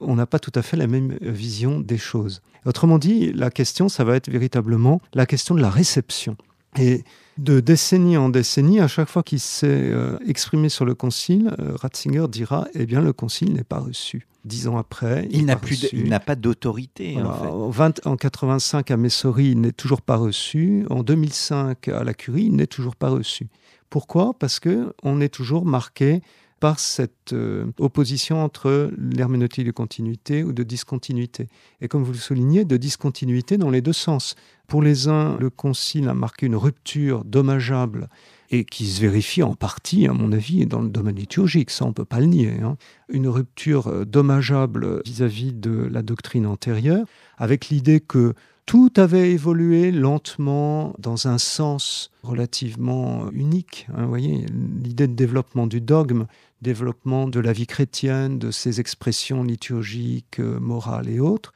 On 0.00 0.16
n'a 0.16 0.26
pas 0.26 0.38
tout 0.38 0.52
à 0.54 0.62
fait 0.62 0.78
la 0.78 0.86
même 0.86 1.18
vision 1.20 1.80
des 1.80 1.98
choses. 1.98 2.40
Autrement 2.64 2.98
dit, 2.98 3.32
la 3.32 3.50
question, 3.50 3.90
ça 3.90 4.04
va 4.04 4.16
être 4.16 4.30
véritablement 4.30 5.00
la 5.12 5.26
question 5.26 5.54
de 5.54 5.60
la 5.60 5.70
réception. 5.70 6.36
Et 6.78 7.04
de 7.38 7.60
décennie 7.60 8.16
en 8.16 8.28
décennie, 8.28 8.80
à 8.80 8.88
chaque 8.88 9.08
fois 9.08 9.22
qu'il 9.22 9.40
s'est 9.40 9.66
euh, 9.68 10.18
exprimé 10.26 10.68
sur 10.68 10.84
le 10.84 10.94
concile, 10.94 11.54
euh, 11.58 11.76
Ratzinger 11.76 12.26
dira 12.28 12.66
Eh 12.74 12.86
bien, 12.86 13.00
le 13.00 13.12
concile 13.12 13.52
n'est 13.52 13.64
pas 13.64 13.78
reçu. 13.78 14.26
Dix 14.44 14.66
ans 14.66 14.76
après, 14.76 15.28
il, 15.30 15.46
n'a 15.46 15.56
plus, 15.56 15.88
il 15.92 16.08
n'a 16.08 16.18
pas 16.18 16.34
d'autorité. 16.34 17.16
en, 17.22 17.70
20, 17.70 18.06
en 18.06 18.16
85 18.16 18.90
à 18.90 18.96
Messori, 18.96 19.50
il 19.50 19.60
n'est 19.60 19.72
toujours 19.72 20.02
pas 20.02 20.16
reçu. 20.16 20.84
En 20.90 21.04
2005 21.04 21.88
à 21.88 22.02
la 22.02 22.12
Curie, 22.12 22.46
il 22.46 22.56
n'est 22.56 22.66
toujours 22.66 22.96
pas 22.96 23.08
reçu. 23.08 23.46
Pourquoi? 23.88 24.34
Parce 24.38 24.58
que 24.58 24.92
on 25.04 25.20
est 25.20 25.28
toujours 25.28 25.64
marqué 25.64 26.22
par 26.62 26.78
cette 26.78 27.32
euh, 27.32 27.66
opposition 27.80 28.44
entre 28.44 28.92
l'herméneutique 28.96 29.66
de 29.66 29.72
continuité 29.72 30.44
ou 30.44 30.52
de 30.52 30.62
discontinuité. 30.62 31.48
Et 31.80 31.88
comme 31.88 32.04
vous 32.04 32.12
le 32.12 32.18
soulignez, 32.18 32.64
de 32.64 32.76
discontinuité 32.76 33.58
dans 33.58 33.68
les 33.68 33.80
deux 33.80 33.92
sens. 33.92 34.36
Pour 34.68 34.80
les 34.80 35.08
uns, 35.08 35.36
le 35.40 35.50
Concile 35.50 36.08
a 36.08 36.14
marqué 36.14 36.46
une 36.46 36.54
rupture 36.54 37.24
dommageable 37.24 38.08
et 38.52 38.64
qui 38.64 38.86
se 38.86 39.00
vérifie 39.00 39.42
en 39.42 39.56
partie, 39.56 40.06
à 40.06 40.12
mon 40.12 40.30
avis, 40.30 40.64
dans 40.64 40.82
le 40.82 40.88
domaine 40.88 41.16
liturgique, 41.16 41.70
ça 41.70 41.84
on 41.84 41.88
ne 41.88 41.94
peut 41.94 42.04
pas 42.04 42.20
le 42.20 42.26
nier. 42.26 42.52
Hein. 42.62 42.76
Une 43.08 43.26
rupture 43.26 43.88
euh, 43.88 44.04
dommageable 44.04 45.02
vis-à-vis 45.04 45.50
-vis 45.50 45.58
de 45.58 45.88
la 45.90 46.02
doctrine 46.02 46.46
antérieure, 46.46 47.06
avec 47.38 47.70
l'idée 47.70 47.98
que 47.98 48.34
tout 48.66 48.92
avait 48.96 49.32
évolué 49.32 49.90
lentement 49.90 50.94
dans 50.98 51.26
un 51.26 51.38
sens 51.38 52.10
relativement 52.22 53.30
unique. 53.32 53.86
Hein, 53.94 54.06
voyez, 54.06 54.46
l'idée 54.82 55.08
de 55.08 55.14
développement 55.14 55.66
du 55.66 55.80
dogme, 55.80 56.26
développement 56.62 57.26
de 57.26 57.40
la 57.40 57.52
vie 57.52 57.66
chrétienne, 57.66 58.38
de 58.38 58.50
ses 58.50 58.80
expressions 58.80 59.42
liturgiques, 59.42 60.38
euh, 60.38 60.60
morales 60.60 61.08
et 61.08 61.18
autres. 61.18 61.52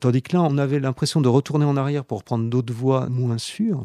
Tandis 0.00 0.22
que 0.22 0.36
là, 0.36 0.42
on 0.42 0.58
avait 0.58 0.80
l'impression 0.80 1.20
de 1.20 1.28
retourner 1.28 1.64
en 1.64 1.76
arrière 1.76 2.04
pour 2.04 2.24
prendre 2.24 2.48
d'autres 2.48 2.74
voies 2.74 3.08
moins 3.08 3.38
sûres. 3.38 3.84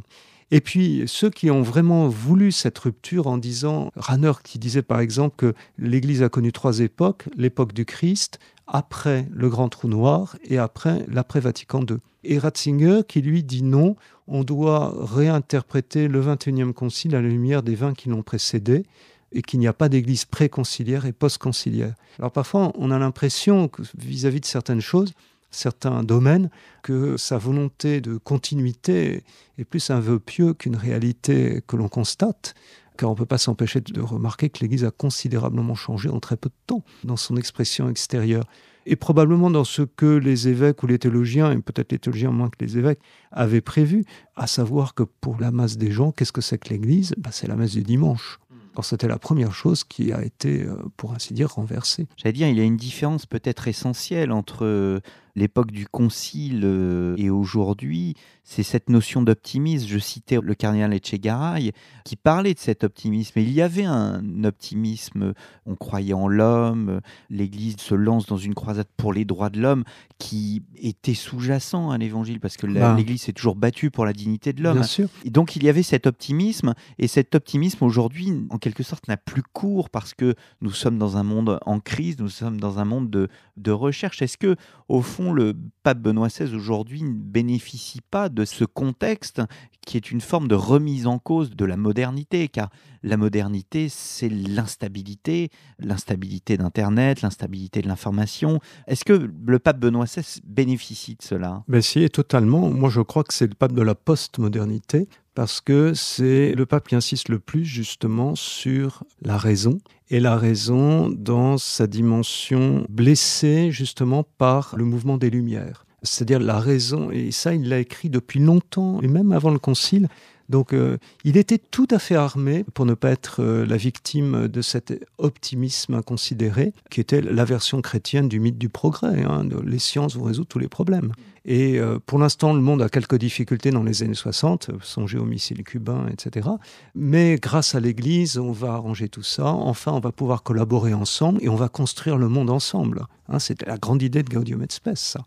Et 0.56 0.62
puis, 0.62 1.01
ceux 1.08 1.32
qui 1.32 1.49
ont 1.49 1.64
vraiment 1.64 2.08
voulu 2.08 2.51
cette 2.51 2.78
rupture 2.78 3.26
en 3.26 3.39
disant, 3.39 3.89
Ranner 3.95 4.34
qui 4.43 4.60
disait 4.60 4.84
par 4.84 4.99
exemple 4.99 5.36
que 5.36 5.56
l'Église 5.80 6.22
a 6.22 6.30
connu 6.30 6.51
trois 6.51 6.82
époques, 6.82 7.26
l'époque 7.36 7.74
du 7.74 7.86
Christ, 7.86 8.38
après 8.68 9.28
le 9.32 9.49
grand 9.49 9.70
trou 9.70 9.88
noir 9.88 10.38
et 10.43 10.60
après 10.60 11.08
l'après-Vatican 11.08 11.82
II. 11.89 11.97
Et 12.24 12.38
Ratzinger 12.38 13.01
qui 13.08 13.24
lui 13.24 13.43
dit 13.43 13.64
non, 13.64 13.95
on 14.28 14.43
doit 14.43 14.93
réinterpréter 14.95 16.08
le 16.08 16.22
21e 16.22 16.72
concile 16.72 17.16
à 17.16 17.22
la 17.24 17.30
lumière 17.30 17.64
des 17.64 17.74
20 17.74 17.95
qui 17.95 18.10
l'ont 18.10 18.22
précédé 18.22 18.86
et 19.32 19.41
qu'il 19.41 19.60
n'y 19.60 19.68
a 19.68 19.74
pas 19.74 19.89
d'église 19.89 20.26
pré-conciliaire 20.26 21.08
et 21.08 21.14
post-conciliaire. 21.14 21.95
Alors 22.20 22.32
parfois, 22.32 22.72
on 22.76 22.91
a 22.91 22.99
l'impression 22.99 23.72
vis-à-vis 23.97 24.41
de 24.41 24.45
certaines 24.45 24.82
choses, 24.82 25.14
certains 25.54 26.04
domaines, 26.04 26.49
que 26.82 27.18
sa 27.18 27.38
volonté 27.38 28.01
de 28.01 28.18
continuité 28.18 29.24
est 29.58 29.64
plus 29.64 29.89
un 29.89 29.99
vœu 29.99 30.20
pieux 30.20 30.54
qu'une 30.54 30.76
réalité 30.76 31.62
que 31.68 31.76
l'on 31.76 31.88
constate 31.88 32.56
car 32.97 33.10
on 33.10 33.14
ne 33.14 33.18
peut 33.18 33.26
pas 33.26 33.38
s'empêcher 33.38 33.82
de 33.82 34.01
remarquer 34.01 34.49
que 34.49 34.60
l'Église 34.60 34.86
a 34.86 34.91
considérablement 34.91 35.76
changé 35.76 36.10
en 36.10 36.20
très 36.20 36.38
peu 36.38 36.49
de 36.49 36.56
temps 36.68 36.84
dans 37.04 37.18
son 37.18 37.38
expression 37.38 37.89
extérieure. 37.89 38.45
Et 38.86 38.97
probablement 38.97 39.49
dans 39.49 39.64
ce 39.64 39.82
que 39.82 40.18
les 40.18 40.49
évêques 40.49 40.84
ou 40.84 40.88
les 40.88 40.99
théologiens, 40.99 41.51
et 41.51 41.58
peut-être 41.60 41.93
les 41.93 41.99
théologiens 41.99 42.32
moins 42.32 42.49
que 42.49 42.64
les 42.64 42.78
évêques, 42.78 42.99
avaient 43.32 43.62
prévu, 43.62 44.06
à 44.36 44.45
savoir 44.45 44.93
que 44.93 45.04
pour 45.04 45.39
la 45.39 45.51
masse 45.51 45.78
des 45.78 45.91
gens, 45.91 46.12
qu'est-ce 46.12 46.34
que 46.34 46.41
c'est 46.41 46.58
que 46.58 46.70
l'Église? 46.70 47.14
Ben, 47.18 47.32
C'est 47.32 47.47
la 47.47 47.56
messe 47.56 47.72
du 47.72 47.84
dimanche. 47.84 48.39
Alors 48.74 48.86
c'était 48.86 49.08
la 49.08 49.20
première 49.20 49.54
chose 49.54 49.84
qui 49.84 50.12
a 50.12 50.24
été, 50.24 50.64
euh, 50.64 50.76
pour 50.97 51.14
ainsi 51.14 51.34
dire, 51.34 51.51
renversée. 51.51 52.08
J'allais 52.18 52.34
dire, 52.34 52.47
il 52.47 52.58
y 52.58 52.60
a 52.60 52.64
une 52.64 52.76
différence 52.76 53.28
peut-être 53.28 53.68
essentielle 53.68 54.32
entre 54.32 54.99
l'époque 55.36 55.72
du 55.72 55.88
concile 55.88 56.62
euh, 56.64 57.16
et 57.18 57.30
aujourd'hui, 57.30 58.16
c'est 58.44 58.64
cette 58.64 58.90
notion 58.90 59.22
d'optimisme. 59.22 59.88
Je 59.88 59.98
citais 59.98 60.38
le 60.42 60.54
cardinal 60.54 60.94
Etchegaray 60.94 61.72
qui 62.04 62.16
parlait 62.16 62.54
de 62.54 62.60
cet 62.60 62.84
optimisme. 62.84 63.40
Et 63.40 63.44
il 63.44 63.52
y 63.52 63.62
avait 63.62 63.86
un 63.86 64.44
optimisme, 64.44 65.34
on 65.66 65.76
croyait 65.76 66.14
en 66.14 66.28
l'homme, 66.28 67.00
l'Église 67.30 67.78
se 67.78 67.96
lance 67.96 68.26
dans 68.26 68.38
une 68.38 68.54
croisade 68.54 68.88
pour 68.98 69.14
les 69.14 69.26
droits 69.26 69.50
de 69.50 69.62
l'homme 69.62 69.84
qui 70.20 70.64
était 70.78 71.14
sous-jacent 71.14 71.90
à 71.92 71.98
l'Évangile 71.98 72.40
parce 72.40 72.58
que 72.58 72.68
bah. 72.68 72.96
l'Église 72.96 73.24
s'est 73.24 73.34
toujours 73.34 73.56
battue 73.56 73.92
pour 73.92 74.06
la 74.06 74.14
dignité 74.14 74.54
de 74.54 74.62
l'homme. 74.62 74.84
Et 75.24 75.30
donc 75.30 75.56
il 75.56 75.64
y 75.64 75.70
avait 75.70 75.84
cet 75.84 76.06
optimisme 76.06 76.74
et 77.00 77.08
cet 77.08 77.36
optimisme 77.36 77.84
aujourd'hui, 77.84 78.34
en 78.50 78.58
quelque 78.58 78.84
sorte, 78.84 79.08
n'a 79.08 79.18
plus 79.18 79.44
cours 79.44 79.90
parce 79.90 80.14
que 80.14 80.36
nous 80.62 80.72
sommes 80.72 80.98
dans 80.98 81.18
un 81.18 81.24
monde 81.24 81.60
en 81.66 81.80
crise, 81.80 82.20
nous 82.20 82.30
sommes 82.30 82.60
dans 82.60 82.80
un 82.80 82.86
monde 82.86 83.10
de, 83.10 83.30
de 83.58 83.72
recherche. 83.72 84.22
Est-ce 84.22 84.38
que, 84.38 84.56
au 84.90 85.02
fond, 85.02 85.23
le 85.32 85.54
pape 85.84 86.00
Benoît 86.00 86.28
XVI 86.28 86.54
aujourd'hui 86.56 87.04
ne 87.04 87.14
bénéficie 87.14 88.02
pas 88.02 88.28
de 88.28 88.44
ce 88.44 88.66
contexte 88.66 89.42
qui 89.86 89.98
est 89.98 90.12
une 90.12 90.22
forme 90.22 90.48
de 90.48 90.56
remise 90.56 91.08
en 91.08 91.20
cause 91.20 91.52
de 91.52 91.66
la 91.66 91.78
modernité, 91.78 92.48
car 92.48 92.70
la 93.04 93.18
modernité, 93.18 93.90
c'est 93.90 94.30
l'instabilité, 94.30 95.50
l'instabilité 95.78 96.58
d'Internet, 96.58 97.22
l'instabilité 97.22 97.82
de 97.82 97.88
l'information. 97.88 98.60
Est-ce 98.88 99.04
que 99.04 99.30
le 99.46 99.60
pape 99.60 99.80
Benoît 99.80 100.06
XVI 100.06 100.42
bénéficie 100.46 101.16
de 101.16 101.22
cela? 101.22 101.64
Ben 101.68 101.82
si, 101.82 102.10
totalement. 102.10 102.70
Moi, 102.70 102.90
je 102.90 103.02
crois 103.02 103.24
que 103.24 103.34
c'est 103.34 103.48
le 103.48 103.56
pape 103.56 103.74
de 103.74 103.82
la 103.82 103.96
post-modernité, 103.96 105.08
parce 105.36 105.62
que 105.62 105.94
c'est 105.94 106.54
le 106.54 106.66
pape 106.66 106.88
qui 106.88 106.96
insiste 106.96 107.30
le 107.30 107.40
plus 107.40 107.66
justement 107.66 108.36
sur 108.36 109.04
la 109.22 109.38
raison, 109.38 109.80
et 110.10 110.20
la 110.20 110.38
raison 110.38 111.10
dans 111.10 111.58
sa 111.58 111.88
dimension 111.88 112.86
blessée 112.90 113.72
justement 113.72 114.24
par 114.38 114.76
le 114.78 114.86
mouvement 114.86 115.18
des 115.18 115.30
Lumières. 115.30 115.86
C'est-à-dire 116.04 116.40
la 116.40 116.60
raison, 116.60 117.12
et 117.12 117.32
ça 117.32 117.54
il 117.56 117.70
l'a 117.70 117.80
écrit 117.80 118.10
depuis 118.10 118.40
longtemps, 118.40 119.02
et 119.02 119.08
même 119.08 119.32
avant 119.32 119.52
le 119.52 119.60
Concile, 119.60 120.10
donc 120.50 120.74
euh, 120.74 120.98
il 121.24 121.38
était 121.38 121.58
tout 121.58 121.88
à 121.90 122.00
fait 122.00 122.16
armé 122.16 122.66
pour 122.74 122.86
ne 122.86 122.94
pas 122.94 123.10
être 123.10 123.42
euh, 123.42 123.66
la 123.66 123.78
victime 123.78 124.48
de 124.48 124.62
cet 124.62 124.94
optimisme 125.18 125.94
inconsidéré, 125.96 126.74
qui 126.92 127.00
était 127.00 127.22
la 127.22 127.46
version 127.46 127.82
chrétienne 127.82 128.28
du 128.28 128.40
mythe 128.40 128.58
du 128.58 128.70
progrès. 128.70 129.24
Hein, 129.24 129.48
les 129.66 129.80
sciences 129.80 130.16
vont 130.16 130.26
résoudre 130.26 130.50
tous 130.50 130.60
les 130.60 130.68
problèmes. 130.68 131.14
Et 131.46 131.78
euh, 131.78 132.00
pour 132.06 132.20
l'instant, 132.20 132.54
le 132.54 132.62
monde 132.62 132.82
a 132.82 132.89
quelques 132.89 133.18
difficultés 133.18 133.72
dans 133.72 133.84
les 133.84 134.02
années 134.02 134.14
60, 134.14 134.72
songez 134.82 135.18
aux 135.18 135.26
missiles 135.26 135.64
cubains, 135.64 136.08
etc. 136.08 136.48
Mais 136.96 137.36
grâce 137.36 137.76
à 137.76 137.82
l'Église, 137.82 138.38
on 138.38 138.54
va 138.54 138.74
arranger 138.74 139.10
tout 139.10 139.24
ça. 139.24 139.48
Enfin, 139.48 139.91
on 139.91 140.00
va 140.00 140.14
pouvoir 140.14 140.44
collaborer 140.44 140.94
ensemble 140.94 141.44
et 141.44 141.50
on 141.50 141.56
va 141.56 141.68
construire 141.68 142.18
le 142.18 142.30
monde 142.30 142.50
ensemble. 142.50 143.06
Hein, 143.28 143.39
C'était 143.39 143.66
la 143.66 143.78
grande 143.78 144.02
idée 144.02 144.24
de 144.24 144.30
Gaudium 144.30 144.62
et 144.62 144.68
Spes, 144.70 144.96
ça. 144.96 145.26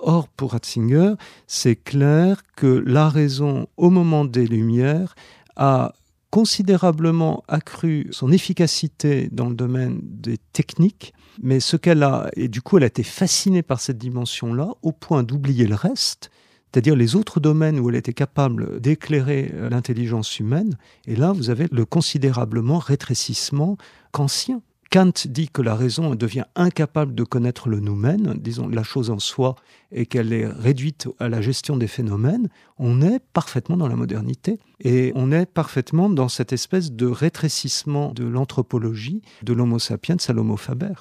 Or, 0.00 0.28
pour 0.28 0.52
Ratzinger, 0.52 1.14
c'est 1.46 1.76
clair 1.76 2.42
que 2.56 2.82
la 2.86 3.08
raison, 3.08 3.66
au 3.76 3.90
moment 3.90 4.24
des 4.24 4.46
Lumières, 4.46 5.14
a 5.56 5.92
considérablement 6.30 7.42
accru 7.48 8.06
son 8.10 8.30
efficacité 8.30 9.28
dans 9.32 9.48
le 9.48 9.54
domaine 9.54 10.00
des 10.02 10.38
techniques 10.52 11.14
Mais 11.40 11.60
ce 11.60 11.76
qu'elle 11.76 12.02
a, 12.02 12.30
et 12.34 12.48
du 12.48 12.62
coup, 12.62 12.78
elle 12.78 12.84
a 12.84 12.88
été 12.88 13.02
fascinée 13.02 13.62
par 13.62 13.80
cette 13.80 13.98
dimension-là, 13.98 14.70
au 14.82 14.92
point 14.92 15.22
d'oublier 15.22 15.66
le 15.66 15.74
reste, 15.74 16.30
c'est-à-dire 16.72 16.96
les 16.96 17.16
autres 17.16 17.40
domaines 17.40 17.78
où 17.78 17.88
elle 17.88 17.96
était 17.96 18.12
capable 18.12 18.80
d'éclairer 18.80 19.52
euh, 19.54 19.70
l'intelligence 19.70 20.38
humaine. 20.38 20.76
Et 21.06 21.16
là, 21.16 21.32
vous 21.32 21.50
avez 21.50 21.66
le 21.70 21.84
considérablement 21.84 22.78
rétrécissement 22.78 23.78
kantien. 24.12 24.60
Kant 24.90 25.12
dit 25.26 25.50
que 25.50 25.60
la 25.60 25.74
raison 25.74 26.14
devient 26.14 26.44
incapable 26.56 27.14
de 27.14 27.22
connaître 27.22 27.68
le 27.68 27.78
noumen, 27.78 28.38
disons 28.40 28.68
la 28.68 28.82
chose 28.82 29.10
en 29.10 29.18
soi, 29.18 29.54
et 29.92 30.06
qu'elle 30.06 30.32
est 30.32 30.46
réduite 30.46 31.08
à 31.18 31.28
la 31.28 31.42
gestion 31.42 31.76
des 31.76 31.88
phénomènes. 31.88 32.48
On 32.78 33.02
est 33.02 33.18
parfaitement 33.18 33.76
dans 33.76 33.88
la 33.88 33.96
modernité 33.96 34.58
et 34.80 35.12
on 35.14 35.30
est 35.30 35.44
parfaitement 35.44 36.08
dans 36.08 36.30
cette 36.30 36.54
espèce 36.54 36.90
de 36.90 37.06
rétrécissement 37.06 38.14
de 38.14 38.24
l'anthropologie 38.24 39.20
de 39.42 39.52
l'Homo 39.52 39.78
sapiens 39.78 40.16
à 40.26 40.32
l'Homo 40.32 40.56
faber. 40.56 40.94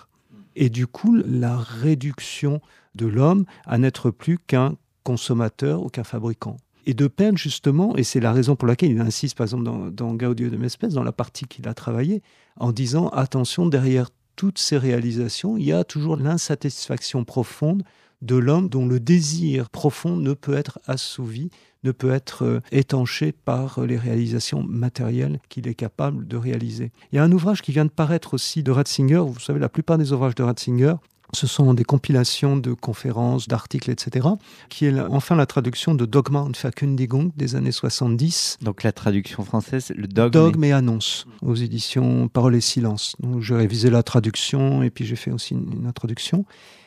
Et 0.59 0.69
du 0.69 0.87
coup, 0.87 1.15
la 1.15 1.55
réduction 1.55 2.61
de 2.95 3.05
l'homme 3.05 3.45
à 3.65 3.77
n'être 3.77 4.09
plus 4.09 4.39
qu'un 4.39 4.75
consommateur 5.03 5.83
ou 5.83 5.89
qu'un 5.89 6.03
fabricant. 6.03 6.57
Et 6.87 6.95
de 6.95 7.07
peine, 7.07 7.37
justement, 7.37 7.95
et 7.95 8.03
c'est 8.03 8.19
la 8.19 8.33
raison 8.33 8.55
pour 8.55 8.67
laquelle 8.67 8.91
il 8.91 8.99
insiste, 8.99 9.37
par 9.37 9.45
exemple, 9.45 9.63
dans, 9.63 9.91
dans 9.91 10.15
Gaudio 10.15 10.49
de 10.49 10.57
Mespes, 10.57 10.87
dans 10.87 11.03
la 11.03 11.11
partie 11.11 11.45
qu'il 11.45 11.67
a 11.67 11.75
travaillée, 11.75 12.23
en 12.59 12.71
disant 12.71 13.09
attention, 13.09 13.67
derrière 13.67 14.09
toutes 14.35 14.57
ces 14.57 14.77
réalisations, 14.77 15.57
il 15.57 15.65
y 15.65 15.73
a 15.73 15.83
toujours 15.83 16.17
l'insatisfaction 16.17 17.23
profonde 17.23 17.83
de 18.21 18.35
l'homme 18.35 18.69
dont 18.69 18.87
le 18.87 18.99
désir 18.99 19.69
profond 19.69 20.15
ne 20.15 20.33
peut 20.33 20.55
être 20.55 20.79
assouvi, 20.85 21.49
ne 21.83 21.91
peut 21.91 22.11
être 22.11 22.43
euh, 22.43 22.59
étanché 22.71 23.31
par 23.31 23.81
les 23.81 23.97
réalisations 23.97 24.63
matérielles 24.63 25.39
qu'il 25.49 25.67
est 25.67 25.75
capable 25.75 26.27
de 26.27 26.37
réaliser. 26.37 26.91
Il 27.11 27.17
y 27.17 27.19
a 27.19 27.23
un 27.23 27.31
ouvrage 27.31 27.61
qui 27.61 27.71
vient 27.71 27.85
de 27.85 27.91
paraître 27.91 28.33
aussi 28.33 28.63
de 28.63 28.71
Ratzinger, 28.71 29.23
vous 29.27 29.39
savez, 29.39 29.59
la 29.59 29.69
plupart 29.69 29.97
des 29.97 30.11
ouvrages 30.11 30.35
de 30.35 30.43
Ratzinger 30.43 30.95
ce 31.33 31.47
sont 31.47 31.73
des 31.73 31.83
compilations 31.83 32.57
de 32.57 32.73
conférences, 32.73 33.47
d'articles, 33.47 33.91
etc., 33.91 34.27
qui 34.69 34.85
est 34.85 34.99
enfin 34.99 35.35
la 35.35 35.45
traduction 35.45 35.93
de 35.93 36.05
Dogma 36.05 36.41
und 36.41 36.53
Verkündigung 36.55 37.31
des 37.35 37.55
années 37.55 37.71
70. 37.71 38.57
Donc 38.61 38.83
la 38.83 38.91
traduction 38.91 39.43
française, 39.43 39.91
le 39.95 40.07
dogme, 40.07 40.31
dogme 40.31 40.63
et... 40.63 40.71
annonce 40.71 41.25
aux 41.41 41.55
éditions 41.55 42.27
Parole 42.27 42.55
et 42.55 42.61
Silence. 42.61 43.15
Donc 43.19 43.41
j'ai 43.41 43.55
révisé 43.55 43.89
la 43.89 44.03
traduction 44.03 44.83
et 44.83 44.89
puis 44.89 45.05
j'ai 45.05 45.15
fait 45.15 45.31
aussi 45.31 45.53
une, 45.53 45.71
une 45.73 45.87
introduction. 45.87 46.45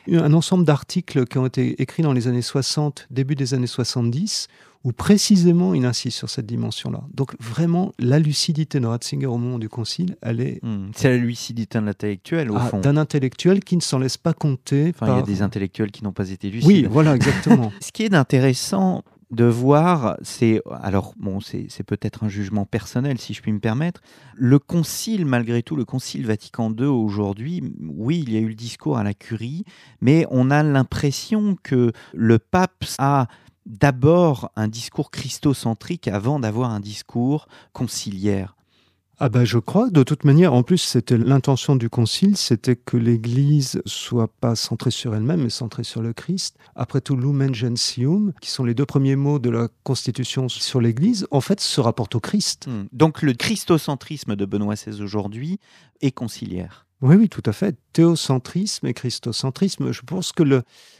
Un 0.09 0.33
ensemble 0.33 0.65
d'articles 0.65 1.25
qui 1.27 1.37
ont 1.37 1.45
été 1.45 1.79
écrits 1.81 2.01
dans 2.01 2.13
les 2.13 2.27
années 2.27 2.41
60, 2.41 3.07
début 3.11 3.35
des 3.35 3.53
années 3.53 3.67
70, 3.67 4.47
où 4.83 4.91
précisément 4.91 5.73
il 5.73 5.85
insiste 5.85 6.17
sur 6.17 6.29
cette 6.29 6.45
dimension-là. 6.45 7.03
Donc 7.13 7.35
vraiment, 7.39 7.93
la 7.99 8.19
lucidité 8.19 8.79
de 8.79 8.87
Ratzinger 8.87 9.27
au 9.27 9.37
moment 9.37 9.59
du 9.59 9.69
Concile, 9.69 10.17
elle 10.21 10.41
est... 10.41 10.63
Hmm. 10.63 10.89
C'est 10.95 11.09
la 11.09 11.17
lucidité 11.17 11.77
d'un 11.79 11.87
intellectuel, 11.87 12.51
au 12.51 12.55
ah, 12.57 12.61
fond. 12.61 12.79
D'un 12.79 12.97
intellectuel 12.97 13.63
qui 13.63 13.75
ne 13.75 13.81
s'en 13.81 13.99
laisse 13.99 14.17
pas 14.17 14.33
compter. 14.33 14.91
Enfin, 14.95 15.05
par... 15.05 15.15
il 15.15 15.19
y 15.19 15.23
a 15.23 15.25
des 15.25 15.41
intellectuels 15.41 15.91
qui 15.91 16.03
n'ont 16.03 16.13
pas 16.13 16.29
été 16.29 16.49
lucides. 16.49 16.67
Oui, 16.67 16.87
voilà, 16.89 17.15
exactement. 17.15 17.71
Ce 17.81 17.91
qui 17.91 18.03
est 18.03 18.13
intéressant 18.15 19.03
de 19.31 19.45
voir, 19.45 20.17
c'est 20.21 20.61
alors 20.81 21.13
bon, 21.17 21.39
c'est 21.39 21.83
peut-être 21.83 22.25
un 22.25 22.29
jugement 22.29 22.65
personnel 22.65 23.17
si 23.17 23.33
je 23.33 23.41
puis 23.41 23.53
me 23.53 23.59
permettre. 23.59 24.01
Le 24.35 24.59
concile, 24.59 25.25
malgré 25.25 25.63
tout, 25.63 25.77
le 25.77 25.85
concile 25.85 26.25
Vatican 26.27 26.73
II 26.77 26.85
aujourd'hui, 26.85 27.63
oui, 27.81 28.23
il 28.27 28.33
y 28.33 28.37
a 28.37 28.41
eu 28.41 28.49
le 28.49 28.55
discours 28.55 28.97
à 28.97 29.03
la 29.03 29.13
curie, 29.13 29.63
mais 30.01 30.25
on 30.31 30.51
a 30.51 30.63
l'impression 30.63 31.55
que 31.63 31.93
le 32.13 32.39
pape 32.39 32.83
a 32.97 33.27
d'abord 33.65 34.51
un 34.55 34.67
discours 34.67 35.11
christocentrique 35.11 36.07
avant 36.07 36.39
d'avoir 36.39 36.71
un 36.71 36.79
discours 36.79 37.47
conciliaire 37.73 38.55
ah 39.23 39.29
ben 39.29 39.45
je 39.45 39.59
crois, 39.59 39.91
de 39.91 40.01
toute 40.01 40.23
manière, 40.23 40.51
en 40.55 40.63
plus 40.63 40.79
c'était 40.79 41.15
l'intention 41.15 41.75
du 41.75 41.91
concile, 41.91 42.35
c'était 42.35 42.75
que 42.75 42.97
l'Église 42.97 43.79
soit 43.85 44.27
pas 44.27 44.55
centrée 44.55 44.89
sur 44.89 45.13
elle-même, 45.13 45.43
mais 45.43 45.51
centrée 45.51 45.83
sur 45.83 46.01
le 46.01 46.11
Christ. 46.11 46.57
Après 46.73 47.01
tout, 47.01 47.15
lumen 47.15 47.53
gentium, 47.53 48.33
qui 48.41 48.49
sont 48.49 48.63
les 48.63 48.73
deux 48.73 48.87
premiers 48.87 49.15
mots 49.15 49.37
de 49.37 49.51
la 49.51 49.67
Constitution 49.83 50.49
sur 50.49 50.81
l'Église, 50.81 51.27
en 51.29 51.39
fait 51.39 51.59
se 51.59 51.79
rapporte 51.79 52.15
au 52.15 52.19
Christ. 52.19 52.65
Hmm. 52.65 52.85
Donc 52.93 53.21
le 53.21 53.33
christocentrisme 53.33 54.35
de 54.35 54.45
Benoît 54.45 54.73
XVI 54.73 55.03
aujourd'hui 55.03 55.59
est 56.01 56.11
conciliaire. 56.11 56.87
Oui, 57.01 57.15
oui, 57.15 57.29
tout 57.29 57.41
à 57.47 57.51
fait. 57.51 57.75
Théocentrisme 57.93 58.85
et 58.85 58.93
christocentrisme. 58.93 59.91
Je 59.91 60.01
pense 60.01 60.31
que 60.31 60.43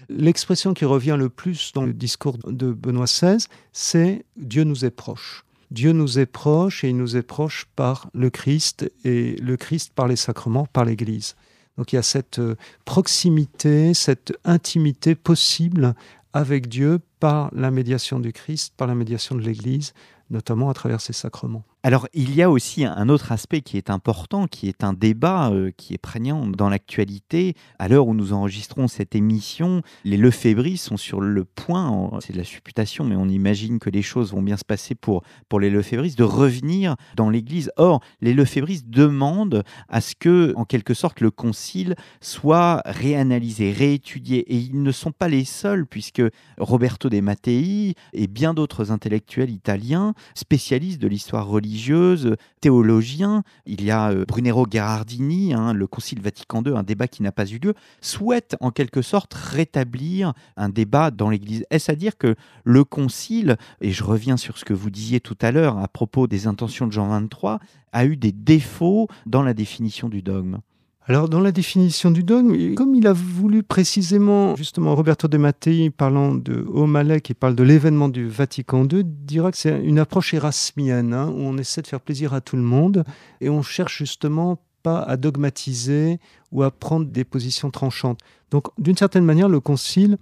l'expression 0.10 0.74
qui 0.74 0.86
revient 0.86 1.16
le 1.18 1.30
plus 1.30 1.74
dans 1.74 1.84
le 1.84 1.94
discours 1.94 2.40
de 2.40 2.72
Benoît 2.72 3.06
XVI, 3.06 3.46
c'est 3.72 4.26
Dieu 4.36 4.64
nous 4.64 4.84
est 4.84 4.92
proche. 4.92 5.46
Dieu 5.70 5.92
nous 5.92 6.18
est 6.18 6.26
proche 6.26 6.84
et 6.84 6.90
il 6.90 6.98
nous 6.98 7.16
est 7.16 7.22
proche 7.22 7.68
par 7.76 8.10
le 8.14 8.32
Christ 8.32 8.92
et 9.06 9.36
le 9.36 9.58
Christ 9.58 9.94
par 9.94 10.08
les 10.08 10.16
sacrements, 10.16 10.66
par 10.66 10.86
l'Église. 10.86 11.36
Donc 11.78 11.94
il 11.94 11.96
y 11.96 12.00
a 12.00 12.04
cette 12.04 12.40
euh, 12.40 12.56
proximité, 12.84 13.94
cette 13.94 14.34
intimité 14.44 15.16
possible 15.16 15.94
avec 16.34 16.68
Dieu 16.68 17.00
par 17.20 17.50
la 17.54 17.72
médiation 17.72 18.20
du 18.20 18.34
Christ, 18.34 18.74
par 18.76 18.88
la 18.88 18.96
médiation 18.96 19.36
de 19.36 19.42
l'Église, 19.42 19.94
notamment 20.30 20.70
à 20.70 20.74
travers 20.74 21.00
ses 21.00 21.14
sacrements. 21.14 21.64
Alors, 21.84 22.08
il 22.14 22.36
y 22.36 22.44
a 22.44 22.52
aussi 22.52 22.86
un 22.86 23.10
autre 23.10 23.32
aspect 23.32 23.62
qui 23.62 23.76
est 23.76 23.90
important, 23.90 24.46
qui 24.46 24.68
est 24.68 24.84
un 24.84 24.94
débat 24.94 25.50
euh, 25.50 25.72
qui 25.76 25.96
est 25.96 25.98
prégnant 25.98 26.46
dans 26.46 26.70
l'actualité. 26.70 27.56
À 27.80 27.88
l'heure 27.88 28.06
où 28.06 28.14
nous 28.14 28.34
enregistrons 28.34 28.88
cette 28.88 29.16
émission, 29.16 29.82
les 30.04 30.18
lefébris 30.18 30.78
sont 30.78 30.96
sur 30.96 31.22
le 31.22 31.44
point, 31.44 32.12
c'est 32.20 32.34
de 32.34 32.38
la 32.38 32.44
supputation, 32.44 33.04
mais 33.04 33.16
on 33.16 33.28
imagine 33.28 33.80
que 33.80 33.90
les 33.90 34.04
choses 34.04 34.32
vont 34.32 34.44
bien 34.44 34.58
se 34.58 34.64
passer 34.64 34.94
pour, 34.94 35.24
pour 35.50 35.60
les 35.60 35.72
lefébris, 35.72 36.14
de 36.14 36.24
revenir 36.24 36.98
dans 37.16 37.32
l'Église. 37.32 37.72
Or, 37.78 38.04
les 38.22 38.36
lefébris 38.36 38.84
demandent 38.86 39.64
à 39.90 40.02
ce 40.02 40.14
que, 40.14 40.54
en 40.58 40.66
quelque 40.66 40.94
sorte, 40.94 41.20
le 41.20 41.32
concile 41.32 41.96
soit 42.22 42.84
réanalysé, 42.86 43.72
réétudié. 43.72 44.42
Et 44.54 44.58
ils 44.58 44.84
ne 44.84 44.92
sont 44.92 45.12
pas 45.12 45.30
les 45.30 45.46
seuls, 45.46 45.88
puisque 45.88 46.22
Roberto 46.60 47.10
de 47.10 47.22
Mattei 47.22 47.96
et 48.14 48.28
bien 48.28 48.54
d'autres 48.54 48.92
intellectuels 48.92 49.50
italiens, 49.50 50.14
spécialistes 50.36 51.02
de 51.02 51.08
l'histoire 51.08 51.48
religieuse, 51.48 51.71
religieuse, 51.72 52.36
théologiens. 52.60 53.44
Il 53.66 53.84
y 53.84 53.92
a 53.92 54.12
euh, 54.12 54.26
Brunero 54.28 54.66
Gherardini, 54.66 55.54
hein, 55.54 55.74
le 55.74 55.88
Concile 55.88 56.22
Vatican 56.22 56.62
II, 56.64 56.74
un 56.76 56.84
débat 56.84 57.08
qui 57.08 57.24
n'a 57.24 57.32
pas 57.32 57.46
eu 57.46 57.60
lieu, 57.60 57.74
souhaite 58.02 58.56
en 58.60 58.72
quelque 58.72 59.02
sorte 59.02 59.34
rétablir 59.34 60.34
un 60.58 60.70
débat 60.70 61.12
dans 61.12 61.30
l'Église. 61.30 61.66
Est-ce 61.70 61.92
à 61.92 61.96
dire 61.96 62.18
que 62.18 62.36
le 62.64 62.84
Concile, 62.84 63.58
et 63.80 63.92
je 63.92 64.04
reviens 64.04 64.38
sur 64.38 64.58
ce 64.58 64.66
que 64.66 64.74
vous 64.74 64.90
disiez 64.90 65.22
tout 65.22 65.38
à 65.42 65.52
l'heure 65.52 65.78
à 65.78 65.88
propos 65.88 66.28
des 66.28 66.48
intentions 66.48 66.88
de 66.88 66.92
Jean 66.92 67.08
XXIII, 67.08 67.58
a 67.94 68.06
eu 68.06 68.18
des 68.18 68.32
défauts 68.32 69.08
dans 69.26 69.44
la 69.44 69.54
définition 69.54 70.10
du 70.10 70.22
dogme? 70.22 70.60
Alors, 71.08 71.28
dans 71.28 71.40
la 71.40 71.52
définition 71.52 72.12
du 72.12 72.24
dogme, 72.24 72.76
comme 72.76 72.94
il 72.94 73.08
a 73.08 73.14
voulu 73.14 73.64
précisément, 73.64 74.56
justement, 74.56 74.96
Roberto 74.96 75.28
De 75.28 75.38
Mattei, 75.38 75.90
parlant 75.90 76.36
de 76.36 76.64
O'Malley, 76.72 77.22
qui 77.22 77.34
parle 77.34 77.56
de 77.56 77.64
l'événement 77.64 78.08
du 78.08 78.28
Vatican 78.28 78.88
II, 78.88 79.04
dira 79.04 79.52
que 79.52 79.58
c'est 79.58 79.82
une 79.84 79.98
approche 79.98 80.36
érasmienne, 80.36 81.14
hein, 81.14 81.28
où 81.30 81.40
on 81.40 81.58
essaie 81.58 81.82
de 81.82 81.88
faire 81.88 82.02
plaisir 82.02 82.36
à 82.36 82.42
tout 82.42 82.56
le 82.56 82.62
monde, 82.62 83.04
et 83.42 83.50
on 83.50 83.64
cherche 83.64 83.98
justement 83.98 84.60
pas 84.84 85.02
à 85.02 85.18
dogmatiser 85.18 86.20
ou 86.52 86.62
à 86.62 86.70
prendre 86.70 87.08
des 87.08 87.24
positions 87.24 87.72
tranchantes. 87.72 88.20
Donc, 88.52 88.68
d'une 88.78 88.98
certaine 88.98 89.26
manière, 89.26 89.50
le 89.50 89.60
Concile 89.60 90.18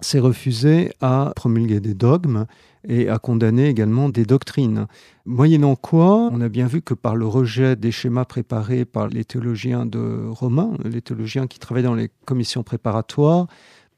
s'est 0.00 0.18
refusé 0.18 0.92
à 1.00 1.32
promulguer 1.36 1.80
des 1.80 1.94
dogmes 1.94 2.46
et 2.86 3.08
à 3.08 3.18
condamner 3.18 3.68
également 3.68 4.08
des 4.08 4.24
doctrines. 4.24 4.86
Moyennant 5.24 5.76
quoi, 5.76 6.28
on 6.32 6.40
a 6.40 6.48
bien 6.48 6.66
vu 6.66 6.82
que 6.82 6.94
par 6.94 7.16
le 7.16 7.26
rejet 7.26 7.76
des 7.76 7.92
schémas 7.92 8.24
préparés 8.26 8.84
par 8.84 9.08
les 9.08 9.24
théologiens 9.24 9.86
de 9.86 10.26
Romain, 10.28 10.72
les 10.84 11.00
théologiens 11.00 11.46
qui 11.46 11.58
travaillent 11.58 11.84
dans 11.84 11.94
les 11.94 12.10
commissions 12.26 12.62
préparatoires, 12.62 13.46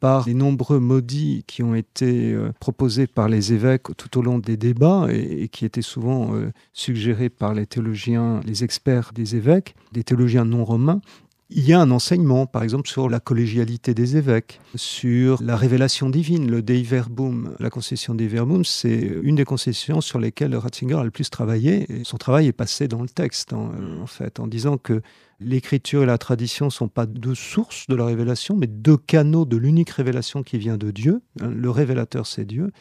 par 0.00 0.26
les 0.26 0.34
nombreux 0.34 0.78
maudits 0.78 1.44
qui 1.46 1.62
ont 1.62 1.74
été 1.74 2.32
euh, 2.32 2.52
proposés 2.60 3.06
par 3.06 3.28
les 3.28 3.52
évêques 3.52 3.96
tout 3.96 4.18
au 4.18 4.22
long 4.22 4.38
des 4.38 4.56
débats 4.56 5.06
et, 5.10 5.48
qui 5.48 5.64
étaient 5.64 5.82
souvent 5.82 6.34
euh, 6.34 6.52
suggérés 6.72 7.30
par 7.30 7.54
les 7.54 7.66
théologiens, 7.66 8.40
les 8.44 8.62
experts 8.62 9.12
des 9.14 9.36
évêques, 9.36 9.74
des 9.92 10.04
théologiens 10.04 10.44
non 10.44 10.64
romains, 10.64 11.00
il 11.48 11.64
y 11.64 11.72
a 11.72 11.80
un 11.80 11.92
enseignement, 11.92 12.46
par 12.46 12.64
exemple, 12.64 12.88
sur 12.88 13.08
la 13.08 13.20
collégialité 13.20 13.94
des 13.94 14.16
évêques, 14.16 14.60
sur 14.74 15.40
la 15.42 15.56
révélation 15.56 16.10
divine, 16.10 16.50
le 16.50 16.60
Dei 16.60 16.82
Verbum. 16.82 17.54
La 17.60 17.70
concession 17.70 18.16
Dei 18.16 18.26
Verbum, 18.26 18.64
c'est 18.64 19.12
une 19.22 19.36
des 19.36 19.44
concessions 19.44 20.00
sur 20.00 20.18
lesquelles 20.18 20.56
Ratzinger 20.56 20.96
a 20.96 21.04
le 21.04 21.12
plus 21.12 21.30
travaillé. 21.30 21.86
Et 21.92 22.04
son 22.04 22.16
travail 22.16 22.48
est 22.48 22.52
passé 22.52 22.88
dans 22.88 23.00
le 23.00 23.08
texte, 23.08 23.52
en, 23.52 23.70
en 24.02 24.06
fait, 24.06 24.40
en 24.40 24.48
disant 24.48 24.76
que 24.76 25.02
l'écriture 25.38 26.02
et 26.02 26.06
la 26.06 26.18
tradition 26.18 26.66
ne 26.66 26.70
sont 26.70 26.88
pas 26.88 27.06
deux 27.06 27.34
sources 27.34 27.86
de 27.86 27.94
la 27.94 28.06
révélation, 28.06 28.56
mais 28.56 28.66
deux 28.66 28.96
canaux 28.96 29.44
de 29.44 29.56
l'unique 29.56 29.90
révélation 29.90 30.42
qui 30.42 30.58
vient 30.58 30.78
de 30.78 30.90
Dieu. 30.90 31.22
Le 31.40 31.70
révélateur, 31.70 32.26
c'est 32.26 32.44
Dieu. 32.44 32.72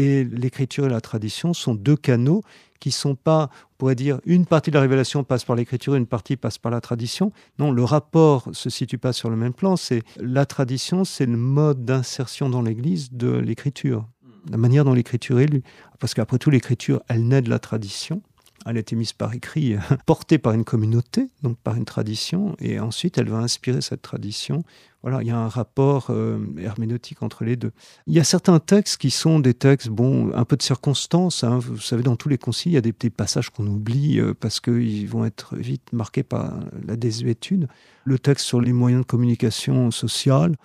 Et 0.00 0.24
l'écriture 0.24 0.86
et 0.86 0.88
la 0.88 1.02
tradition 1.02 1.52
sont 1.52 1.74
deux 1.74 1.94
canaux 1.94 2.42
qui 2.78 2.90
sont 2.90 3.14
pas, 3.14 3.50
on 3.52 3.76
pourrait 3.76 3.94
dire, 3.94 4.18
une 4.24 4.46
partie 4.46 4.70
de 4.70 4.76
la 4.76 4.80
révélation 4.80 5.24
passe 5.24 5.44
par 5.44 5.56
l'écriture, 5.56 5.94
une 5.94 6.06
partie 6.06 6.38
passe 6.38 6.56
par 6.56 6.72
la 6.72 6.80
tradition. 6.80 7.32
Non, 7.58 7.70
le 7.70 7.84
rapport 7.84 8.48
se 8.52 8.70
situe 8.70 8.96
pas 8.96 9.12
sur 9.12 9.28
le 9.28 9.36
même 9.36 9.52
plan. 9.52 9.76
C'est 9.76 10.02
la 10.18 10.46
tradition, 10.46 11.04
c'est 11.04 11.26
le 11.26 11.36
mode 11.36 11.84
d'insertion 11.84 12.48
dans 12.48 12.62
l'Église 12.62 13.12
de 13.12 13.30
l'écriture, 13.30 14.08
la 14.50 14.56
manière 14.56 14.86
dont 14.86 14.94
l'écriture 14.94 15.38
est 15.38 15.48
lue. 15.48 15.64
Parce 15.98 16.14
qu'après 16.14 16.38
tout, 16.38 16.48
l'écriture, 16.48 17.02
elle 17.08 17.28
naît 17.28 17.42
de 17.42 17.50
la 17.50 17.58
tradition. 17.58 18.22
Elle 18.66 18.76
a 18.76 18.80
été 18.80 18.94
mise 18.94 19.12
par 19.12 19.32
écrit, 19.32 19.76
portée 20.06 20.38
par 20.38 20.52
une 20.52 20.64
communauté, 20.64 21.30
donc 21.42 21.56
par 21.58 21.76
une 21.76 21.84
tradition, 21.84 22.56
et 22.60 22.78
ensuite 22.78 23.18
elle 23.18 23.28
va 23.28 23.38
inspirer 23.38 23.80
cette 23.80 24.02
tradition. 24.02 24.64
Voilà, 25.02 25.22
il 25.22 25.28
y 25.28 25.30
a 25.30 25.38
un 25.38 25.48
rapport 25.48 26.08
euh, 26.10 26.38
herméneutique 26.58 27.22
entre 27.22 27.44
les 27.44 27.56
deux. 27.56 27.72
Il 28.06 28.12
y 28.12 28.20
a 28.20 28.24
certains 28.24 28.58
textes 28.58 28.98
qui 28.98 29.10
sont 29.10 29.38
des 29.38 29.54
textes, 29.54 29.88
bon, 29.88 30.30
un 30.34 30.44
peu 30.44 30.56
de 30.56 30.62
circonstance. 30.62 31.42
Hein. 31.42 31.58
Vous 31.58 31.78
savez, 31.78 32.02
dans 32.02 32.16
tous 32.16 32.28
les 32.28 32.36
conciles, 32.36 32.72
il 32.72 32.74
y 32.74 32.78
a 32.78 32.82
des 32.82 32.92
petits 32.92 33.08
passages 33.08 33.48
qu'on 33.48 33.66
oublie 33.66 34.20
euh, 34.20 34.34
parce 34.38 34.60
qu'ils 34.60 35.08
vont 35.08 35.24
être 35.24 35.56
vite 35.56 35.92
marqués 35.94 36.22
par 36.22 36.52
la 36.86 36.96
désuétude. 36.96 37.66
Le 38.04 38.18
texte 38.18 38.44
sur 38.44 38.60
les 38.60 38.74
moyens 38.74 39.02
de 39.02 39.06
communication 39.06 39.90
sociale, 39.90 40.56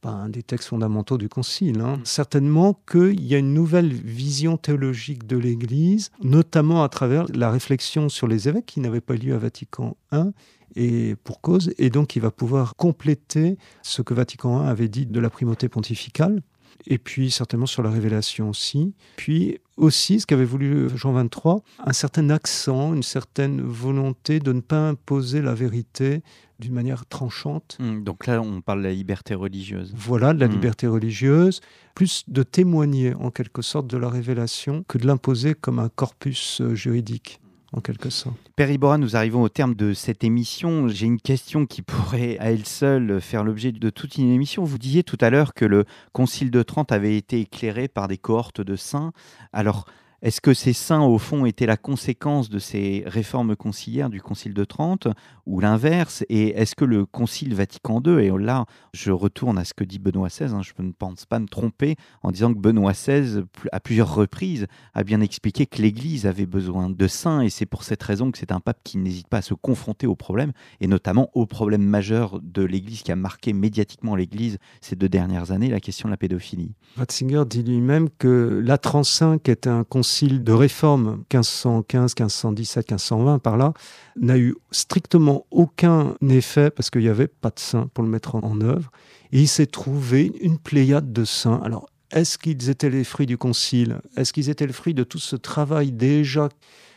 pas 0.00 0.10
un 0.10 0.28
des 0.28 0.42
textes 0.42 0.68
fondamentaux 0.68 1.18
du 1.18 1.28
Concile. 1.28 1.80
Hein. 1.80 1.96
Mm. 1.96 2.00
Certainement 2.04 2.80
qu'il 2.90 3.24
y 3.24 3.34
a 3.34 3.38
une 3.38 3.54
nouvelle 3.54 3.92
vision 3.92 4.56
théologique 4.56 5.26
de 5.26 5.36
l'Église, 5.36 6.10
notamment 6.22 6.82
à 6.82 6.88
travers 6.88 7.26
la 7.34 7.50
réflexion 7.50 8.08
sur 8.08 8.26
les 8.26 8.48
évêques 8.48 8.66
qui 8.66 8.80
n'avaient 8.80 9.00
pas 9.00 9.14
lieu 9.14 9.34
à 9.34 9.38
Vatican 9.38 9.96
I 10.12 10.30
et 10.76 11.16
pour 11.24 11.40
cause, 11.40 11.72
et 11.78 11.90
donc 11.90 12.14
il 12.14 12.22
va 12.22 12.30
pouvoir 12.30 12.76
compléter 12.76 13.56
ce 13.82 14.02
que 14.02 14.14
Vatican 14.14 14.64
I 14.64 14.68
avait 14.68 14.88
dit 14.88 15.06
de 15.06 15.20
la 15.20 15.30
primauté 15.30 15.68
pontificale, 15.68 16.42
et 16.86 16.98
puis 16.98 17.30
certainement 17.30 17.66
sur 17.66 17.82
la 17.82 17.90
révélation 17.90 18.50
aussi. 18.50 18.94
Puis 19.16 19.58
aussi, 19.76 20.20
ce 20.20 20.26
qu'avait 20.26 20.44
voulu 20.44 20.88
Jean 20.96 21.12
XXIII, 21.12 21.60
un 21.84 21.92
certain 21.92 22.30
accent, 22.30 22.94
une 22.94 23.02
certaine 23.02 23.60
volonté 23.62 24.40
de 24.40 24.52
ne 24.52 24.60
pas 24.60 24.88
imposer 24.88 25.40
la 25.42 25.54
vérité 25.54 26.22
d'une 26.58 26.74
manière 26.74 27.06
tranchante. 27.06 27.78
Hum, 27.80 28.02
donc 28.02 28.26
là, 28.26 28.40
on 28.40 28.60
parle 28.60 28.80
de 28.80 28.88
la 28.88 28.92
liberté 28.92 29.34
religieuse. 29.34 29.92
Voilà, 29.96 30.34
de 30.34 30.40
la 30.40 30.46
hum. 30.46 30.52
liberté 30.52 30.86
religieuse, 30.86 31.60
plus 31.94 32.24
de 32.28 32.42
témoigner 32.42 33.14
en 33.14 33.30
quelque 33.30 33.62
sorte 33.62 33.86
de 33.86 33.96
la 33.96 34.08
révélation 34.08 34.84
que 34.88 34.98
de 34.98 35.06
l'imposer 35.06 35.54
comme 35.54 35.78
un 35.78 35.88
corpus 35.88 36.60
euh, 36.60 36.74
juridique 36.74 37.40
en 37.72 37.80
quelque 37.80 38.10
sorte. 38.10 38.36
Père 38.56 38.70
Ibora, 38.70 38.98
nous 38.98 39.16
arrivons 39.16 39.42
au 39.42 39.48
terme 39.48 39.74
de 39.74 39.92
cette 39.92 40.24
émission. 40.24 40.88
J'ai 40.88 41.06
une 41.06 41.20
question 41.20 41.66
qui 41.66 41.82
pourrait 41.82 42.38
à 42.38 42.50
elle 42.50 42.64
seule 42.64 43.20
faire 43.20 43.44
l'objet 43.44 43.72
de 43.72 43.90
toute 43.90 44.16
une 44.16 44.32
émission. 44.32 44.64
Vous 44.64 44.78
disiez 44.78 45.02
tout 45.02 45.18
à 45.20 45.30
l'heure 45.30 45.54
que 45.54 45.64
le 45.64 45.84
Concile 46.12 46.50
de 46.50 46.62
Trente 46.62 46.92
avait 46.92 47.16
été 47.16 47.40
éclairé 47.40 47.88
par 47.88 48.08
des 48.08 48.18
cohortes 48.18 48.60
de 48.60 48.76
saints. 48.76 49.12
Alors, 49.52 49.86
est-ce 50.20 50.40
que 50.40 50.52
ces 50.52 50.72
saints, 50.72 51.02
au 51.02 51.16
fond, 51.16 51.46
étaient 51.46 51.66
la 51.66 51.76
conséquence 51.76 52.48
de 52.48 52.58
ces 52.58 53.04
réformes 53.06 53.54
conciliaires 53.54 54.10
du 54.10 54.20
Concile 54.20 54.52
de 54.52 54.64
Trente 54.64 55.06
ou 55.46 55.60
l'inverse? 55.60 56.24
Et 56.28 56.48
est-ce 56.48 56.74
que 56.74 56.84
le 56.84 57.06
Concile 57.06 57.54
Vatican 57.54 58.02
II, 58.04 58.18
et 58.18 58.32
là, 58.36 58.66
je 58.92 59.12
retourne 59.12 59.58
à 59.58 59.64
ce 59.64 59.74
que 59.74 59.84
dit 59.84 60.00
Benoît 60.00 60.26
XVI, 60.26 60.52
hein, 60.52 60.62
je 60.62 60.72
ne 60.82 60.90
pense 60.90 61.24
pas 61.24 61.38
me 61.38 61.46
tromper 61.46 61.94
en 62.24 62.32
disant 62.32 62.52
que 62.52 62.58
Benoît 62.58 62.94
XVI, 62.94 63.44
à 63.70 63.78
plusieurs 63.78 64.12
reprises, 64.12 64.66
a 64.92 65.04
bien 65.04 65.20
expliqué 65.20 65.66
que 65.66 65.80
l'Église 65.80 66.26
avait 66.26 66.46
besoin 66.46 66.90
de 66.90 67.06
saints, 67.06 67.42
et 67.42 67.48
c'est 67.48 67.66
pour 67.66 67.84
cette 67.84 68.02
raison 68.02 68.32
que 68.32 68.38
c'est 68.38 68.50
un 68.50 68.60
pape 68.60 68.80
qui 68.82 68.98
n'hésite 68.98 69.28
pas 69.28 69.38
à 69.38 69.42
se 69.42 69.54
confronter 69.54 70.08
aux 70.08 70.16
problèmes, 70.16 70.50
et 70.80 70.88
notamment 70.88 71.30
aux 71.34 71.46
problèmes 71.46 71.84
majeurs 71.84 72.40
de 72.42 72.64
l'Église 72.64 73.02
qui 73.02 73.12
a 73.12 73.16
marqué 73.16 73.52
médiatiquement 73.52 74.16
l'Église 74.16 74.58
ces 74.80 74.96
deux 74.96 75.08
dernières 75.08 75.52
années, 75.52 75.68
la 75.68 75.80
question 75.80 76.08
de 76.08 76.12
la 76.12 76.16
pédophilie. 76.16 76.74
Ratzinger 76.96 77.44
dit 77.48 77.62
lui-même 77.62 78.08
que 78.18 78.60
la 78.64 78.78
35 78.78 79.48
est 79.48 79.68
un 79.68 79.84
concile 79.84 80.07
de 80.22 80.52
réforme 80.52 81.24
1515, 81.32 82.14
1517, 82.18 82.90
1520 82.90 83.38
par 83.38 83.56
là 83.56 83.72
n'a 84.20 84.38
eu 84.38 84.54
strictement 84.70 85.46
aucun 85.50 86.14
effet 86.28 86.70
parce 86.70 86.90
qu'il 86.90 87.02
n'y 87.02 87.08
avait 87.08 87.28
pas 87.28 87.50
de 87.50 87.58
saints 87.58 87.88
pour 87.94 88.04
le 88.04 88.10
mettre 88.10 88.34
en 88.34 88.60
œuvre. 88.60 88.90
Et 89.32 89.40
il 89.40 89.48
s'est 89.48 89.66
trouvé 89.66 90.32
une 90.40 90.58
pléiade 90.58 91.12
de 91.12 91.24
saints. 91.24 91.60
Alors, 91.62 91.88
est-ce 92.10 92.38
qu'ils 92.38 92.70
étaient 92.70 92.90
les 92.90 93.04
fruits 93.04 93.26
du 93.26 93.36
concile? 93.36 94.00
Est-ce 94.16 94.32
qu'ils 94.32 94.48
étaient 94.48 94.66
le 94.66 94.72
fruit 94.72 94.94
de 94.94 95.04
tout 95.04 95.18
ce 95.18 95.36
travail 95.36 95.92
déjà 95.92 96.48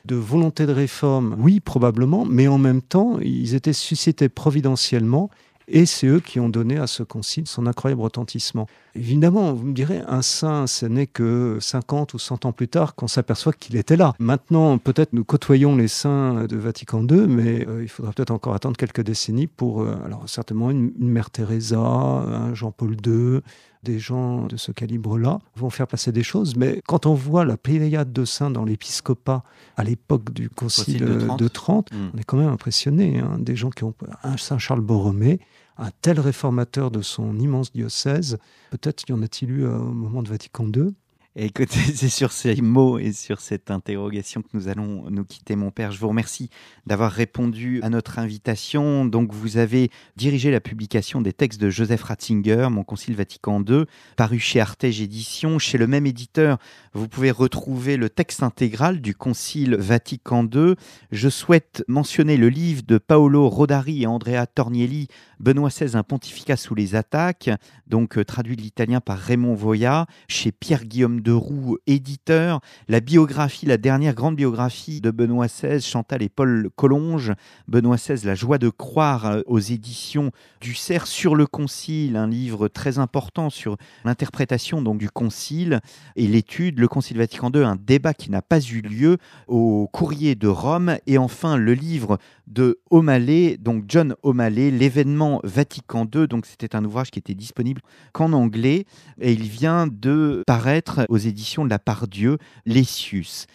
de 0.05 0.16
volonté 0.16 0.66
de 0.66 0.72
réforme? 0.72 1.36
Oui, 1.39 1.59
probablement, 1.59 2.26
mais 2.26 2.47
en 2.47 2.57
même 2.57 2.82
temps, 2.82 3.20
ils 3.20 3.53
étaient 3.55 3.74
suscités 3.74 4.30
providentiellement 4.30 5.30
et 5.72 5.86
c'est 5.86 6.08
eux 6.08 6.20
qui 6.20 6.40
ont 6.40 6.50
donné 6.50 6.78
à 6.78 6.86
ce 6.86 7.02
concile 7.04 7.48
son 7.48 7.66
incroyable 7.66 8.02
retentissement. 8.02 8.68
Évidemment, 8.94 9.54
vous 9.54 9.66
me 9.66 9.74
direz, 9.74 10.02
un 10.06 10.22
saint, 10.22 10.68
ce 10.68 10.86
n'est 10.86 11.08
que 11.08 11.58
50 11.62 12.14
ou 12.14 12.20
100 12.20 12.46
ans 12.46 12.52
plus 12.52 12.68
tard 12.68 12.94
qu'on 12.96 13.08
s'aperçoit 13.08 13.54
qu'il 13.54 13.78
était 13.78 13.96
là. 13.96 14.14
Maintenant, 14.20 14.78
peut-être 14.78 15.14
nous 15.14 15.24
côtoyons 15.24 15.78
les 15.78 15.88
saints 15.88 16.46
de 16.46 16.58
Vatican 16.58 17.08
II, 17.08 17.28
mais 17.28 17.66
euh, 17.68 17.84
il 17.84 17.88
faudra 17.88 18.12
peut-être 18.12 18.32
encore 18.32 18.54
attendre 18.54 18.76
quelques 18.76 19.02
décennies 19.02 19.48
pour, 19.48 19.82
euh, 19.82 19.96
alors 20.06 20.28
certainement 20.28 20.72
une, 20.72 20.92
Mère 21.00 21.30
Teresa, 21.30 21.80
un 21.80 22.54
Jean-Paul 22.54 22.98
II, 23.06 23.40
des 23.84 23.98
gens 23.98 24.46
de 24.46 24.58
ce 24.58 24.72
calibre-là 24.72 25.40
vont 25.56 25.70
faire 25.70 25.88
passer 25.88 26.12
des 26.12 26.24
choses. 26.24 26.56
Mais 26.56 26.82
quand 26.88 27.06
on 27.06 27.14
voit 27.14 27.46
la 27.46 27.58
pléiade 27.58 28.12
de 28.12 28.26
saints 28.26 28.52
dans 28.52 28.66
l'épiscopat 28.66 29.44
à 29.78 29.84
l'époque 29.84 30.32
du 30.34 30.50
concile 30.50 31.28
de 31.38 31.48
Trente, 31.48 31.92
hmm. 31.92 32.12
on 32.14 32.18
est 32.20 32.24
quand 32.24 32.38
même 32.38 32.50
impressionné. 32.50 33.20
Hein. 33.20 33.38
des 33.40 33.56
gens 33.56 33.70
qui 33.70 33.84
ont 33.84 33.94
un 34.24 34.38
Saint 34.38 34.58
Charles 34.58 34.82
Borromée, 34.82 35.40
un 35.82 35.90
tel 36.02 36.20
réformateur 36.20 36.92
de 36.92 37.02
son 37.02 37.38
immense 37.40 37.72
diocèse. 37.72 38.38
Peut-être 38.70 39.04
y 39.10 39.14
en 39.14 39.22
a-t-il 39.24 39.50
eu 39.52 39.66
euh, 39.66 39.78
au 39.78 39.92
moment 39.92 40.22
de 40.22 40.30
Vatican 40.30 40.66
II. 40.66 40.94
Écoutez, 41.38 41.80
c'est 41.96 42.10
sur 42.10 42.34
ces 42.34 42.62
mots 42.62 43.00
et 43.00 43.14
sur 43.14 43.40
cette 43.40 43.72
interrogation 43.72 44.42
que 44.42 44.50
nous 44.52 44.68
allons 44.68 45.10
nous 45.10 45.24
quitter, 45.24 45.56
mon 45.56 45.72
père. 45.72 45.94
Je 45.94 46.00
vous 46.00 46.10
remercie 46.10 46.50
d'avoir 46.86 47.10
répondu 47.10 47.80
à 47.84 47.90
notre 47.90 48.20
invitation. 48.20 49.06
Donc, 49.06 49.32
vous 49.32 49.56
avez 49.56 49.92
dirigé 50.18 50.52
la 50.52 50.60
publication 50.60 51.22
des 51.22 51.32
textes 51.32 51.62
de 51.62 51.70
Joseph 51.70 52.04
Ratzinger, 52.04 52.68
Mon 52.70 52.84
Concile 52.84 53.16
Vatican 53.16 53.64
II, 53.66 53.86
paru 54.18 54.40
chez 54.40 54.60
Artege 54.60 55.00
Éditions. 55.00 55.58
Chez 55.58 55.78
le 55.78 55.88
même 55.88 56.06
éditeur, 56.06 56.58
vous 56.94 57.08
pouvez 57.08 57.32
retrouver 57.32 57.96
le 57.96 58.10
texte 58.10 58.44
intégral 58.44 59.00
du 59.00 59.16
Concile 59.16 59.76
Vatican 59.76 60.46
II. 60.54 60.76
Je 61.14 61.30
souhaite 61.30 61.86
mentionner 61.88 62.36
le 62.36 62.50
livre 62.50 62.82
de 62.86 62.98
Paolo 62.98 63.48
Rodari 63.48 64.04
et 64.04 64.08
Andrea 64.08 64.48
Tornielli, 64.54 65.08
Benoît 65.40 65.70
XVI, 65.70 65.96
un 65.96 66.04
pontificat 66.04 66.58
sous 66.58 66.76
les 66.76 66.94
attaques, 66.96 67.50
donc 67.88 68.18
euh, 68.18 68.26
traduit 68.26 68.58
de 68.58 68.62
l'italien 68.62 69.00
par 69.00 69.18
Raymond 69.18 69.56
Voya, 69.56 70.08
chez 70.28 70.52
Pierre-Guillaume 70.52 71.21
de 71.22 71.32
Roux, 71.32 71.78
éditeur, 71.88 72.60
la 72.88 73.00
biographie, 73.00 73.66
la 73.66 73.78
dernière 73.78 74.14
grande 74.14 74.36
biographie 74.36 75.02
de 75.02 75.12
Benoît 75.12 75.48
XVI, 75.48 75.82
Chantal 75.82 76.22
et 76.22 76.30
Paul 76.30 76.70
Collonge, 76.76 77.34
Benoît 77.68 77.98
XVI, 77.98 78.26
La 78.26 78.36
joie 78.36 78.58
de 78.58 78.70
croire 78.70 79.26
euh, 79.26 79.42
aux 79.46 79.60
éditions 79.60 80.32
du 80.60 80.74
Cerf 80.74 81.08
sur 81.08 81.36
le 81.36 81.46
Concile, 81.46 82.16
un 82.16 82.28
livre 82.28 82.68
très 82.68 83.00
important 83.00 83.50
sur 83.50 83.78
l'interprétation 84.06 84.82
donc 84.82 84.98
du 84.98 85.10
Concile 85.10 85.80
et 86.16 86.28
l'étude, 86.28 86.80
le 86.80 86.88
Concile 86.88 87.18
Vatican 87.18 87.52
II, 87.54 87.64
un 87.64 87.76
débat 87.76 88.14
qui 88.14 88.32
n'a 88.32 88.42
pas 88.42 88.60
eu 88.60 88.82
lieu 88.82 89.18
au 89.48 89.90
Courrier 89.92 90.36
de 90.36 90.48
Rome, 90.48 90.98
et 91.08 91.18
enfin 91.18 91.58
le 91.58 91.74
livre 91.74 92.18
de 92.48 92.80
O'Malley, 92.90 93.58
donc 93.58 93.86
John 93.88 94.16
O'Malley, 94.24 94.72
l'événement 94.72 95.40
Vatican 95.44 96.06
II, 96.14 96.28
donc 96.28 96.46
c'était 96.46 96.76
un 96.76 96.84
ouvrage 96.84 97.12
qui 97.12 97.20
était 97.20 97.34
disponible 97.34 97.82
qu'en 98.12 98.34
anglais, 98.34 98.86
et 99.20 99.32
il 99.32 99.44
vient 99.44 99.88
de 99.88 100.44
paraître 100.46 101.06
aux 101.12 101.18
éditions 101.18 101.66
de 101.66 101.70
la 101.70 101.78
part 101.78 102.07
Dieu, 102.07 102.38
Lessius. 102.66 103.45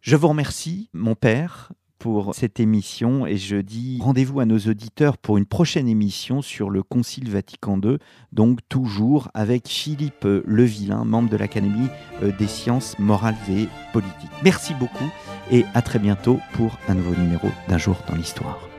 Je 0.00 0.16
vous 0.16 0.28
remercie, 0.28 0.90
mon 0.92 1.14
père, 1.14 1.72
pour 1.98 2.34
cette 2.34 2.58
émission 2.58 3.26
et 3.26 3.36
je 3.36 3.56
dis 3.56 3.98
rendez-vous 4.00 4.40
à 4.40 4.46
nos 4.46 4.58
auditeurs 4.58 5.18
pour 5.18 5.36
une 5.36 5.44
prochaine 5.44 5.86
émission 5.86 6.40
sur 6.40 6.70
le 6.70 6.82
Concile 6.82 7.30
Vatican 7.30 7.78
II, 7.78 7.98
donc 8.32 8.60
toujours 8.70 9.28
avec 9.34 9.68
Philippe 9.68 10.26
Levillain, 10.46 11.04
membre 11.04 11.28
de 11.28 11.36
l'Académie 11.36 11.88
euh, 12.22 12.32
des 12.38 12.48
sciences 12.48 12.98
morales 12.98 13.36
et 13.50 13.68
politiques. 13.92 14.30
Merci 14.42 14.72
beaucoup 14.74 15.10
et 15.50 15.64
à 15.74 15.82
très 15.82 15.98
bientôt 15.98 16.40
pour 16.54 16.78
un 16.88 16.94
nouveau 16.94 17.14
numéro 17.14 17.48
d'un 17.68 17.78
jour 17.78 17.98
dans 18.08 18.16
l'histoire. 18.16 18.69